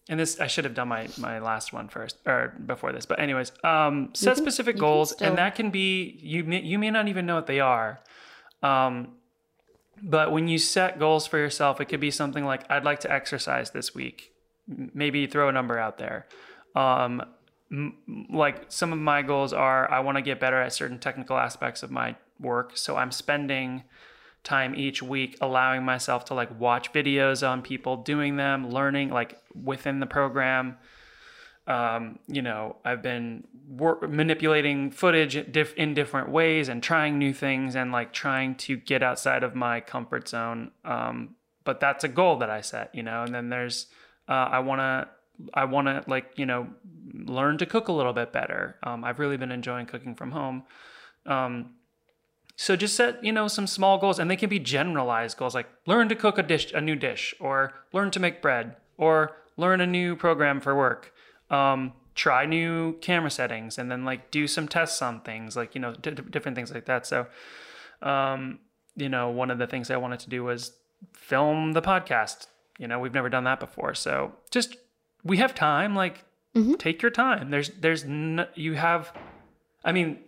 and 0.10 0.20
this 0.20 0.40
I 0.40 0.48
should 0.48 0.66
have 0.66 0.74
done 0.74 0.88
my 0.88 1.08
my 1.18 1.40
last 1.40 1.74
one 1.74 1.88
first 1.90 2.18
or 2.26 2.54
before 2.66 2.92
this, 2.92 3.06
but 3.06 3.20
anyways, 3.20 3.52
um, 3.64 4.10
set 4.14 4.36
can- 4.36 4.44
specific 4.44 4.78
goals, 4.78 5.12
still- 5.12 5.28
and 5.30 5.38
that 5.38 5.56
can 5.56 5.70
be 5.72 6.20
you. 6.22 6.44
May, 6.44 6.62
you 6.62 6.78
may 6.80 6.92
not 6.92 7.08
even 7.08 7.26
know 7.26 7.36
what 7.36 7.48
they 7.48 7.60
are. 7.60 8.00
Um, 8.64 9.14
but 10.02 10.32
when 10.32 10.48
you 10.48 10.58
set 10.58 11.00
goals 11.00 11.26
for 11.26 11.38
yourself, 11.38 11.80
it 11.80 11.86
could 11.86 12.00
be 12.02 12.12
something 12.12 12.44
like 12.46 12.70
I'd 12.70 12.84
like 12.84 13.00
to 13.02 13.12
exercise 13.12 13.72
this 13.72 13.96
week. 13.96 14.32
Maybe 14.68 15.26
throw 15.28 15.48
a 15.50 15.52
number 15.52 15.78
out 15.80 15.98
there. 15.98 16.28
Um, 16.76 17.24
m- 17.72 18.28
like 18.32 18.66
some 18.68 18.92
of 18.92 19.00
my 19.00 19.22
goals 19.22 19.54
are 19.54 19.90
I 19.90 20.00
want 20.02 20.18
to 20.18 20.22
get 20.22 20.40
better 20.40 20.62
at 20.62 20.74
certain 20.74 21.00
technical 21.00 21.38
aspects 21.38 21.82
of 21.84 21.92
my 21.92 22.16
work. 22.40 22.76
So 22.76 22.98
I'm 22.98 23.12
spending 23.12 23.84
time 24.46 24.76
each 24.76 25.04
week 25.04 25.38
allowing 25.42 25.84
myself 25.84 26.26
to 26.26 26.34
like 26.34 26.58
watch 26.60 26.94
videos 26.94 27.46
on 27.48 27.62
people 27.62 27.98
doing 27.98 28.38
them, 28.38 28.70
learning 28.70 29.10
like 29.10 29.38
within 29.54 30.00
the 30.00 30.06
program. 30.06 30.78
Um, 31.68 32.20
you 32.28 32.44
know, 32.44 32.78
I've 32.86 33.02
been 33.02 33.48
wor- 33.68 34.08
manipulating 34.08 34.92
footage 34.92 35.52
diff- 35.52 35.74
in 35.74 35.96
different 35.96 36.30
ways 36.30 36.70
and 36.70 36.82
trying 36.82 37.18
new 37.18 37.34
things 37.34 37.76
and 37.76 37.92
like 37.92 38.14
trying 38.14 38.56
to 38.56 38.78
get 38.78 39.02
outside 39.02 39.44
of 39.44 39.56
my 39.56 39.82
comfort 39.82 40.30
zone. 40.30 40.72
Um, 40.86 41.36
but 41.64 41.80
that's 41.80 42.04
a 42.04 42.08
goal 42.08 42.38
that 42.38 42.52
I 42.52 42.62
set, 42.62 42.94
you 42.94 43.02
know. 43.02 43.24
And 43.24 43.34
then 43.34 43.50
there's, 43.50 43.88
uh, 44.30 44.34
I 44.34 44.60
want 44.60 44.80
to, 44.80 45.10
I 45.56 45.66
want 45.66 45.88
to 45.88 46.04
like 46.08 46.34
you 46.38 46.46
know, 46.46 46.68
learn 47.14 47.58
to 47.58 47.66
cook 47.66 47.88
a 47.88 47.92
little 47.92 48.14
bit 48.14 48.32
better. 48.32 48.78
Um, 48.84 49.04
I've 49.04 49.18
really 49.18 49.38
been 49.38 49.52
enjoying 49.52 49.88
cooking 49.88 50.14
from 50.14 50.32
home. 50.32 50.64
Um, 51.26 51.72
so 52.56 52.76
just 52.76 52.96
set, 52.96 53.24
you 53.24 53.32
know, 53.32 53.48
some 53.48 53.68
small 53.68 53.98
goals 53.98 54.18
and 54.20 54.30
they 54.32 54.36
can 54.38 54.50
be 54.50 54.60
generalized 54.60 55.38
goals 55.38 55.54
like 55.56 55.68
learn 55.86 56.08
to 56.10 56.16
cook 56.16 56.38
a 56.38 56.44
dish, 56.44 56.72
a 56.74 56.82
new 56.82 56.96
dish, 56.96 57.34
or 57.40 57.74
learn 57.92 58.12
to 58.12 58.20
make 58.20 58.42
bread, 58.42 58.76
or 58.98 59.36
learn 59.58 59.82
a 59.82 59.88
new 59.88 60.16
program 60.16 60.62
for 60.62 60.76
work. 60.76 61.14
Um, 61.50 61.94
try 62.16 62.46
new 62.46 62.94
camera 63.00 63.30
settings 63.30 63.78
and 63.78 63.92
then 63.92 64.06
like 64.06 64.32
do 64.32 64.48
some 64.48 64.68
tests 64.70 65.02
on 65.02 65.20
things 65.22 65.56
like, 65.58 65.76
you 65.76 65.82
know, 65.82 65.94
d- 65.94 66.12
different 66.12 66.56
things 66.56 66.74
like 66.74 66.86
that. 66.86 67.06
So, 67.06 67.28
um, 68.02 68.60
you 68.96 69.10
know, 69.10 69.30
one 69.30 69.52
of 69.52 69.58
the 69.58 69.68
things 69.68 69.92
I 69.92 69.98
wanted 69.98 70.20
to 70.22 70.30
do 70.30 70.44
was 70.44 70.72
film 71.14 71.74
the 71.74 71.82
podcast. 71.82 72.48
You 72.78 72.88
know, 72.88 73.00
we've 73.00 73.14
never 73.14 73.30
done 73.30 73.44
that 73.44 73.60
before. 73.60 73.94
So 73.96 74.32
just, 74.50 74.78
we 75.24 75.38
have 75.38 75.54
time, 75.54 75.94
like 75.96 76.24
take 76.78 77.02
your 77.02 77.12
time. 77.12 77.50
There's, 77.52 77.70
there's, 77.82 78.06
n- 78.06 78.48
you 78.56 78.76
have, 78.76 79.12
I 79.84 79.92
mean, 79.92 80.20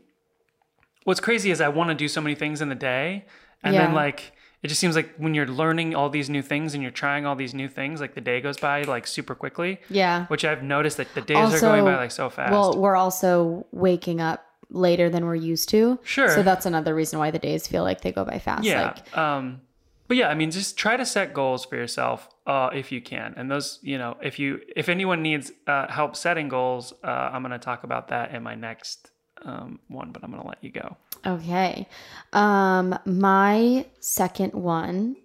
what's 1.08 1.22
crazy 1.22 1.52
is 1.52 1.62
I 1.62 1.70
want 1.70 1.90
to 1.90 1.96
do 1.96 2.08
so 2.10 2.20
many 2.20 2.36
things 2.36 2.62
in 2.62 2.68
the 2.68 2.76
day, 2.94 3.24
and 3.64 3.74
Yeah. 3.74 3.86
then 3.86 3.94
like 3.96 4.34
it 4.64 4.68
just 4.68 4.82
seems 4.82 4.96
like 4.96 5.10
when 5.18 5.34
you're 5.36 5.48
learning 5.48 5.96
all 5.96 6.10
these 6.10 6.30
new 6.30 6.42
things 6.42 6.74
and 6.74 6.82
you're 6.84 6.92
trying 7.06 7.26
all 7.26 7.36
these 7.36 7.54
new 7.54 7.70
things, 7.70 8.02
like 8.02 8.14
the 8.16 8.22
day 8.22 8.42
goes 8.42 8.58
by 8.58 8.82
like 8.82 9.06
super 9.08 9.36
quickly. 9.36 9.80
Yeah. 9.90 10.26
Which 10.28 10.44
I've 10.44 10.64
noticed 10.64 10.98
that 10.98 11.14
the 11.14 11.22
days 11.22 11.54
are 11.54 11.60
going 11.62 11.86
by 11.86 11.96
like 11.96 12.12
so 12.12 12.30
fast. 12.30 12.52
Well, 12.52 12.78
we're 12.78 12.96
also 12.98 13.66
waking 13.72 14.20
up 14.20 14.44
later 14.70 15.10
than 15.10 15.26
we're 15.26 15.36
used 15.54 15.70
to. 15.70 16.00
Sure. 16.04 16.28
So 16.30 16.44
that's 16.44 16.66
another 16.66 16.94
reason 16.96 17.20
why 17.20 17.32
the 17.32 17.40
days 17.40 17.68
feel 17.68 17.84
like 17.84 18.02
they 18.02 18.12
go 18.12 18.26
by 18.26 18.40
fast. 18.40 18.66
yeah. 18.66 18.82
Like, 18.96 19.18
um, 19.18 19.62
but 20.08 20.18
yeah, 20.18 20.28
I 20.30 20.34
mean, 20.36 20.52
just 20.52 20.76
try 20.78 20.98
to 20.98 21.06
set 21.06 21.34
goals 21.34 21.64
for 21.64 21.76
yourself 21.76 22.28
uh, 22.48 22.70
if 22.74 22.92
you 22.92 23.00
can. 23.00 23.34
And 23.38 23.52
those, 23.52 23.80
you 23.84 23.98
know, 23.98 24.18
if 24.24 24.40
you 24.40 24.60
if 24.76 24.90
anyone 24.90 25.22
needs 25.22 25.52
uh, 25.68 25.88
help 25.88 26.16
setting 26.16 26.50
goals, 26.50 26.94
uh, 27.04 27.08
I'm 27.34 27.42
going 27.44 27.52
to 27.52 27.60
talk 27.60 27.84
about 27.84 28.08
that 28.10 28.34
in 28.34 28.42
my 28.42 28.56
next 28.56 29.12
um, 29.44 29.80
one. 29.88 30.12
But 30.12 30.24
I'm 30.24 30.32
going 30.32 30.42
to 30.42 30.48
let 30.48 30.64
you 30.64 30.72
go. 30.72 30.98
okay. 31.26 31.88
Um, 32.34 32.98
my 33.06 33.86
second 34.00 34.54
one 34.54 35.16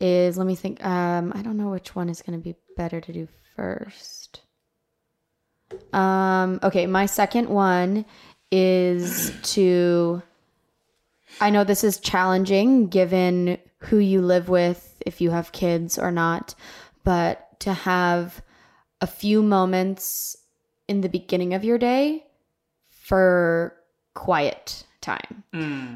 is 0.00 0.38
let 0.38 0.46
me 0.46 0.54
think. 0.54 0.84
Um, 0.84 1.32
I 1.34 1.42
don't 1.42 1.56
know 1.56 1.70
which 1.70 1.94
one 1.94 2.08
is 2.08 2.22
going 2.22 2.38
to 2.38 2.42
be 2.42 2.56
better 2.76 3.00
to 3.00 3.12
do 3.12 3.28
first. 3.56 4.40
Um, 5.92 6.60
okay, 6.62 6.86
my 6.86 7.06
second 7.06 7.48
one 7.48 8.06
is 8.50 9.32
to 9.42 10.22
I 11.40 11.50
know 11.50 11.64
this 11.64 11.84
is 11.84 11.98
challenging 12.00 12.88
given 12.88 13.58
who 13.78 13.98
you 13.98 14.20
live 14.22 14.48
with, 14.48 15.00
if 15.06 15.20
you 15.20 15.30
have 15.30 15.52
kids 15.52 15.98
or 15.98 16.10
not, 16.10 16.54
but 17.04 17.60
to 17.60 17.72
have 17.72 18.42
a 19.00 19.06
few 19.06 19.42
moments 19.42 20.36
in 20.88 21.00
the 21.00 21.08
beginning 21.08 21.54
of 21.54 21.64
your 21.64 21.78
day 21.78 22.24
for 23.08 23.74
quiet 24.12 24.84
time. 25.00 25.44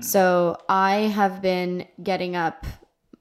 So 0.03 0.57
I 0.67 0.95
have 1.15 1.43
been 1.43 1.87
getting 2.03 2.37
up 2.37 2.65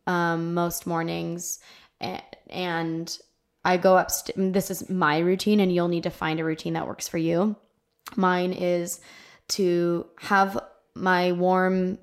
um, 0.07 0.53
most 0.53 0.87
mornings 0.87 1.59
and, 1.99 2.23
and 2.49 3.17
I 3.65 3.75
go 3.75 3.97
up. 3.97 4.09
St- 4.09 4.53
this 4.53 4.71
is 4.71 4.89
my 4.89 5.19
routine, 5.19 5.59
and 5.59 5.73
you'll 5.73 5.89
need 5.89 6.03
to 6.03 6.09
find 6.09 6.39
a 6.39 6.45
routine 6.45 6.73
that 6.73 6.87
works 6.87 7.09
for 7.09 7.17
you. 7.17 7.57
Mine 8.15 8.53
is 8.53 9.01
to 9.49 10.07
have 10.19 10.57
my 10.95 11.33
warm, 11.33 11.99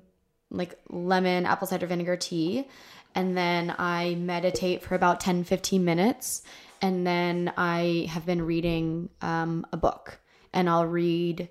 like 0.51 0.79
lemon 0.89 1.47
apple 1.47 1.67
cider 1.67 1.87
vinegar 1.87 2.17
tea, 2.17 2.67
and 3.15 3.35
then 3.35 3.73
I 3.77 4.13
meditate 4.15 4.83
for 4.83 4.93
about 4.93 5.19
10 5.19 5.43
15 5.43 5.83
minutes. 5.83 6.43
And 6.81 7.05
then 7.05 7.51
I 7.57 8.07
have 8.09 8.25
been 8.25 8.43
reading 8.43 9.09
um, 9.21 9.65
a 9.73 9.77
book, 9.77 10.19
and 10.53 10.69
I'll 10.69 10.85
read 10.85 11.49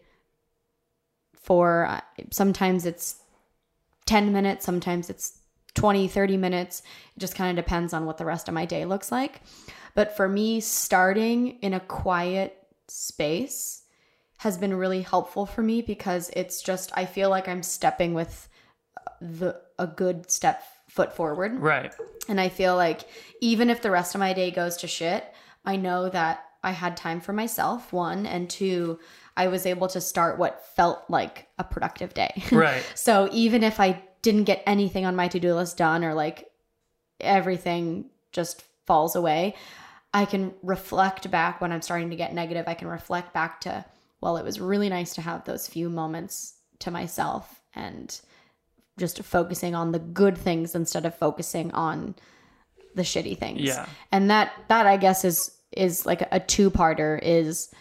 for 1.49 1.87
uh, 1.87 2.01
sometimes 2.31 2.85
it's 2.85 3.23
10 4.05 4.35
minutes, 4.35 4.67
sometimes 4.67 5.09
it's 5.09 5.39
20, 5.73 6.07
30 6.07 6.37
minutes. 6.37 6.83
It 7.17 7.21
just 7.21 7.35
kind 7.35 7.59
of 7.59 7.65
depends 7.65 7.95
on 7.95 8.05
what 8.05 8.19
the 8.19 8.27
rest 8.27 8.49
of 8.49 8.55
my 8.55 8.67
day 8.67 8.85
looks 8.85 9.11
like. 9.11 9.41
But 9.95 10.15
for 10.15 10.29
me, 10.29 10.61
starting 10.61 11.59
in 11.63 11.73
a 11.73 11.81
quiet 11.81 12.55
space 12.89 13.85
has 14.41 14.59
been 14.59 14.75
really 14.75 15.01
helpful 15.01 15.47
for 15.47 15.63
me 15.63 15.81
because 15.81 16.31
it's 16.37 16.61
just, 16.61 16.93
I 16.95 17.07
feel 17.07 17.31
like 17.31 17.49
I'm 17.49 17.63
stepping 17.63 18.13
with 18.13 18.47
the 19.23 19.59
a 19.79 19.87
good 19.87 20.31
step 20.31 20.63
foot 20.91 21.17
forward. 21.17 21.59
Right. 21.61 21.95
And 22.29 22.39
I 22.39 22.51
feel 22.51 22.77
like 22.77 23.09
even 23.41 23.71
if 23.71 23.81
the 23.81 23.91
rest 23.91 24.15
of 24.15 24.19
my 24.19 24.35
day 24.35 24.51
goes 24.51 24.77
to 24.79 24.87
shit, 24.87 25.25
I 25.65 25.77
know 25.77 26.11
that 26.11 26.45
I 26.63 26.73
had 26.73 26.97
time 26.97 27.21
for 27.23 27.33
myself, 27.33 27.91
one, 27.91 28.27
and 28.27 28.51
two, 28.51 28.99
I 29.39 29.47
was 29.47 29.65
able 29.67 29.87
to 29.89 30.01
start 30.01 30.37
what 30.37 30.67
felt 30.75 31.05
like 31.09 31.47
a 31.59 31.65
productive 31.65 32.13
day. 32.13 32.43
Right. 32.53 32.83
so 32.95 33.29
even 33.33 33.63
if 33.63 33.79
I 33.79 34.03
didn't 34.21 34.45
get 34.45 34.65
anything 34.67 35.07
on 35.07 35.15
my 35.15 35.29
to 35.29 35.39
do 35.39 35.55
list 35.55 35.79
done 35.79 36.05
or 36.05 36.13
like 36.13 36.51
everything 37.21 38.11
just 38.33 38.65
falls 38.85 39.15
away, 39.15 39.55
I 40.13 40.25
can 40.25 40.55
reflect 40.63 41.31
back 41.31 41.61
when 41.61 41.71
I'm 41.71 41.83
starting 41.83 42.11
to 42.11 42.17
get 42.17 42.35
negative. 42.35 42.67
I 42.67 42.75
can 42.75 42.89
reflect 42.89 43.33
back 43.33 43.61
to, 43.63 43.85
well, 44.21 44.39
it 44.39 44.45
was 44.45 44.59
really 44.59 44.89
nice 44.89 45.15
to 45.15 45.23
have 45.23 45.45
those 45.45 45.69
few 45.69 45.89
moments 45.89 46.55
to 46.81 46.91
myself 46.91 47.61
and 47.75 48.21
just 48.99 49.23
focusing 49.23 49.77
on 49.77 49.93
the 49.93 50.01
good 50.01 50.37
things 50.37 50.75
instead 50.75 51.07
of 51.07 51.15
focusing 51.15 51.71
on 51.73 52.17
the 52.97 53.03
shitty 53.03 53.39
things. 53.39 53.61
Yeah. 53.61 53.87
And 54.11 54.31
that 54.31 54.53
that 54.67 54.87
I 54.87 54.97
guess 54.97 55.25
is 55.25 55.53
is 55.71 56.07
like 56.07 56.23
a 56.33 56.41
two-parter 56.41 57.21
is 57.23 57.73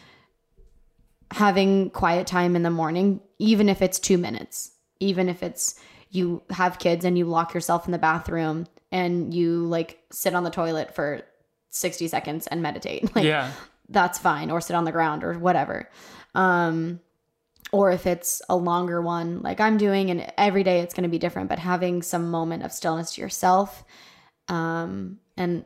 having 1.31 1.89
quiet 1.89 2.27
time 2.27 2.55
in 2.55 2.63
the 2.63 2.69
morning 2.69 3.21
even 3.39 3.69
if 3.69 3.81
it's 3.81 3.99
2 3.99 4.17
minutes. 4.17 4.71
Even 4.99 5.29
if 5.29 5.43
it's 5.43 5.79
you 6.09 6.41
have 6.49 6.79
kids 6.79 7.05
and 7.05 7.17
you 7.17 7.25
lock 7.25 7.53
yourself 7.53 7.85
in 7.85 7.91
the 7.91 7.97
bathroom 7.97 8.65
and 8.91 9.33
you 9.33 9.59
like 9.67 9.99
sit 10.11 10.33
on 10.33 10.43
the 10.43 10.49
toilet 10.49 10.95
for 10.95 11.21
60 11.69 12.07
seconds 12.07 12.47
and 12.47 12.61
meditate. 12.61 13.09
Like 13.15 13.25
yeah. 13.25 13.51
that's 13.89 14.17
fine 14.17 14.49
or 14.51 14.61
sit 14.61 14.75
on 14.75 14.85
the 14.85 14.91
ground 14.91 15.23
or 15.23 15.37
whatever 15.37 15.89
um 16.37 16.99
or 17.73 17.91
if 17.91 18.05
it's 18.07 18.41
a 18.47 18.55
longer 18.55 19.01
one 19.01 19.41
like 19.41 19.59
i'm 19.59 19.77
doing 19.77 20.09
and 20.09 20.31
every 20.37 20.63
day 20.63 20.79
it's 20.79 20.93
going 20.93 21.03
to 21.03 21.09
be 21.09 21.17
different 21.17 21.49
but 21.49 21.59
having 21.59 22.01
some 22.01 22.29
moment 22.31 22.63
of 22.63 22.71
stillness 22.71 23.15
to 23.15 23.21
yourself 23.21 23.83
um 24.47 25.19
and 25.35 25.65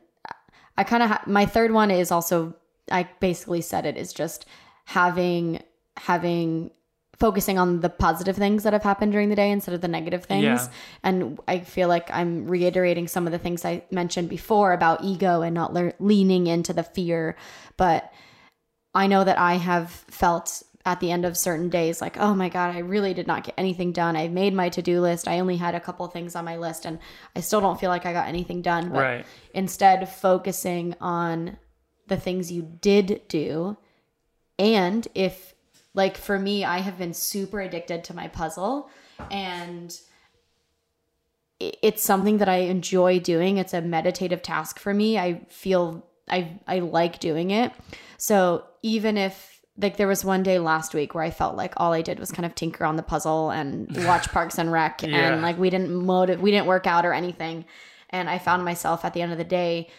i 0.78 0.84
kind 0.84 1.04
of 1.04 1.10
ha- 1.10 1.24
my 1.28 1.46
third 1.46 1.72
one 1.72 1.92
is 1.92 2.12
also 2.12 2.56
i 2.90 3.08
basically 3.20 3.62
said 3.62 3.86
it 3.86 3.98
is 3.98 4.14
just 4.14 4.46
having 4.86 5.62
having 5.98 6.72
focusing 7.20 7.60
on 7.60 7.82
the 7.82 7.90
positive 7.90 8.36
things 8.36 8.64
that 8.64 8.74
have 8.74 8.82
happened 8.82 9.12
during 9.12 9.30
the 9.30 9.36
day 9.36 9.52
instead 9.52 9.76
of 9.76 9.82
the 9.82 9.88
negative 9.88 10.24
things. 10.26 10.44
Yeah. 10.44 10.68
and 11.04 11.40
i 11.48 11.60
feel 11.60 11.88
like 11.88 12.10
i'm 12.12 12.48
reiterating 12.48 13.08
some 13.08 13.28
of 13.28 13.32
the 13.32 13.38
things 13.38 13.64
i 13.64 13.84
mentioned 13.92 14.28
before 14.28 14.74
about 14.74 15.04
ego 15.04 15.42
and 15.44 15.54
not 15.54 15.72
le- 15.74 15.94
leaning 16.00 16.48
into 16.48 16.74
the 16.74 16.84
fear. 16.84 17.36
But 17.78 18.12
i 18.96 19.06
know 19.08 19.24
that 19.24 19.38
i 19.38 19.56
have 19.56 19.92
felt 19.92 20.64
at 20.84 21.00
the 21.00 21.12
end 21.12 21.26
of 21.26 21.38
certain 21.38 21.70
days 21.70 22.02
like 22.02 22.18
oh 22.18 22.34
my 22.34 22.50
god 22.50 22.76
i 22.76 22.80
really 22.80 23.14
did 23.14 23.28
not 23.28 23.44
get 23.44 23.54
anything 23.56 23.92
done. 23.92 24.16
I 24.16 24.28
made 24.28 24.54
my 24.56 24.70
to-do 24.70 25.00
list. 25.00 25.28
I 25.28 25.40
only 25.40 25.58
had 25.58 25.76
a 25.76 25.80
couple 25.80 26.08
things 26.08 26.36
on 26.36 26.44
my 26.44 26.58
list 26.58 26.86
and 26.86 26.98
i 27.36 27.40
still 27.42 27.62
don't 27.62 27.80
feel 27.80 27.90
like 27.92 28.08
i 28.08 28.14
got 28.14 28.28
anything 28.28 28.64
done. 28.64 28.90
But 28.90 29.00
Right. 29.00 29.26
instead 29.54 30.10
focusing 30.10 30.96
on 31.00 31.58
the 32.08 32.18
things 32.18 32.52
you 32.52 32.64
did 32.82 33.22
do 33.28 33.78
and 34.62 35.08
if 35.16 35.54
like 35.94 36.16
for 36.16 36.38
me 36.40 36.64
i 36.64 36.78
have 36.78 36.98
been 36.98 37.14
super 37.14 37.60
addicted 37.60 38.04
to 38.06 38.14
my 38.14 38.28
puzzle 38.30 38.90
and 39.30 40.00
it's 41.60 42.02
something 42.02 42.38
that 42.40 42.50
i 42.50 42.58
enjoy 42.58 43.20
doing. 43.20 43.58
It's 43.58 43.74
a 43.74 43.82
meditative 43.82 44.42
task 44.42 44.80
for 44.80 44.94
me. 44.94 45.18
I 45.20 45.42
feel 45.50 46.04
i 46.30 46.60
i 46.68 46.80
like 46.80 47.20
doing 47.20 47.52
it. 47.52 47.72
So 48.18 48.66
even 48.82 49.16
if 49.18 49.62
like 49.78 49.98
there 49.98 50.08
was 50.08 50.26
one 50.26 50.42
day 50.44 50.58
last 50.60 50.94
week 50.96 51.14
where 51.14 51.24
i 51.24 51.30
felt 51.32 51.56
like 51.56 51.74
all 51.78 51.94
i 51.94 52.02
did 52.02 52.20
was 52.20 52.32
kind 52.32 52.46
of 52.46 52.56
tinker 52.56 52.84
on 52.84 52.96
the 52.96 53.04
puzzle 53.04 53.52
and 53.52 53.96
watch 54.08 54.28
parks 54.32 54.58
and 54.58 54.72
rec 54.72 55.02
Yeah. 55.04 55.34
and 55.34 55.42
like 55.42 55.58
we 55.60 55.70
didn't 55.70 55.94
motive 55.94 56.42
we 56.42 56.52
didn't 56.52 56.68
work 56.68 56.88
out 56.88 57.06
or 57.06 57.14
anything. 57.14 57.66
And 58.10 58.28
i 58.30 58.38
found 58.40 58.66
myself 58.66 59.06
at 59.06 59.14
the 59.14 59.22
end 59.22 59.32
of 59.32 59.38
the 59.38 59.44
day 59.44 59.90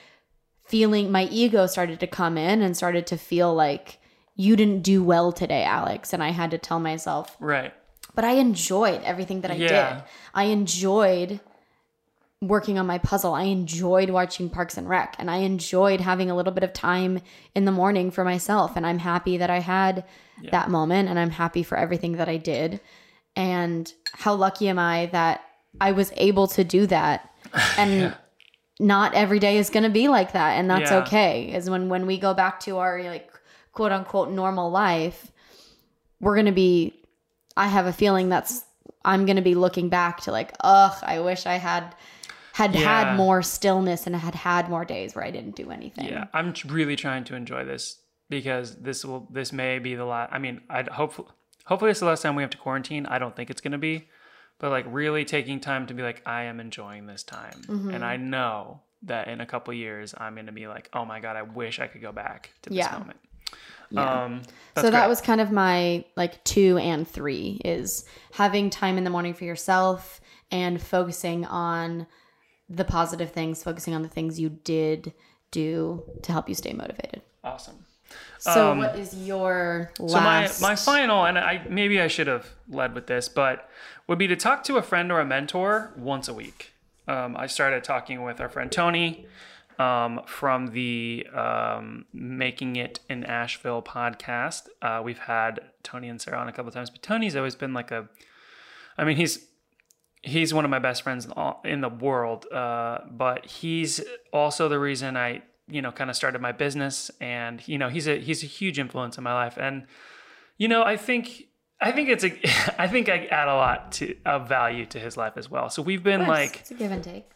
feeling 0.67 1.11
my 1.13 1.25
ego 1.31 1.67
started 1.67 2.01
to 2.01 2.07
come 2.09 2.37
in 2.37 2.61
and 2.63 2.77
started 2.77 3.07
to 3.09 3.17
feel 3.17 3.55
like 3.55 3.99
you 4.35 4.57
didn't 4.57 4.83
do 4.83 5.03
well 5.05 5.31
today 5.33 5.63
alex 5.65 6.13
and 6.13 6.23
i 6.23 6.31
had 6.31 6.51
to 6.51 6.59
tell 6.59 6.81
myself 6.81 7.37
Right. 7.41 7.73
but 8.15 8.25
I 8.25 8.33
enjoyed 8.33 9.03
everything 9.05 9.41
that 9.43 9.51
I 9.51 9.55
Yeah. 9.55 9.95
did. 9.95 10.05
I 10.35 10.45
enjoyed 10.45 11.41
working 12.41 12.79
on 12.79 12.87
my 12.87 12.99
puzzle. 12.99 13.33
I 13.35 13.45
enjoyed 13.45 14.11
watching 14.11 14.51
Parks 14.51 14.77
and 14.77 14.89
Rec 14.89 15.15
and 15.19 15.31
I 15.31 15.37
enjoyed 15.39 16.01
having 16.01 16.31
a 16.31 16.35
little 16.37 16.53
bit 16.53 16.65
of 16.65 16.73
time 16.73 17.21
in 17.55 17.65
the 17.65 17.71
morning 17.73 18.11
for 18.11 18.25
myself. 18.25 18.77
And 18.77 18.85
I'm 18.87 18.99
happy 18.99 19.37
that 19.39 19.49
I 19.49 19.61
had 19.61 20.05
that 20.51 20.69
moment 20.69 21.09
and 21.09 21.19
I'm 21.19 21.31
happy 21.31 21.63
for 21.63 21.79
everything 21.79 22.13
that 22.17 22.29
I 22.29 22.37
did. 22.37 22.81
And 23.37 23.91
how 24.13 24.35
lucky 24.35 24.69
am 24.69 24.79
I 24.79 25.07
that 25.13 25.41
I 25.81 25.93
was 25.93 26.13
able 26.17 26.49
to 26.49 26.65
do 26.65 26.87
that? 26.89 27.31
And 27.79 28.15
not 28.81 29.15
every 29.15 29.39
day 29.39 29.57
is 29.59 29.71
going 29.71 29.85
to 29.85 29.89
be 29.91 30.09
like 30.09 30.33
that. 30.33 30.59
And 30.59 30.69
that's 30.69 30.91
Yeah. 30.91 30.99
okay. 30.99 31.53
Is 31.55 31.71
when, 31.71 31.89
when 31.89 32.07
we 32.07 32.19
go 32.19 32.35
back 32.35 32.59
to 32.61 32.79
our 32.79 33.01
like 33.05 33.32
quote 33.73 33.93
unquote 33.93 34.31
normal 34.31 34.71
life, 34.71 35.31
we're 36.21 36.35
going 36.35 36.47
to 36.47 36.53
be, 36.53 36.95
I 37.57 37.69
have 37.69 37.87
a 37.87 37.93
feeling 37.93 38.29
that's, 38.29 38.65
I'm 39.05 39.27
going 39.27 39.37
to 39.37 39.43
be 39.43 39.55
looking 39.55 39.89
back 39.89 40.21
to 40.23 40.31
like, 40.33 40.53
ugh, 40.61 40.97
I 41.03 41.21
wish 41.21 41.47
I 41.47 41.55
had 41.57 41.95
had 42.55 42.75
Yeah. 42.75 42.81
had 43.09 43.17
more 43.17 43.41
stillness 43.43 44.07
and 44.07 44.15
had 44.15 44.35
had 44.35 44.69
more 44.69 44.85
days 44.85 45.15
where 45.15 45.25
I 45.25 45.31
didn't 45.31 45.57
do 45.57 45.71
anything. 45.71 46.05
Yeah, 46.07 46.25
I'm 46.35 46.53
really 46.69 46.97
trying 46.97 47.25
to 47.25 47.35
enjoy 47.35 47.65
this 47.65 47.99
because 48.29 48.77
this 48.77 49.05
will 49.05 49.27
this 49.31 49.53
may 49.53 49.79
be 49.79 49.95
the 49.95 50.05
last. 50.05 50.33
I 50.33 50.39
mean, 50.39 50.61
I'd 50.69 50.89
hopefully 50.89 51.29
hopefully 51.65 51.91
it's 51.91 52.01
the 52.01 52.07
last 52.07 52.21
time 52.23 52.37
we 52.37 52.43
have 52.43 52.51
to 52.51 52.59
quarantine. 52.59 53.07
I 53.07 53.19
don't 53.19 53.35
think 53.35 53.49
it's 53.49 53.63
gonna 53.63 53.79
be, 53.79 54.07
but 54.59 54.71
like 54.71 54.85
really 54.89 55.25
taking 55.25 55.61
time 55.61 55.87
to 55.87 55.95
be 55.95 56.03
like, 56.03 56.21
I 56.27 56.43
am 56.45 56.61
enjoying 56.61 57.07
this 57.07 57.23
time, 57.23 57.63
Mm-hmm. 57.67 57.91
and 57.95 58.05
I 58.05 58.19
know 58.19 58.83
that 59.05 59.29
in 59.29 59.41
a 59.41 59.47
couple 59.47 59.73
years 59.75 60.15
I'm 60.17 60.35
gonna 60.37 60.53
be 60.53 60.69
like, 60.69 60.91
oh 60.93 61.07
my 61.07 61.21
god, 61.21 61.37
I 61.37 61.43
wish 61.43 61.81
I 61.81 61.87
could 61.87 62.03
go 62.03 62.13
back 62.13 62.51
to 62.63 62.71
this 62.71 62.77
Yeah. 62.77 62.99
moment. 62.99 63.19
Yeah. 63.91 64.25
Um, 64.25 64.43
so 64.77 64.91
that 64.91 64.91
great. 64.91 65.09
was 65.09 65.21
kind 65.21 65.41
of 65.41 65.53
my 65.53 66.05
like 66.17 66.43
two 66.45 66.79
and 66.79 67.07
three 67.07 67.61
is 67.65 68.05
having 68.33 68.71
time 68.71 68.97
in 68.97 69.05
the 69.05 69.11
morning 69.11 69.35
for 69.35 69.45
yourself 69.45 70.21
and 70.51 70.81
focusing 70.81 71.45
on 71.45 72.07
the 72.69 72.85
positive 72.85 73.33
things, 73.33 73.63
focusing 73.63 73.95
on 73.95 74.03
the 74.03 74.09
things 74.09 74.41
you 74.41 74.49
did 74.49 75.13
do 75.51 76.03
to 76.23 76.33
help 76.33 76.49
you 76.49 76.55
stay 76.55 76.73
motivated. 76.73 77.23
awesome. 77.45 77.85
So 78.39 78.73
Um, 78.73 78.79
what 78.79 78.99
is 78.99 79.15
your 79.15 79.93
So 79.97 80.21
my 80.21 80.51
my 80.61 80.75
final, 80.77 81.25
and 81.25 81.39
I 81.39 81.65
maybe 81.69 82.01
I 82.01 82.09
should 82.09 82.27
have 82.27 82.51
led 82.69 82.95
with 82.95 83.07
this, 83.07 83.29
but 83.29 83.69
would 84.07 84.19
be 84.19 84.27
to 84.29 84.37
talk 84.37 84.65
to 84.65 84.77
a 84.77 84.83
friend 84.83 85.11
or 85.13 85.21
a 85.21 85.25
mentor 85.25 85.93
once 85.97 86.29
a 86.29 86.35
week. 86.35 86.73
Um, 87.09 87.37
I 87.37 87.47
started 87.47 87.85
talking 87.85 88.23
with 88.23 88.41
our 88.41 88.49
friend 88.49 88.71
Tony 88.71 89.27
um, 89.79 90.21
from 90.27 90.69
the 90.69 91.27
um, 91.35 92.05
Making 92.13 92.77
It 92.77 93.01
in 93.09 93.25
Asheville 93.25 93.83
podcast. 93.83 94.69
Uh, 94.81 95.01
we've 95.05 95.19
had 95.19 95.61
Tony 95.83 96.09
and 96.09 96.21
Sarah 96.21 96.39
on 96.39 96.49
a 96.49 96.53
couple 96.53 96.69
of 96.69 96.75
times, 96.75 96.91
but 96.91 97.03
Tony's 97.03 97.37
always 97.37 97.55
been 97.55 97.73
like 97.73 97.91
a, 97.91 98.09
I 98.99 99.05
mean, 99.05 99.17
he's 99.17 99.47
he's 100.23 100.55
one 100.55 100.65
of 100.65 100.71
my 100.71 100.79
best 100.79 101.03
friends 101.03 101.25
in 101.25 101.33
all- 101.33 101.61
in 101.65 101.81
the 101.81 101.89
world. 101.89 102.47
Uh, 102.53 102.99
but 103.11 103.47
he's 103.47 104.01
also 104.33 104.69
the 104.69 104.79
reason 104.79 105.17
I, 105.17 105.43
you 105.69 105.83
know, 105.83 105.91
kind 105.93 106.11
of 106.11 106.17
started 106.17 106.41
my 106.41 106.53
business, 106.53 107.11
and 107.21 107.67
you 107.67 107.79
know, 107.79 107.89
he's 107.89 108.07
a 108.09 108.19
he's 108.21 108.43
a 108.43 108.47
huge 108.47 108.79
influence 108.79 109.19
in 109.19 109.25
my 109.25 109.33
life, 109.35 109.57
and 109.59 109.87
you 110.59 110.69
know, 110.69 110.83
I 110.83 110.97
think. 110.97 111.45
I 111.85 111.91
think 111.91 112.11
it's 112.11 112.23
a. 112.23 112.31
I 112.81 112.87
think 112.87 113.09
I 113.09 113.25
add 113.27 113.49
a 113.49 113.55
lot 113.57 113.91
to 113.93 114.15
of 114.25 114.49
value 114.49 114.87
to 114.87 115.01
his 115.01 115.17
life 115.17 115.33
as 115.35 115.51
well. 115.51 115.69
So 115.69 115.83
we've 115.83 116.05
been 116.05 116.29
like, 116.29 116.61
it's 116.61 116.71
a 116.71 116.75
give 116.75 116.93
and 116.93 117.03
take. 117.03 117.29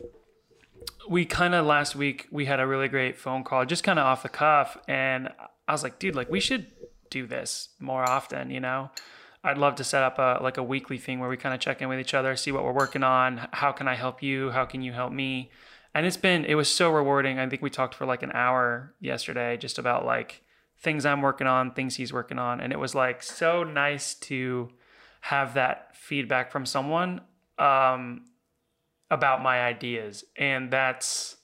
We 1.09 1.25
kind 1.25 1.55
of 1.55 1.67
last 1.67 1.95
week 1.95 2.27
we 2.31 2.47
had 2.47 2.61
a 2.61 2.67
really 2.67 2.89
great 2.89 3.17
phone 3.17 3.45
call 3.45 3.65
just 3.65 3.85
kind 3.85 3.99
of 3.99 4.05
off 4.05 4.23
the 4.23 4.29
cuff 4.29 4.77
and 4.89 5.29
i 5.69 5.73
was 5.73 5.83
like 5.83 5.99
dude 5.99 6.15
like 6.15 6.31
we 6.31 6.41
should 6.41 6.67
do 7.11 7.27
this 7.27 7.71
more 7.81 8.09
often 8.09 8.51
you 8.51 8.61
know? 8.61 8.91
I'd 9.47 9.59
love 9.59 9.77
to 9.77 9.85
set 9.85 10.03
up 10.03 10.19
a 10.19 10.43
like 10.43 10.57
a 10.57 10.63
weekly 10.63 10.99
thing 10.99 11.21
where 11.21 11.29
we 11.29 11.37
kind 11.37 11.55
of 11.55 11.61
check 11.61 11.81
in 11.81 11.89
with 11.89 12.01
each 12.01 12.15
other 12.15 12.35
see 12.35 12.51
what 12.51 12.65
we're 12.65 12.73
working 12.73 13.05
on 13.05 13.47
how 13.53 13.71
can 13.71 13.87
i 13.87 13.95
help 13.95 14.21
you? 14.23 14.51
How 14.51 14.65
can 14.65 14.83
you 14.83 14.93
help 14.93 15.13
me? 15.13 15.53
And 15.95 16.05
it's 16.05 16.17
been 16.17 16.45
it 16.45 16.57
was 16.57 16.69
so 16.69 16.91
rewarding. 16.91 17.39
I 17.39 17.49
think 17.49 17.63
we 17.63 17.71
talked 17.71 17.95
for 17.95 18.07
like 18.07 18.25
an 18.25 18.33
hour 18.33 18.95
yesterday 19.01 19.57
just 19.57 19.79
about 19.79 20.05
like 20.05 20.43
things 20.79 21.07
i'm 21.07 21.23
working 21.23 21.47
on 21.47 21.71
things 21.71 21.95
he's 21.95 22.13
working 22.13 22.39
on 22.39 22.61
and 22.61 22.73
it 22.73 22.79
was 22.79 22.95
like 22.95 23.23
so 23.23 23.65
nice 23.65 24.15
to 24.15 24.69
have 25.23 25.55
that 25.55 25.97
feedback 25.97 26.51
from 26.51 26.67
someone. 26.67 27.21
Um 27.57 28.25
about 29.11 29.43
my 29.43 29.61
ideas 29.63 30.25
and 30.37 30.71
that's 30.71 31.37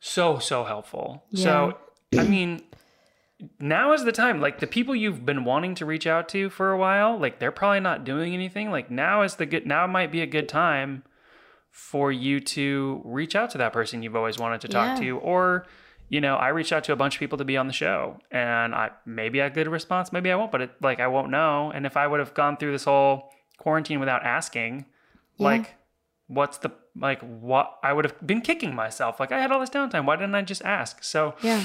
so 0.00 0.38
so 0.38 0.64
helpful. 0.64 1.24
So 1.34 1.78
i 2.16 2.22
mean 2.24 2.62
now 3.60 3.92
is 3.92 4.04
the 4.04 4.10
time. 4.12 4.40
Like 4.40 4.58
the 4.58 4.66
people 4.66 4.96
you've 4.96 5.24
been 5.24 5.44
wanting 5.44 5.76
to 5.76 5.86
reach 5.86 6.06
out 6.06 6.28
to 6.30 6.50
for 6.50 6.72
a 6.72 6.78
while 6.78 7.18
like 7.18 7.38
they're 7.38 7.52
probably 7.52 7.80
not 7.80 8.04
doing 8.04 8.34
anything. 8.34 8.70
Like 8.70 8.90
now 8.90 9.22
is 9.22 9.36
the 9.36 9.46
good 9.46 9.66
now 9.66 9.86
might 9.86 10.10
be 10.10 10.20
a 10.20 10.26
good 10.26 10.48
time 10.48 11.04
for 11.70 12.10
you 12.10 12.40
to 12.40 13.00
reach 13.04 13.36
out 13.36 13.50
to 13.50 13.58
that 13.58 13.72
person 13.72 14.02
you've 14.02 14.16
always 14.16 14.38
wanted 14.38 14.60
to 14.62 14.68
talk 14.68 14.98
Yeah. 14.98 15.04
to. 15.06 15.18
Or 15.18 15.66
you 16.10 16.20
know 16.22 16.36
i 16.36 16.48
reached 16.48 16.72
out 16.72 16.82
to 16.84 16.92
a 16.92 16.96
bunch 16.96 17.16
of 17.16 17.20
people 17.20 17.36
to 17.36 17.44
be 17.44 17.54
on 17.58 17.66
the 17.66 17.72
show 17.72 18.18
and 18.30 18.74
i 18.74 18.88
maybe 19.04 19.42
i 19.42 19.48
get 19.50 19.66
a 19.66 19.70
response 19.70 20.10
maybe 20.10 20.32
i 20.32 20.34
won't 20.34 20.50
but 20.50 20.62
it 20.62 20.70
like 20.80 21.00
i 21.00 21.06
won't 21.06 21.30
know. 21.30 21.70
And 21.74 21.84
if 21.86 21.96
i 21.98 22.06
would 22.06 22.18
have 22.18 22.32
gone 22.34 22.56
through 22.56 22.72
this 22.72 22.84
whole 22.84 23.30
quarantine 23.58 24.00
without 24.00 24.24
asking 24.24 24.86
like 25.38 25.76
what's 26.28 26.58
the 26.58 26.70
like 26.94 27.20
what 27.22 27.78
i 27.82 27.92
would 27.92 28.04
have 28.04 28.14
been 28.26 28.40
kicking 28.40 28.74
myself 28.74 29.18
like 29.18 29.32
i 29.32 29.40
had 29.40 29.50
all 29.50 29.58
this 29.60 29.70
downtime 29.70 30.04
why 30.04 30.14
didn't 30.14 30.34
i 30.34 30.42
just 30.42 30.62
ask 30.62 31.02
so 31.02 31.34
Yeah. 31.42 31.62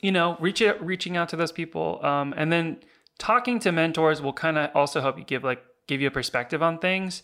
you 0.00 0.10
know 0.12 0.36
reach 0.40 0.60
out 0.62 0.84
reaching 0.84 1.16
out 1.16 1.28
to 1.30 1.36
those 1.36 1.52
people 1.52 2.04
um, 2.04 2.32
and 2.36 2.50
then 2.52 2.78
talking 3.18 3.58
to 3.60 3.70
mentors 3.70 4.22
will 4.22 4.32
kind 4.32 4.56
of 4.58 4.70
also 4.74 5.00
help 5.00 5.18
you 5.18 5.24
give 5.24 5.44
like 5.44 5.62
give 5.86 6.00
you 6.00 6.08
a 6.08 6.10
perspective 6.10 6.62
on 6.62 6.78
things 6.78 7.22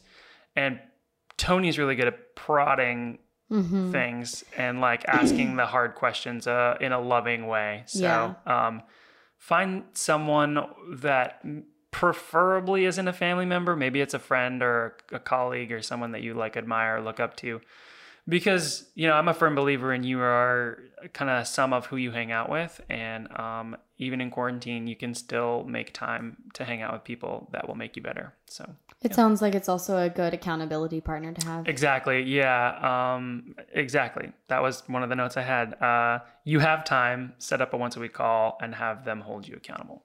and 0.55 0.79
tony's 1.38 1.79
really 1.79 1.94
good 1.96 2.09
at 2.09 2.35
prodding 2.37 3.18
Mm-hmm. 3.49 3.92
things 3.92 4.42
and 4.57 4.81
like 4.81 5.05
asking 5.07 5.55
the 5.55 5.66
hard 5.66 5.94
questions 5.94 6.49
uh, 6.49 6.77
in 6.81 6.90
a 6.90 6.99
loving 7.01 7.46
way 7.46 7.85
so 7.87 8.35
um, 8.44 8.83
find 9.38 9.85
someone 9.92 10.59
that 10.96 11.40
preferably 11.97 12.85
isn't 12.85 13.09
a 13.09 13.13
family 13.13 13.47
member. 13.47 13.75
Maybe 13.75 14.03
it's 14.03 14.13
a 14.13 14.19
friend 14.19 14.63
or 14.63 14.99
a 15.11 15.19
colleague 15.19 15.73
or 15.73 15.81
someone 15.81 16.13
that 16.13 16.21
you 16.23 16.35
like 16.35 16.55
admire 16.55 16.99
or 16.99 17.01
look 17.01 17.21
up 17.21 17.37
to. 17.39 17.63
Because 18.29 18.85
you 18.95 19.07
know 19.07 19.15
i'm 19.15 19.29
a 19.29 19.35
firm 19.35 19.55
believer 19.55 19.95
in 19.95 20.03
you 20.03 20.21
are 20.21 20.81
kind 21.15 21.31
of 21.31 21.47
some 21.47 21.73
of 21.73 21.87
who 21.87 21.97
you 21.97 22.11
hang 22.11 22.33
out 22.33 22.51
with. 22.51 22.83
And 22.91 23.33
um, 23.39 23.79
even 23.97 24.21
in 24.21 24.31
quarantine 24.31 24.87
you 24.87 24.95
can 24.95 25.15
still 25.15 25.65
make 25.65 25.95
time 25.95 26.37
to 26.53 26.67
hang 26.67 26.83
out 26.83 26.93
with 26.93 27.03
people 27.05 27.49
that 27.53 27.67
will 27.67 27.77
make 27.77 27.97
you 27.97 28.03
better. 28.03 28.35
So 28.47 28.69
It 29.03 29.15
sounds 29.15 29.41
like 29.41 29.55
it's 29.55 29.69
also 29.71 29.97
a 29.97 30.11
good 30.11 30.35
accountability 30.35 31.01
partner 31.01 31.33
to 31.33 31.47
have. 31.47 31.67
exactly. 31.67 32.21
Yeah 32.25 33.15
um, 33.17 33.55
exactly. 33.73 34.33
That 34.49 34.61
was 34.61 34.83
one 34.87 35.03
of 35.03 35.09
the 35.09 35.17
notes 35.17 35.39
i 35.39 35.43
had. 35.43 35.81
Uh, 35.81 36.19
you 36.45 36.59
have 36.59 36.85
time 36.85 37.33
set 37.39 37.63
up 37.63 37.73
a 37.73 37.79
once 37.79 37.97
a 37.97 38.01
week 38.01 38.13
call 38.13 38.59
and 38.61 38.75
have 38.75 39.07
them 39.07 39.23
hold 39.23 39.49
you 39.49 39.57
accountable. 39.57 40.03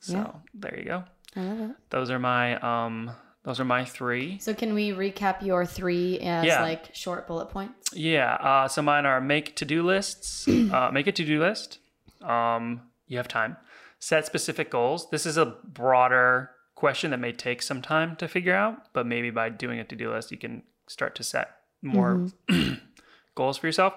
So 0.00 0.14
Yeah. 0.14 0.32
there 0.52 0.78
you 0.78 0.84
go 0.84 1.04
I 1.36 1.40
love 1.40 1.70
it. 1.70 1.76
those 1.90 2.10
are 2.10 2.18
my 2.18 2.56
um 2.56 3.10
those 3.44 3.58
are 3.58 3.64
my 3.64 3.84
three 3.84 4.38
So 4.38 4.54
can 4.54 4.72
we 4.74 4.90
recap 4.90 5.42
your 5.44 5.66
three 5.66 6.20
as 6.20 6.44
Yeah. 6.46 6.62
like 6.62 6.94
short 6.94 7.26
bullet 7.26 7.46
points? 7.46 7.90
Yeah. 7.94 8.34
Uh, 8.34 8.68
so 8.68 8.82
mine 8.82 9.04
are 9.06 9.20
make 9.20 9.56
to 9.56 9.64
do 9.64 9.82
lists. 9.82 10.46
uh, 10.48 10.90
make 10.92 11.06
a 11.08 11.12
to 11.12 11.24
do 11.24 11.40
list. 11.40 11.78
Um, 12.20 12.82
you 13.08 13.16
have 13.16 13.26
time. 13.28 13.56
Set 13.98 14.26
specific 14.26 14.70
goals. 14.70 15.10
This 15.10 15.26
is 15.26 15.36
a 15.36 15.46
broader 15.64 16.50
question 16.76 17.10
that 17.10 17.18
may 17.18 17.32
take 17.32 17.62
some 17.62 17.82
time 17.82 18.14
to 18.16 18.28
figure 18.28 18.54
out, 18.54 18.92
but 18.92 19.06
maybe 19.06 19.30
by 19.30 19.48
doing 19.48 19.78
a 19.80 19.84
to 19.84 19.96
do 19.96 20.12
list, 20.12 20.30
you 20.30 20.38
can 20.38 20.62
start 20.88 21.14
to 21.16 21.22
set 21.24 21.50
more 21.82 22.28
goals 23.34 23.58
for 23.58 23.66
yourself. 23.66 23.94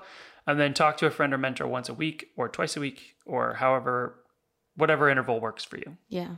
And 0.48 0.60
then 0.60 0.74
talk 0.74 0.98
to 0.98 1.08
a 1.08 1.12
friend 1.12 1.34
or 1.34 1.38
mentor 1.38 1.68
once 1.68 1.90
a 1.90 1.94
week 1.94 2.30
or 2.36 2.48
twice 2.50 2.78
a 2.78 2.80
week 2.80 3.16
or 3.26 3.56
however, 3.56 4.16
whatever 4.76 5.10
interval 5.10 5.40
works 5.40 5.64
for 5.64 5.78
you. 5.78 5.98
Yeah. 6.10 6.36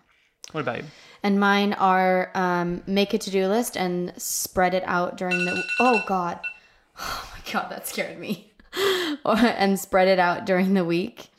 What 0.52 0.62
about 0.62 0.78
you? 0.78 0.84
And 1.24 1.40
mine 1.40 1.74
are 1.74 2.32
um, 2.36 2.84
make 2.88 3.14
a 3.14 3.18
to 3.18 3.32
do 3.32 3.48
list 3.48 3.76
and 3.76 4.14
spread 4.18 4.74
it 4.74 4.84
out 4.86 5.18
during 5.18 5.46
the. 5.46 5.64
Oh 5.80 6.04
God, 6.08 6.40
oh 7.00 7.32
my 7.34 7.52
God, 7.52 7.70
that 7.70 7.88
scared 7.88 8.20
me. 8.20 8.54
And 9.26 9.80
spread 9.80 10.08
it 10.08 10.20
out 10.20 10.46
during 10.46 10.74
the 10.74 10.86
week. 10.86 11.30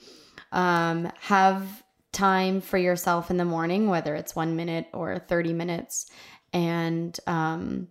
Um, 0.53 1.11
have 1.21 1.83
time 2.13 2.61
for 2.61 2.77
yourself 2.77 3.31
in 3.31 3.37
the 3.37 3.45
morning, 3.45 3.89
whether 3.89 4.15
it's 4.15 4.35
one 4.35 4.57
minute 4.57 4.87
or 4.93 5.19
thirty 5.19 5.53
minutes, 5.53 6.11
and 6.53 7.19
um, 7.27 7.89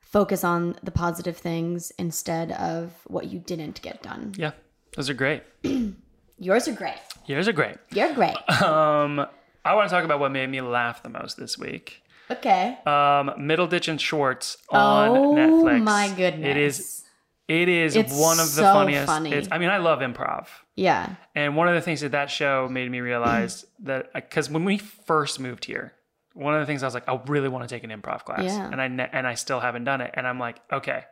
focus 0.00 0.44
on 0.44 0.76
the 0.82 0.90
positive 0.90 1.36
things 1.36 1.92
instead 1.98 2.52
of 2.52 2.92
what 3.06 3.26
you 3.26 3.38
didn't 3.38 3.80
get 3.82 4.02
done. 4.02 4.34
Yeah. 4.36 4.52
Those 4.96 5.08
are 5.08 5.14
great. 5.14 5.42
Yours 6.38 6.66
are 6.68 6.72
great. 6.72 6.98
Yours 7.26 7.46
are 7.48 7.52
great. 7.52 7.76
You're 7.92 8.12
great. 8.14 8.36
Um, 8.62 9.26
I 9.64 9.74
want 9.74 9.88
to 9.88 9.94
talk 9.94 10.04
about 10.04 10.20
what 10.20 10.32
made 10.32 10.48
me 10.48 10.60
laugh 10.60 11.02
the 11.02 11.08
most 11.08 11.36
this 11.36 11.58
week. 11.58 12.02
Okay. 12.30 12.78
um, 12.86 13.30
Middleditch 13.38 13.88
and 13.88 14.00
Schwartz 14.00 14.56
on 14.70 15.08
oh 15.08 15.34
Netflix. 15.34 15.80
Oh 15.80 15.82
my 15.82 16.12
goodness. 16.16 16.46
It 16.48 16.56
is 16.56 17.04
it 17.48 17.68
is 17.68 17.96
It's 17.96 18.12
one 18.16 18.38
of 18.38 18.46
the 18.46 18.62
so 18.62 18.72
funniest. 18.72 19.06
funny. 19.06 19.32
It's, 19.32 19.48
I 19.50 19.58
mean, 19.58 19.70
I 19.70 19.78
love 19.78 19.98
improv, 19.98 20.46
Yeah. 20.76 21.16
and 21.34 21.56
one 21.56 21.66
of 21.66 21.74
the 21.74 21.80
things 21.80 22.00
that 22.02 22.12
that 22.12 22.30
show 22.30 22.68
made 22.70 22.88
me 22.90 23.00
realize 23.00 23.64
that 23.80 24.12
because 24.14 24.48
when 24.48 24.64
we 24.64 24.78
first 24.78 25.40
moved 25.40 25.64
here, 25.64 25.92
one 26.34 26.54
of 26.54 26.60
the 26.60 26.66
things 26.66 26.84
I 26.84 26.86
was 26.86 26.94
like, 26.94 27.08
I 27.08 27.20
really 27.26 27.48
want 27.48 27.68
to 27.68 27.74
take 27.74 27.82
an 27.82 27.90
improv 27.90 28.24
class, 28.24 28.44
Yeah. 28.44 28.70
and 28.70 28.80
I 28.80 28.86
ne- 28.86 29.10
and 29.12 29.26
I 29.26 29.34
still 29.34 29.58
haven't 29.58 29.82
done 29.82 30.00
it, 30.00 30.12
and 30.14 30.28
I'm 30.28 30.38
like, 30.38 30.60
okay, 30.72 31.02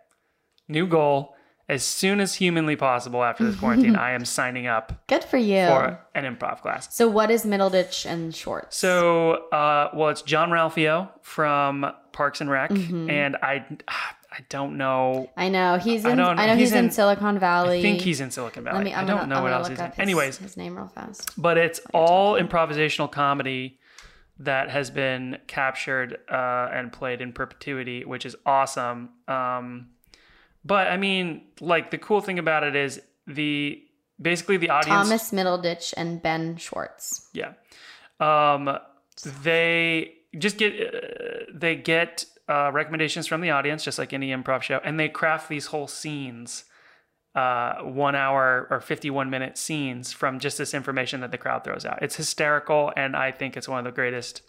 new 0.69 0.87
goal. 0.87 1.35
As 1.69 1.85
soon 1.85 2.19
as 2.21 2.35
humanly 2.37 2.77
possible 2.77 3.23
after 3.23 3.45
this 3.45 3.57
quarantine, 3.57 3.95
I 4.09 4.13
am 4.13 4.25
signing 4.25 4.67
up 4.67 4.93
Good 5.07 5.23
for 5.25 5.37
you. 5.37 5.67
for 5.67 6.01
an 6.15 6.25
improv 6.25 6.63
class. 6.63 6.95
so 6.95 7.07
what 7.09 7.31
is 7.31 7.45
Middleditch 7.45 8.07
and 8.07 8.35
Schwartz? 8.35 8.77
So, 8.77 9.33
uh, 9.53 9.91
well, 9.95 10.09
it's 10.09 10.23
Jean-Ralphio 10.23 11.11
from 11.21 11.93
Parks 12.13 12.41
and 12.41 12.49
Rec, 12.51 12.71
Mm-hmm. 12.71 13.11
and 13.11 13.37
I, 13.43 13.67
I 13.87 14.41
don't 14.49 14.79
know. 14.79 15.29
I 15.37 15.51
know 15.51 15.77
he's 15.77 16.05
I 16.07 16.13
in. 16.13 16.21
I, 16.21 16.25
don't- 16.35 16.37
know 16.37 16.55
he's, 16.57 16.71
he's 16.71 16.73
in, 16.73 16.87
in- 16.87 16.91
Silicon 16.91 17.39
Valley. 17.39 17.81
I 17.81 17.83
think 17.83 18.01
he's 18.01 18.21
in 18.23 18.31
Silicon 18.31 18.65
Valley. 18.65 18.77
Let 18.79 18.85
me. 18.85 18.95
I'm 18.95 19.05
I 19.05 19.07
don't 19.07 19.17
gonna, 19.19 19.27
know 19.29 19.37
I'm 19.37 19.43
what 19.43 19.53
else 19.53 19.69
he's 19.69 19.79
in. 19.79 19.91
his, 19.91 19.99
Anyways, 19.99 20.39
his 20.39 20.57
name 20.57 20.75
real 20.77 20.89
fast. 20.89 21.31
but 21.41 21.59
it's 21.59 21.81
all 21.93 22.35
improvisational 22.41 23.13
comedy 23.13 23.79
that 24.39 24.71
has 24.71 24.91
been 24.91 25.37
captured 25.49 26.19
uh, 26.31 26.69
and 26.73 26.93
played 26.93 27.21
in 27.21 27.33
perpetuity, 27.33 28.05
which 28.05 28.25
is 28.25 28.37
awesome. 28.47 29.11
Um, 29.27 29.89
but 30.69 30.87
I 30.87 30.97
mean, 30.97 31.43
like 31.61 31.91
the 31.91 31.99
cool 31.99 32.21
thing 32.21 32.39
about 32.39 32.63
it 32.63 32.77
is 32.77 33.01
the 33.27 33.83
basically 34.21 34.59
the 34.59 34.71
audience. 34.71 35.09
Thomas 35.09 35.31
Middleditch 35.33 35.95
and 35.97 36.23
Ben 36.23 36.57
Schwartz. 36.57 37.29
Yeah. 37.33 37.53
Um, 38.21 38.79
they 39.43 40.15
just 40.39 40.59
get 40.59 40.73
uh, 40.73 41.45
they 41.53 41.75
get 41.75 42.27
uh, 42.49 42.71
recommendations 42.73 43.27
from 43.27 43.41
the 43.41 43.51
audience, 43.51 43.83
just 43.83 43.99
like 43.99 44.13
any 44.13 44.29
improv 44.29 44.63
show, 44.63 44.81
and 44.85 45.01
they 45.01 45.09
craft 45.09 45.49
these 45.49 45.67
whole 45.67 45.89
scenes, 45.89 46.65
uh, 47.35 47.77
one 47.83 48.15
hour 48.15 48.69
or 48.71 48.81
fifty-one 48.81 49.31
minute 49.31 49.57
scenes 49.57 50.13
from 50.13 50.39
just 50.39 50.59
this 50.59 50.75
information 50.75 51.21
that 51.21 51.31
the 51.31 51.39
crowd 51.39 51.65
throws 51.65 51.85
out. 51.87 52.03
It's 52.03 52.17
hysterical, 52.17 52.93
and 52.97 53.17
I 53.17 53.33
think 53.33 53.57
it's 53.57 53.69
one 53.69 53.79
of 53.79 53.85
the 53.85 53.93
greatest. 53.93 54.43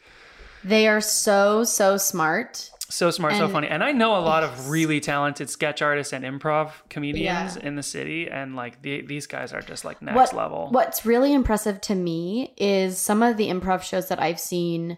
They 0.64 0.88
are 0.88 1.02
so 1.02 1.64
so 1.64 1.98
smart. 1.98 2.72
So 2.92 3.12
smart, 3.12 3.36
so 3.36 3.48
funny, 3.48 3.68
and 3.68 3.84
I 3.84 3.92
know 3.92 4.18
a 4.18 4.20
lot 4.20 4.44
of 4.44 4.70
really 4.70 5.00
talented 5.00 5.50
sketch 5.50 5.82
artists 5.82 6.12
and 6.12 6.26
improv 6.26 6.72
comedians 6.90 7.56
Yeah. 7.56 7.68
in 7.68 7.76
the 7.76 7.84
city, 7.84 8.28
and 8.30 8.56
like 8.56 8.82
the, 8.82 9.02
these 9.02 9.28
guys 9.28 9.54
are 9.54 9.62
just 9.62 9.86
like 9.86 10.02
next 10.02 10.16
what, 10.16 10.34
level. 10.34 10.70
What's 10.72 11.06
really 11.06 11.32
impressive 11.34 11.80
to 11.82 11.94
me 11.96 12.54
is 12.58 12.98
some 12.98 13.22
of 13.22 13.38
the 13.38 13.48
improv 13.50 13.84
shows 13.84 14.08
that 14.10 14.20
I've 14.20 14.40
seen. 14.40 14.98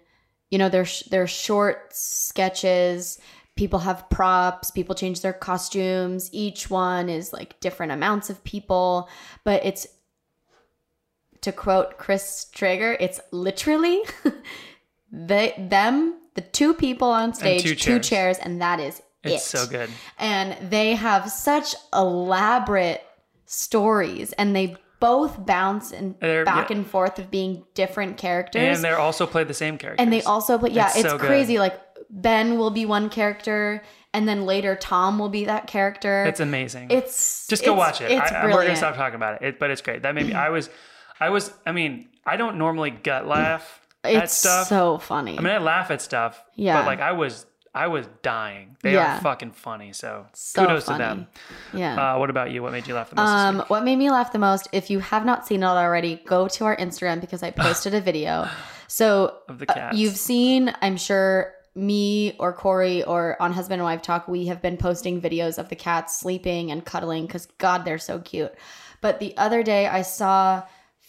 You 0.50 0.58
know, 0.58 0.70
they're 0.70 0.86
sh- 0.86 1.04
they're 1.12 1.28
short 1.28 1.94
sketches. 1.94 3.20
People 3.58 3.80
have 3.80 4.10
props. 4.10 4.72
People 4.72 4.96
change 4.96 5.20
their 5.22 5.34
costumes. 5.34 6.30
Each 6.32 6.70
one 6.70 7.10
is 7.10 7.34
like 7.34 7.60
different 7.60 7.92
amounts 7.92 8.30
of 8.30 8.42
people, 8.46 9.10
but 9.44 9.66
it's 9.66 9.86
to 11.42 11.52
quote 11.52 11.98
Chris 11.98 12.48
Traeger, 12.54 12.96
it's 13.00 13.20
literally 13.32 14.00
they 15.12 15.54
them 15.58 16.16
the 16.36 16.42
two 16.42 16.74
people 16.74 17.10
on 17.10 17.34
stage, 17.34 17.64
two 17.64 17.70
two 17.76 18.00
chairs. 18.00 18.10
chairs, 18.10 18.38
and 18.40 18.62
that 18.62 18.80
is 18.80 19.02
it's 19.24 19.36
it 19.54 19.58
so 19.58 19.68
good. 19.68 19.90
and 20.18 20.72
they 20.72 20.96
have 20.96 21.30
such 21.30 21.76
elaborate 21.94 23.04
stories 23.46 24.34
and 24.34 24.56
they 24.56 24.78
both 25.00 25.46
bounce 25.46 25.92
and 25.92 26.16
They're- 26.20 26.46
back 26.46 26.70
yeah. 26.70 26.78
and 26.78 26.88
forth 26.88 27.20
of 27.20 27.30
being 27.32 27.64
different 27.74 28.18
characters 28.18 28.76
And 28.78 28.84
they're 28.84 29.00
also 29.00 29.26
play 29.28 29.44
the 29.44 29.54
same 29.54 29.78
character. 29.78 30.02
and 30.02 30.12
they 30.14 30.22
also 30.24 30.58
play 30.58 30.70
yeah 30.72 30.88
It's 30.88 30.98
it's, 31.00 31.10
so 31.10 31.18
good. 31.18 31.28
crazy 31.28 31.60
like 31.60 31.80
ben 32.10 32.58
will 32.58 32.70
be 32.70 32.86
one 32.86 33.10
character 33.10 33.84
and 34.14 34.28
then 34.28 34.46
later 34.46 34.76
tom 34.76 35.18
will 35.20 35.30
be 35.30 35.46
that 35.46 35.68
character 35.68 36.26
It's 36.26 36.40
amazing. 36.40 36.92
it's 36.92 37.48
just 37.48 37.66
go 37.66 37.74
it's- 37.74 38.00
watch 38.00 38.02
it. 38.02 38.12
I, 38.20 38.46
we're 38.46 38.52
gonna 38.64 38.76
stop 38.76 38.96
talking 38.96 39.16
about 39.16 39.42
it. 39.42 39.48
it. 39.48 39.60
But 39.60 39.72
it's 39.72 39.82
great. 39.82 40.04
That 40.04 40.14
made 40.16 40.28
me. 40.28 40.34
I 40.34 40.50
was, 40.50 40.70
I 41.20 41.30
was. 41.30 41.52
I 41.66 41.72
mean, 41.72 42.08
I 42.26 42.38
don't 42.38 42.58
normally 42.58 42.92
gut 42.92 43.28
laugh 43.28 43.81
it's 44.04 44.34
stuff. 44.34 44.68
so 44.68 44.98
funny 44.98 45.38
I 45.38 45.42
mean, 45.42 45.54
I 45.54 45.58
laugh 45.60 45.92
at 45.92 46.02
stuff. 46.02 46.44
Yeah. 46.56 46.78
But 46.80 46.86
like, 46.88 47.00
I 47.00 47.12
was, 47.12 47.46
I 47.74 47.88
was 47.88 48.08
dying. 48.24 48.76
They 48.84 48.94
Yeah. 48.94 49.18
are 49.18 49.22
fucking 49.22 49.52
funny. 49.52 49.94
So, 49.94 50.26
So 50.34 50.66
kudos 50.66 50.86
funny. 50.86 50.98
to 50.98 51.04
them. 51.04 51.28
yeah 51.74 52.16
Uh, 52.16 52.20
what 52.20 52.30
about 52.30 52.52
you? 52.52 52.62
What 52.64 52.72
made 52.74 52.88
you 52.88 52.96
laugh 52.96 53.10
the 53.10 53.16
most? 53.16 53.30
Um, 53.30 53.64
what 53.68 53.84
made 53.84 53.96
me 53.98 54.10
laugh 54.10 54.32
the 54.32 54.40
most, 54.40 54.68
if 54.72 54.90
you 54.90 55.00
have 55.00 55.26
not 55.26 55.48
seen 55.48 55.64
it 55.64 55.66
already, 55.68 56.16
go 56.26 56.48
to 56.50 56.66
our 56.66 56.76
Instagram 56.78 57.22
because 57.22 57.44
I 57.44 57.52
posted 57.66 57.94
a 57.94 58.02
video. 58.02 58.48
So 58.88 59.38
Of 59.48 59.60
the 59.60 59.72
uh, 59.72 59.92
you've 59.94 60.18
seen, 60.18 60.74
I'm 60.82 60.98
sure, 60.98 61.54
me 61.74 62.36
or 62.40 62.52
Corey 62.52 63.04
or 63.04 63.42
on 63.42 63.54
Husband 63.54 63.80
and 63.80 63.86
Wife 63.86 64.02
Talk, 64.02 64.28
we 64.28 64.48
have 64.48 64.62
been 64.62 64.76
posting 64.76 65.22
videos 65.22 65.58
of 65.58 65.70
the 65.70 65.76
cats 65.78 66.20
sleeping 66.20 66.72
and 66.72 66.84
cuddling 66.84 67.26
because 67.28 67.46
God, 67.58 67.86
they're 67.86 67.98
so 67.98 68.20
cute. 68.20 68.54
But 69.00 69.20
the 69.22 69.38
other 69.38 69.64
day, 69.64 69.88
I 69.88 70.02
saw 70.02 70.64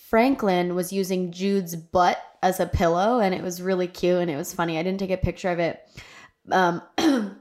Franklin 0.09 0.75
was 0.77 0.93
using 0.93 1.33
Jude's 1.33 1.75
butt 1.75 2.23
as 2.43 2.59
a 2.61 2.67
pillow, 2.67 3.21
and 3.21 3.35
it 3.35 3.43
was 3.43 3.63
really 3.63 3.87
cute 3.87 4.19
and 4.21 4.31
it 4.31 4.37
was 4.37 4.53
funny. 4.53 4.79
I 4.79 4.83
didn't 4.83 4.99
take 5.01 5.11
a 5.11 5.17
picture 5.17 5.51
of 5.51 5.59
it. 5.59 5.81
Um, 6.51 6.83
and 6.99 7.37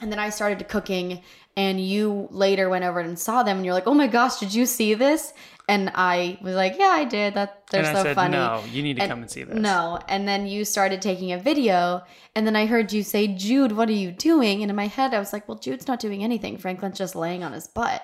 then 0.00 0.18
I 0.18 0.30
started 0.30 0.68
cooking, 0.68 1.22
and 1.56 1.80
you 1.84 2.28
later 2.30 2.68
went 2.68 2.84
over 2.84 3.00
and 3.00 3.18
saw 3.18 3.42
them, 3.42 3.56
and 3.58 3.64
you're 3.66 3.74
like, 3.74 3.86
"Oh 3.86 3.94
my 3.94 4.06
gosh, 4.06 4.38
did 4.38 4.54
you 4.54 4.66
see 4.66 4.94
this?" 4.94 5.32
And 5.68 5.90
I 5.94 6.38
was 6.42 6.54
like, 6.54 6.74
"Yeah, 6.78 6.92
I 6.92 7.04
did. 7.04 7.34
That 7.34 7.66
they're 7.70 7.84
and 7.84 7.96
so 7.96 8.00
I 8.00 8.02
said, 8.04 8.14
funny." 8.14 8.36
no, 8.36 8.62
you 8.70 8.82
need 8.82 8.96
to 8.96 9.02
And- 9.02 9.10
come 9.10 9.22
and 9.22 9.30
see 9.30 9.42
this. 9.44 9.56
No, 9.56 9.98
and 10.08 10.26
then 10.28 10.46
you 10.46 10.64
started 10.64 11.00
taking 11.02 11.32
a 11.32 11.38
video, 11.38 12.02
and 12.36 12.46
then 12.46 12.54
I 12.54 12.66
heard 12.66 12.92
you 12.92 13.02
say, 13.02 13.26
"Jude, 13.28 13.72
what 13.72 13.88
are 13.88 13.92
you 13.92 14.10
doing?" 14.12 14.62
And 14.62 14.70
in 14.70 14.76
my 14.76 14.86
head, 14.88 15.14
I 15.14 15.18
was 15.18 15.32
like, 15.32 15.48
"Well, 15.48 15.58
Jude's 15.58 15.88
not 15.88 16.00
doing 16.00 16.22
anything. 16.22 16.58
Franklin's 16.58 16.98
just 16.98 17.16
laying 17.16 17.42
on 17.42 17.52
his 17.52 17.66
butt." 17.66 18.02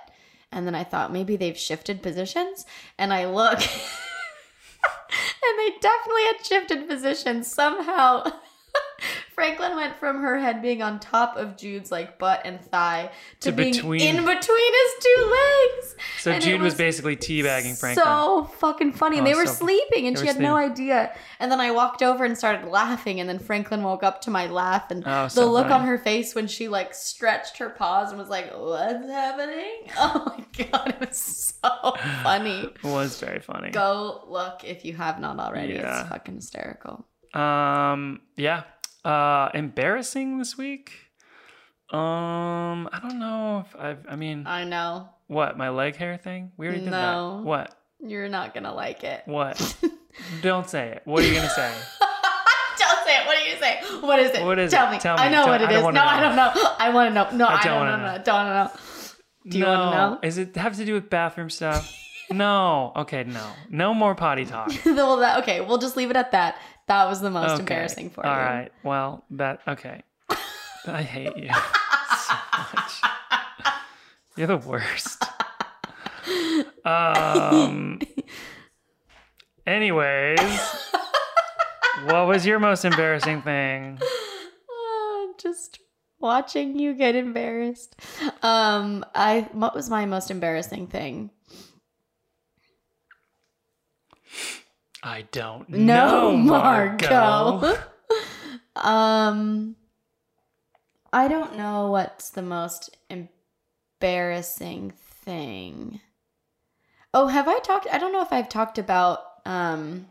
And 0.52 0.66
then 0.66 0.74
I 0.74 0.82
thought 0.82 1.12
maybe 1.12 1.36
they've 1.36 1.56
shifted 1.58 2.02
positions, 2.02 2.66
and 2.98 3.12
I 3.12 3.26
look, 3.26 3.60
and 5.44 5.58
they 5.58 5.78
definitely 5.80 6.22
had 6.24 6.44
shifted 6.46 6.88
positions 6.88 7.52
somehow. 7.52 8.24
Franklin 9.40 9.74
went 9.74 9.96
from 9.96 10.20
her 10.20 10.38
head 10.38 10.60
being 10.60 10.82
on 10.82 11.00
top 11.00 11.36
of 11.38 11.56
Jude's 11.56 11.90
like 11.90 12.18
butt 12.18 12.42
and 12.44 12.60
thigh 12.60 13.10
to, 13.40 13.50
To 13.50 13.56
being 13.56 13.72
between- 13.72 14.00
in 14.02 14.16
between 14.16 14.72
his 14.72 14.92
two 15.02 15.24
legs. 15.24 15.96
So 16.18 16.30
And 16.32 16.42
Jude 16.42 16.60
was, 16.60 16.72
was 16.74 16.78
basically 16.78 17.16
teabagging 17.16 17.78
Franklin. 17.80 18.04
So 18.04 18.44
fucking 18.58 18.92
funny. 18.92 19.16
And 19.16 19.26
Oh, 19.26 19.30
they 19.30 19.34
were 19.36 19.46
so- 19.46 19.54
sleeping 19.54 20.06
and 20.06 20.18
she 20.18 20.26
had 20.26 20.38
no 20.38 20.56
idea. 20.56 21.14
And 21.38 21.50
then 21.50 21.58
I 21.58 21.70
walked 21.70 22.02
over 22.02 22.22
and 22.24 22.36
started 22.36 22.68
laughing. 22.68 23.18
And 23.18 23.28
then 23.30 23.38
Franklin 23.38 23.82
woke 23.82 24.02
up 24.02 24.20
to 24.22 24.30
my 24.30 24.46
laugh. 24.46 24.90
And 24.90 25.02
Oh, 25.06 25.24
the 25.24 25.28
so 25.30 25.50
look 25.50 25.68
funny. 25.68 25.80
on 25.80 25.86
her 25.88 25.96
face 25.96 26.34
when 26.34 26.46
she 26.46 26.68
like 26.68 26.92
stretched 26.92 27.56
her 27.58 27.70
paws 27.70 28.10
and 28.10 28.18
was 28.18 28.28
like, 28.28 28.52
What's 28.54 29.08
happening? 29.08 29.72
Oh 29.96 30.34
my 30.36 30.64
God. 30.70 30.88
It 31.00 31.08
was 31.08 31.16
so 31.62 31.96
funny. 32.22 32.60
It 32.64 32.82
was 32.82 33.18
very 33.18 33.40
funny. 33.40 33.70
Go 33.70 34.22
look 34.28 34.64
if 34.64 34.84
you 34.84 34.92
have 34.94 35.18
not 35.18 35.38
already. 35.40 35.74
Yeah. 35.74 36.00
It's 36.00 36.08
fucking 36.10 36.34
hysterical. 36.34 37.06
Um, 37.32 38.20
yeah. 38.36 38.64
Uh, 39.04 39.48
embarrassing 39.54 40.38
this 40.38 40.58
week. 40.58 40.92
Um, 41.90 42.88
I 42.92 42.98
don't 43.02 43.18
know 43.18 43.64
if 43.66 43.74
I've. 43.76 44.06
I 44.08 44.16
mean, 44.16 44.46
I 44.46 44.64
know. 44.64 45.08
what 45.26 45.56
my 45.58 45.70
leg 45.70 45.96
hair 45.96 46.16
thing? 46.18 46.52
We 46.56 46.66
already 46.66 46.82
did 46.82 46.90
No. 46.90 47.38
that. 47.38 47.44
What? 47.44 47.74
You're 48.02 48.28
not 48.28 48.54
going 48.54 48.64
to 48.64 48.72
like 48.72 49.02
it. 49.04 49.22
What? 49.26 49.76
don't 50.42 50.68
say 50.68 50.88
it. 50.88 51.02
What 51.04 51.22
are 51.24 51.26
you 51.26 51.34
gonna 51.34 51.48
say? 51.50 51.72
Don't 52.78 53.04
say 53.06 53.18
it. 53.20 53.26
What 53.26 53.38
do 53.38 53.44
you 53.44 53.56
say? 53.58 53.80
What 54.00 54.18
is 54.18 54.30
it? 54.30 54.44
What 54.44 54.58
is 54.58 54.70
Tell 54.70 54.88
it? 54.88 54.92
me. 54.92 54.98
Tell 54.98 55.18
I 55.18 55.26
me. 55.28 55.32
know 55.34 55.44
Tell- 55.44 55.48
what 55.52 55.60
I 55.60 55.64
it 55.70 55.76
is. 55.76 55.82
No, 55.82 55.90
know. 55.90 56.00
I 56.02 56.20
don't 56.20 56.36
know. 56.36 56.50
I 56.78 56.90
want 56.90 57.10
to 57.10 57.14
know. 57.14 57.30
No, 57.36 57.46
I 57.46 57.54
I, 57.56 57.62
don't 57.62 57.64
don't 57.64 57.76
wanna 57.78 57.96
know. 57.98 58.16
know. 58.16 58.22
Don't 58.24 58.46
know. 58.46 58.70
Do 59.48 59.58
you 59.58 59.64
no. 59.64 59.70
want 59.70 59.92
to 59.92 59.96
know? 59.98 60.18
Is 60.22 60.38
it 60.38 60.56
have 60.56 60.76
to 60.76 60.84
do 60.84 60.94
with 60.94 61.10
bathroom 61.10 61.50
stuff? 61.50 61.94
no. 62.30 62.92
Okay. 62.96 63.24
No. 63.24 63.46
No 63.68 63.92
more 63.94 64.14
potty 64.14 64.46
talk. 64.46 64.72
well, 64.86 65.18
that, 65.18 65.42
okay, 65.42 65.60
we'll 65.60 65.78
just 65.78 65.96
leave 65.96 66.10
it 66.10 66.16
at 66.16 66.32
that. 66.32 66.56
That 66.90 67.04
was 67.08 67.20
the 67.20 67.30
most 67.30 67.52
Okay. 67.52 67.60
embarrassing 67.60 68.10
for 68.10 68.26
All 68.26 68.32
you. 68.32 68.36
All 68.36 68.44
right. 68.44 68.72
Well, 68.82 69.24
that 69.30 69.60
okay. 69.68 70.02
I 70.88 71.02
hate 71.02 71.36
you 71.36 71.48
so 72.26 72.34
much. 72.58 72.92
You're 74.36 74.48
the 74.48 74.56
worst. 74.56 75.22
Um. 76.84 78.00
Anyways, 79.68 80.60
what 82.06 82.26
was 82.26 82.44
your 82.44 82.58
most 82.58 82.84
embarrassing 82.84 83.42
thing? 83.42 84.00
Uh, 84.02 85.26
just 85.38 85.78
watching 86.18 86.76
you 86.76 86.94
get 86.94 87.14
embarrassed. 87.14 87.94
Um, 88.42 89.04
I 89.14 89.48
what 89.52 89.76
was 89.76 89.88
my 89.88 90.06
most 90.06 90.28
embarrassing 90.28 90.88
thing? 90.88 91.30
I 95.02 95.22
don't 95.32 95.68
No, 95.68 96.32
know. 96.32 96.36
Margot. 96.36 97.78
um, 98.76 99.76
I 101.12 101.28
don't 101.28 101.56
know 101.56 101.90
what's 101.90 102.30
the 102.30 102.42
most 102.42 102.96
embarrassing 104.00 104.92
thing. 105.24 106.00
Oh, 107.12 107.26
have 107.26 107.48
I 107.48 107.58
talked? 107.60 107.88
I 107.90 107.98
don't 107.98 108.12
know 108.12 108.22
if 108.22 108.32
I've 108.32 108.48
talked 108.48 108.78
about. 108.78 109.20
Um, 109.44 110.06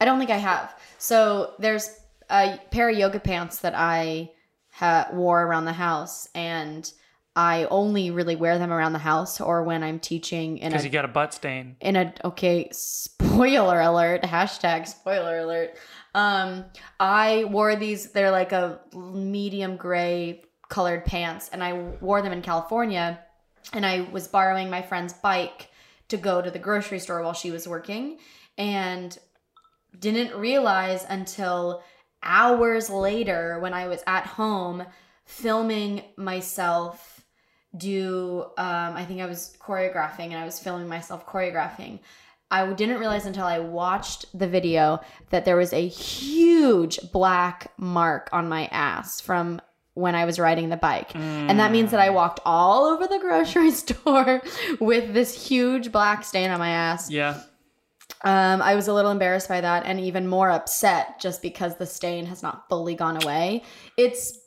I 0.00 0.04
don't 0.04 0.18
think 0.18 0.30
I 0.30 0.38
have. 0.38 0.74
So 0.98 1.54
there's 1.58 1.90
a 2.30 2.58
pair 2.70 2.88
of 2.88 2.96
yoga 2.96 3.20
pants 3.20 3.58
that 3.60 3.74
I 3.76 4.30
ha- 4.70 5.08
wore 5.12 5.42
around 5.42 5.66
the 5.66 5.72
house, 5.74 6.28
and 6.34 6.90
I 7.36 7.66
only 7.70 8.10
really 8.10 8.36
wear 8.36 8.58
them 8.58 8.72
around 8.72 8.92
the 8.92 8.98
house 8.98 9.40
or 9.40 9.62
when 9.62 9.82
I'm 9.82 10.00
teaching 10.00 10.58
in 10.58 10.70
Because 10.70 10.84
you 10.84 10.90
got 10.90 11.04
a 11.04 11.08
butt 11.08 11.32
stain. 11.34 11.76
in 11.80 11.96
a 11.96 12.12
okay 12.24 12.68
spoiler 12.72 13.80
alert 13.80 14.22
hashtag 14.22 14.86
spoiler 14.88 15.38
alert 15.38 15.76
Um, 16.14 16.64
I 16.98 17.44
wore 17.44 17.76
these. 17.76 18.10
They're 18.10 18.32
like 18.32 18.50
a 18.52 18.80
medium 18.92 19.76
gray 19.76 20.42
colored 20.68 21.04
pants, 21.04 21.48
and 21.52 21.62
I 21.62 21.72
wore 22.00 22.20
them 22.22 22.32
in 22.32 22.42
California. 22.42 23.20
And 23.72 23.86
I 23.86 24.00
was 24.10 24.26
borrowing 24.26 24.70
my 24.70 24.82
friend's 24.82 25.12
bike 25.12 25.68
to 26.08 26.16
go 26.16 26.42
to 26.42 26.50
the 26.50 26.58
grocery 26.58 26.98
store 26.98 27.22
while 27.22 27.32
she 27.34 27.52
was 27.52 27.68
working, 27.68 28.18
and 28.58 29.16
didn't 29.96 30.34
realize 30.36 31.06
until 31.08 31.82
hours 32.22 32.90
later 32.90 33.58
when 33.60 33.72
I 33.72 33.86
was 33.86 34.02
at 34.06 34.26
home 34.26 34.84
filming 35.24 36.02
myself 36.16 37.19
do 37.76 38.44
um 38.56 38.96
I 38.96 39.04
think 39.04 39.20
I 39.20 39.26
was 39.26 39.56
choreographing 39.60 40.26
and 40.26 40.36
I 40.36 40.44
was 40.44 40.58
filming 40.58 40.88
myself 40.88 41.26
choreographing. 41.26 42.00
I 42.50 42.72
didn't 42.72 42.98
realize 42.98 43.26
until 43.26 43.46
I 43.46 43.60
watched 43.60 44.26
the 44.36 44.48
video 44.48 45.00
that 45.30 45.44
there 45.44 45.56
was 45.56 45.72
a 45.72 45.86
huge 45.86 46.98
black 47.12 47.72
mark 47.76 48.28
on 48.32 48.48
my 48.48 48.66
ass 48.72 49.20
from 49.20 49.60
when 49.94 50.14
I 50.14 50.24
was 50.24 50.38
riding 50.38 50.68
the 50.68 50.76
bike. 50.76 51.14
And 51.14 51.60
that 51.60 51.70
means 51.70 51.90
that 51.92 52.00
I 52.00 52.10
walked 52.10 52.40
all 52.44 52.86
over 52.86 53.06
the 53.06 53.18
grocery 53.18 53.70
store 53.82 54.42
with 54.80 55.14
this 55.14 55.46
huge 55.48 55.92
black 55.92 56.24
stain 56.24 56.50
on 56.50 56.58
my 56.58 56.70
ass. 56.70 57.10
Yeah. 57.10 57.40
Um, 58.22 58.60
I 58.60 58.74
was 58.74 58.88
a 58.88 58.92
little 58.92 59.10
embarrassed 59.10 59.48
by 59.48 59.60
that 59.60 59.86
and 59.86 60.00
even 60.00 60.26
more 60.26 60.50
upset 60.50 61.20
just 61.20 61.42
because 61.42 61.76
the 61.76 61.86
stain 61.86 62.26
has 62.26 62.42
not 62.42 62.68
fully 62.68 62.94
gone 62.94 63.22
away. 63.22 63.62
It's 63.96 64.38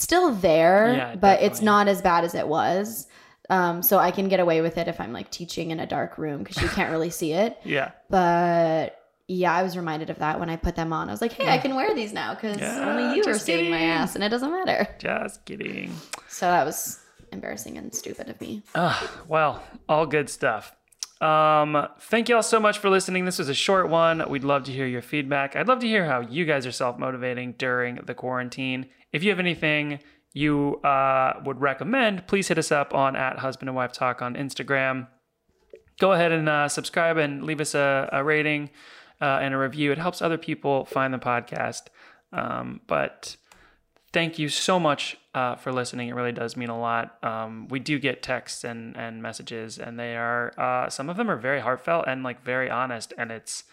still 0.00 0.32
there, 0.32 0.94
Yeah, 0.94 1.16
but 1.16 1.42
it's 1.42 1.62
not 1.62 1.88
as 1.88 2.02
bad 2.02 2.24
as 2.24 2.34
it 2.34 2.46
was. 2.46 3.06
Um, 3.48 3.82
so 3.82 3.98
I 3.98 4.10
can 4.10 4.28
get 4.28 4.40
away 4.40 4.60
with 4.60 4.76
it 4.76 4.88
if 4.88 5.00
I'm 5.00 5.12
like 5.12 5.30
teaching 5.30 5.70
in 5.70 5.78
a 5.78 5.86
dark 5.86 6.18
room 6.18 6.42
because 6.42 6.60
you 6.60 6.68
can't 6.68 6.90
really 6.90 7.10
see 7.10 7.32
it. 7.32 7.56
Yeah. 7.64 7.92
But 8.10 8.98
yeah, 9.28 9.52
I 9.52 9.62
was 9.62 9.76
reminded 9.76 10.10
of 10.10 10.18
that 10.18 10.38
when 10.40 10.50
I 10.50 10.56
put 10.56 10.74
them 10.76 10.92
on. 10.92 11.08
I 11.08 11.12
was 11.12 11.20
like, 11.20 11.32
hey, 11.32 11.48
I 11.48 11.58
can 11.58 11.74
wear 11.74 11.94
these 11.94 12.12
now 12.12 12.34
because 12.34 12.58
Yeah, 12.58 12.88
only 12.88 13.16
you 13.16 13.24
are 13.26 13.38
seeing 13.38 13.70
my 13.70 13.80
ass 13.82 14.14
and 14.14 14.22
it 14.24 14.28
doesn't 14.30 14.50
matter. 14.50 14.88
Just 14.98 15.44
kidding. 15.44 15.94
So 16.28 16.46
that 16.46 16.64
was 16.64 17.00
embarrassing 17.32 17.76
and 17.78 17.94
stupid 17.94 18.28
of 18.28 18.40
me. 18.40 18.62
Well, 19.28 19.62
all 19.88 20.06
good 20.06 20.28
stuff. 20.28 20.74
Um, 21.20 21.88
thank 22.00 22.28
you 22.28 22.36
all 22.36 22.42
so 22.42 22.60
much 22.60 22.78
for 22.78 22.90
listening. 22.90 23.24
This 23.24 23.38
was 23.38 23.48
a 23.48 23.54
short 23.54 23.88
one. 23.88 24.22
We'd 24.28 24.44
love 24.44 24.64
to 24.64 24.72
hear 24.72 24.86
your 24.86 25.02
feedback. 25.02 25.56
I'd 25.56 25.66
love 25.68 25.78
to 25.80 25.86
hear 25.86 26.04
how 26.04 26.20
you 26.20 26.44
guys 26.44 26.66
are 26.66 26.72
self 26.72 26.98
motivating 26.98 27.52
during 27.58 27.96
the 28.04 28.14
quarantine. 28.14 28.86
If 29.16 29.22
you 29.22 29.30
have 29.30 29.40
anything 29.40 30.00
you 30.34 30.76
uh, 30.84 31.40
would 31.46 31.58
recommend, 31.58 32.26
please 32.26 32.48
hit 32.48 32.58
us 32.58 32.70
up 32.70 32.92
on 32.92 33.16
at 33.16 33.38
husband 33.38 33.70
and 33.70 33.74
wife 33.74 33.92
talk 33.92 34.20
on 34.20 34.34
Instagram. 34.34 35.08
Go 35.98 36.12
ahead 36.12 36.32
and 36.32 36.46
uh, 36.46 36.68
subscribe 36.68 37.16
and 37.16 37.42
leave 37.42 37.62
us 37.62 37.74
a, 37.74 38.10
a 38.12 38.22
rating 38.22 38.68
uh, 39.22 39.38
and 39.40 39.54
a 39.54 39.56
review. 39.56 39.90
It 39.90 39.96
helps 39.96 40.20
other 40.20 40.36
people 40.36 40.84
find 40.84 41.14
the 41.14 41.18
podcast. 41.18 41.84
Um, 42.30 42.82
but 42.86 43.38
thank 44.12 44.38
you 44.38 44.50
so 44.50 44.78
much 44.78 45.16
uh, 45.34 45.56
for 45.56 45.72
listening. 45.72 46.10
It 46.10 46.14
really 46.14 46.32
does 46.32 46.54
mean 46.54 46.68
a 46.68 46.78
lot. 46.78 47.16
Um, 47.24 47.68
we 47.68 47.78
do 47.78 47.98
get 47.98 48.22
texts 48.22 48.64
and, 48.64 48.94
and 48.98 49.22
messages, 49.22 49.78
and 49.78 49.98
they 49.98 50.14
are 50.14 50.52
uh, 50.58 50.90
some 50.90 51.08
of 51.08 51.16
them 51.16 51.30
are 51.30 51.38
very 51.38 51.60
heartfelt 51.60 52.04
and 52.06 52.22
like 52.22 52.44
very 52.44 52.68
honest. 52.68 53.14
And 53.16 53.30
it's, 53.30 53.64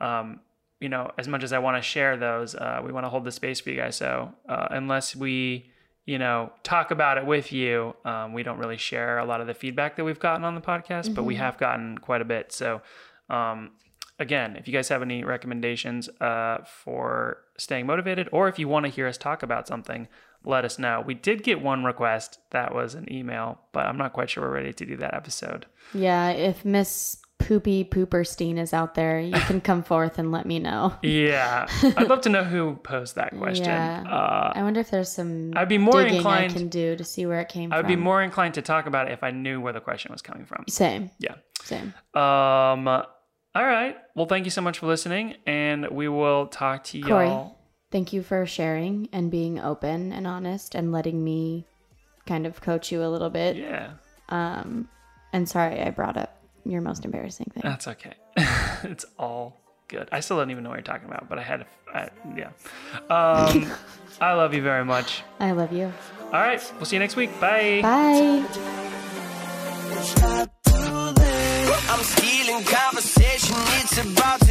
um, 0.00 0.42
you 0.80 0.88
know, 0.88 1.10
as 1.18 1.26
much 1.28 1.42
as 1.42 1.52
I 1.52 1.58
want 1.58 1.76
to 1.76 1.82
share 1.82 2.16
those, 2.16 2.54
uh, 2.54 2.80
we 2.84 2.92
want 2.92 3.04
to 3.06 3.10
hold 3.10 3.24
the 3.24 3.32
space 3.32 3.60
for 3.60 3.70
you 3.70 3.76
guys. 3.76 3.96
So 3.96 4.32
uh, 4.48 4.68
unless 4.70 5.16
we, 5.16 5.70
you 6.04 6.18
know, 6.18 6.52
talk 6.62 6.90
about 6.90 7.18
it 7.18 7.26
with 7.26 7.52
you, 7.52 7.94
um, 8.04 8.32
we 8.32 8.42
don't 8.42 8.58
really 8.58 8.76
share 8.76 9.18
a 9.18 9.24
lot 9.24 9.40
of 9.40 9.46
the 9.46 9.54
feedback 9.54 9.96
that 9.96 10.04
we've 10.04 10.20
gotten 10.20 10.44
on 10.44 10.54
the 10.54 10.60
podcast, 10.60 11.14
but 11.14 11.24
we 11.24 11.36
have 11.36 11.58
gotten 11.58 11.98
quite 11.98 12.20
a 12.20 12.26
bit. 12.26 12.52
So. 12.52 12.82
Um, 13.28 13.72
again, 14.18 14.56
if 14.56 14.66
you 14.66 14.72
guys 14.72 14.88
have 14.88 15.02
any 15.02 15.24
recommendations 15.24 16.08
uh, 16.20 16.58
for 16.64 17.38
staying 17.58 17.86
motivated, 17.86 18.28
or 18.32 18.48
if 18.48 18.58
you 18.58 18.68
want 18.68 18.86
to 18.86 18.90
hear 18.90 19.06
us 19.06 19.18
talk 19.18 19.42
about 19.42 19.66
something, 19.66 20.08
let 20.44 20.64
us 20.64 20.78
know. 20.78 21.02
We 21.04 21.14
did 21.14 21.42
get 21.42 21.60
one 21.60 21.84
request 21.84 22.38
that 22.50 22.74
was 22.74 22.94
an 22.94 23.12
email, 23.12 23.60
but 23.72 23.86
I'm 23.86 23.98
not 23.98 24.12
quite 24.12 24.30
sure 24.30 24.44
we're 24.44 24.54
ready 24.54 24.72
to 24.72 24.86
do 24.86 24.96
that 24.98 25.14
episode. 25.14 25.66
Yeah, 25.92 26.30
if 26.30 26.64
Miss 26.64 27.18
Poopy 27.38 27.84
Pooperstein 27.84 28.58
is 28.58 28.72
out 28.72 28.94
there, 28.94 29.20
you 29.20 29.32
can 29.32 29.60
come 29.60 29.82
forth 29.92 30.18
and 30.18 30.32
let 30.32 30.46
me 30.46 30.58
know. 30.58 30.94
Yeah, 31.02 31.66
I'd 31.96 32.08
love 32.08 32.22
to 32.22 32.28
know 32.28 32.42
who 32.42 32.74
posed 32.76 33.14
that 33.16 33.36
question. 33.36 33.66
Yeah. 33.66 34.02
Uh, 34.08 34.52
I 34.54 34.62
wonder 34.62 34.80
if 34.80 34.90
there's 34.90 35.10
some 35.10 35.52
I'd 35.54 35.68
be 35.68 35.78
more 35.78 36.02
inclined- 36.02 36.52
I 36.52 36.54
can 36.58 36.68
do 36.68 36.96
to 36.96 37.04
see 37.04 37.24
where 37.26 37.40
it 37.40 37.48
came 37.48 37.72
I 37.72 37.76
would 37.76 37.82
from. 37.86 37.88
be 37.92 37.96
more 37.96 38.22
inclined 38.22 38.54
to 38.54 38.62
talk 38.62 38.86
about 38.86 39.06
it 39.08 39.12
if 39.12 39.22
I 39.22 39.30
knew 39.30 39.60
where 39.60 39.72
the 39.72 39.80
question 39.80 40.10
was 40.12 40.22
coming 40.22 40.44
from. 40.44 40.64
same, 40.68 41.10
Yeah. 41.18 41.34
same. 41.62 41.94
Um. 42.14 42.88
All 42.88 43.64
right. 43.64 43.96
Well, 44.14 44.26
thank 44.26 44.44
you 44.44 44.50
so 44.50 44.60
much 44.60 44.80
for 44.80 44.86
listening, 44.86 45.36
and 45.46 45.88
we 45.90 46.08
will 46.08 46.46
talk 46.48 46.84
to 46.84 46.98
y'all. 46.98 47.56
thank 47.90 48.12
you 48.12 48.22
for 48.22 48.44
sharing 48.44 49.08
and 49.12 49.30
being 49.30 49.58
open 49.60 50.12
and 50.12 50.26
honest 50.26 50.74
and 50.74 50.92
letting 50.92 51.22
me 51.24 51.64
kind 52.26 52.46
of 52.46 52.60
coach 52.60 52.90
you 52.92 53.02
a 53.02 53.08
little 53.08 53.30
bit. 53.30 53.56
Yeah, 53.56 53.92
Um, 54.28 54.88
and 55.32 55.48
sorry 55.48 55.80
I 55.80 55.88
brought 55.90 56.16
up 56.18 56.35
your 56.70 56.80
most 56.80 57.04
embarrassing 57.04 57.46
thing. 57.54 57.62
that's 57.64 57.88
okay. 57.88 58.14
it's 58.84 59.04
all 59.18 59.60
good. 59.88 60.08
I 60.12 60.20
still 60.20 60.36
don't 60.38 60.50
even 60.50 60.64
know 60.64 60.70
what 60.70 60.76
you're 60.76 60.82
talking 60.82 61.08
about, 61.08 61.28
but 61.28 61.38
I 61.38 61.42
had, 61.42 61.60
a, 61.62 61.66
I, 61.94 62.08
yeah. 62.36 62.50
Um, 63.10 63.70
I 64.20 64.32
love 64.34 64.54
you 64.54 64.62
very 64.62 64.84
much. 64.84 65.22
I 65.40 65.52
love 65.52 65.72
you. 65.72 65.92
All 66.26 66.32
right, 66.32 66.60
we'll 66.76 66.86
see 66.86 66.96
you 66.96 67.00
next 67.00 67.16
week. 67.16 67.30
Bye. 67.40 67.80
Bye. 67.82 68.44
I'm 71.88 72.02
stealing 72.02 72.64
conversation, 72.64 73.56
it's 73.78 73.98
about 74.04 74.45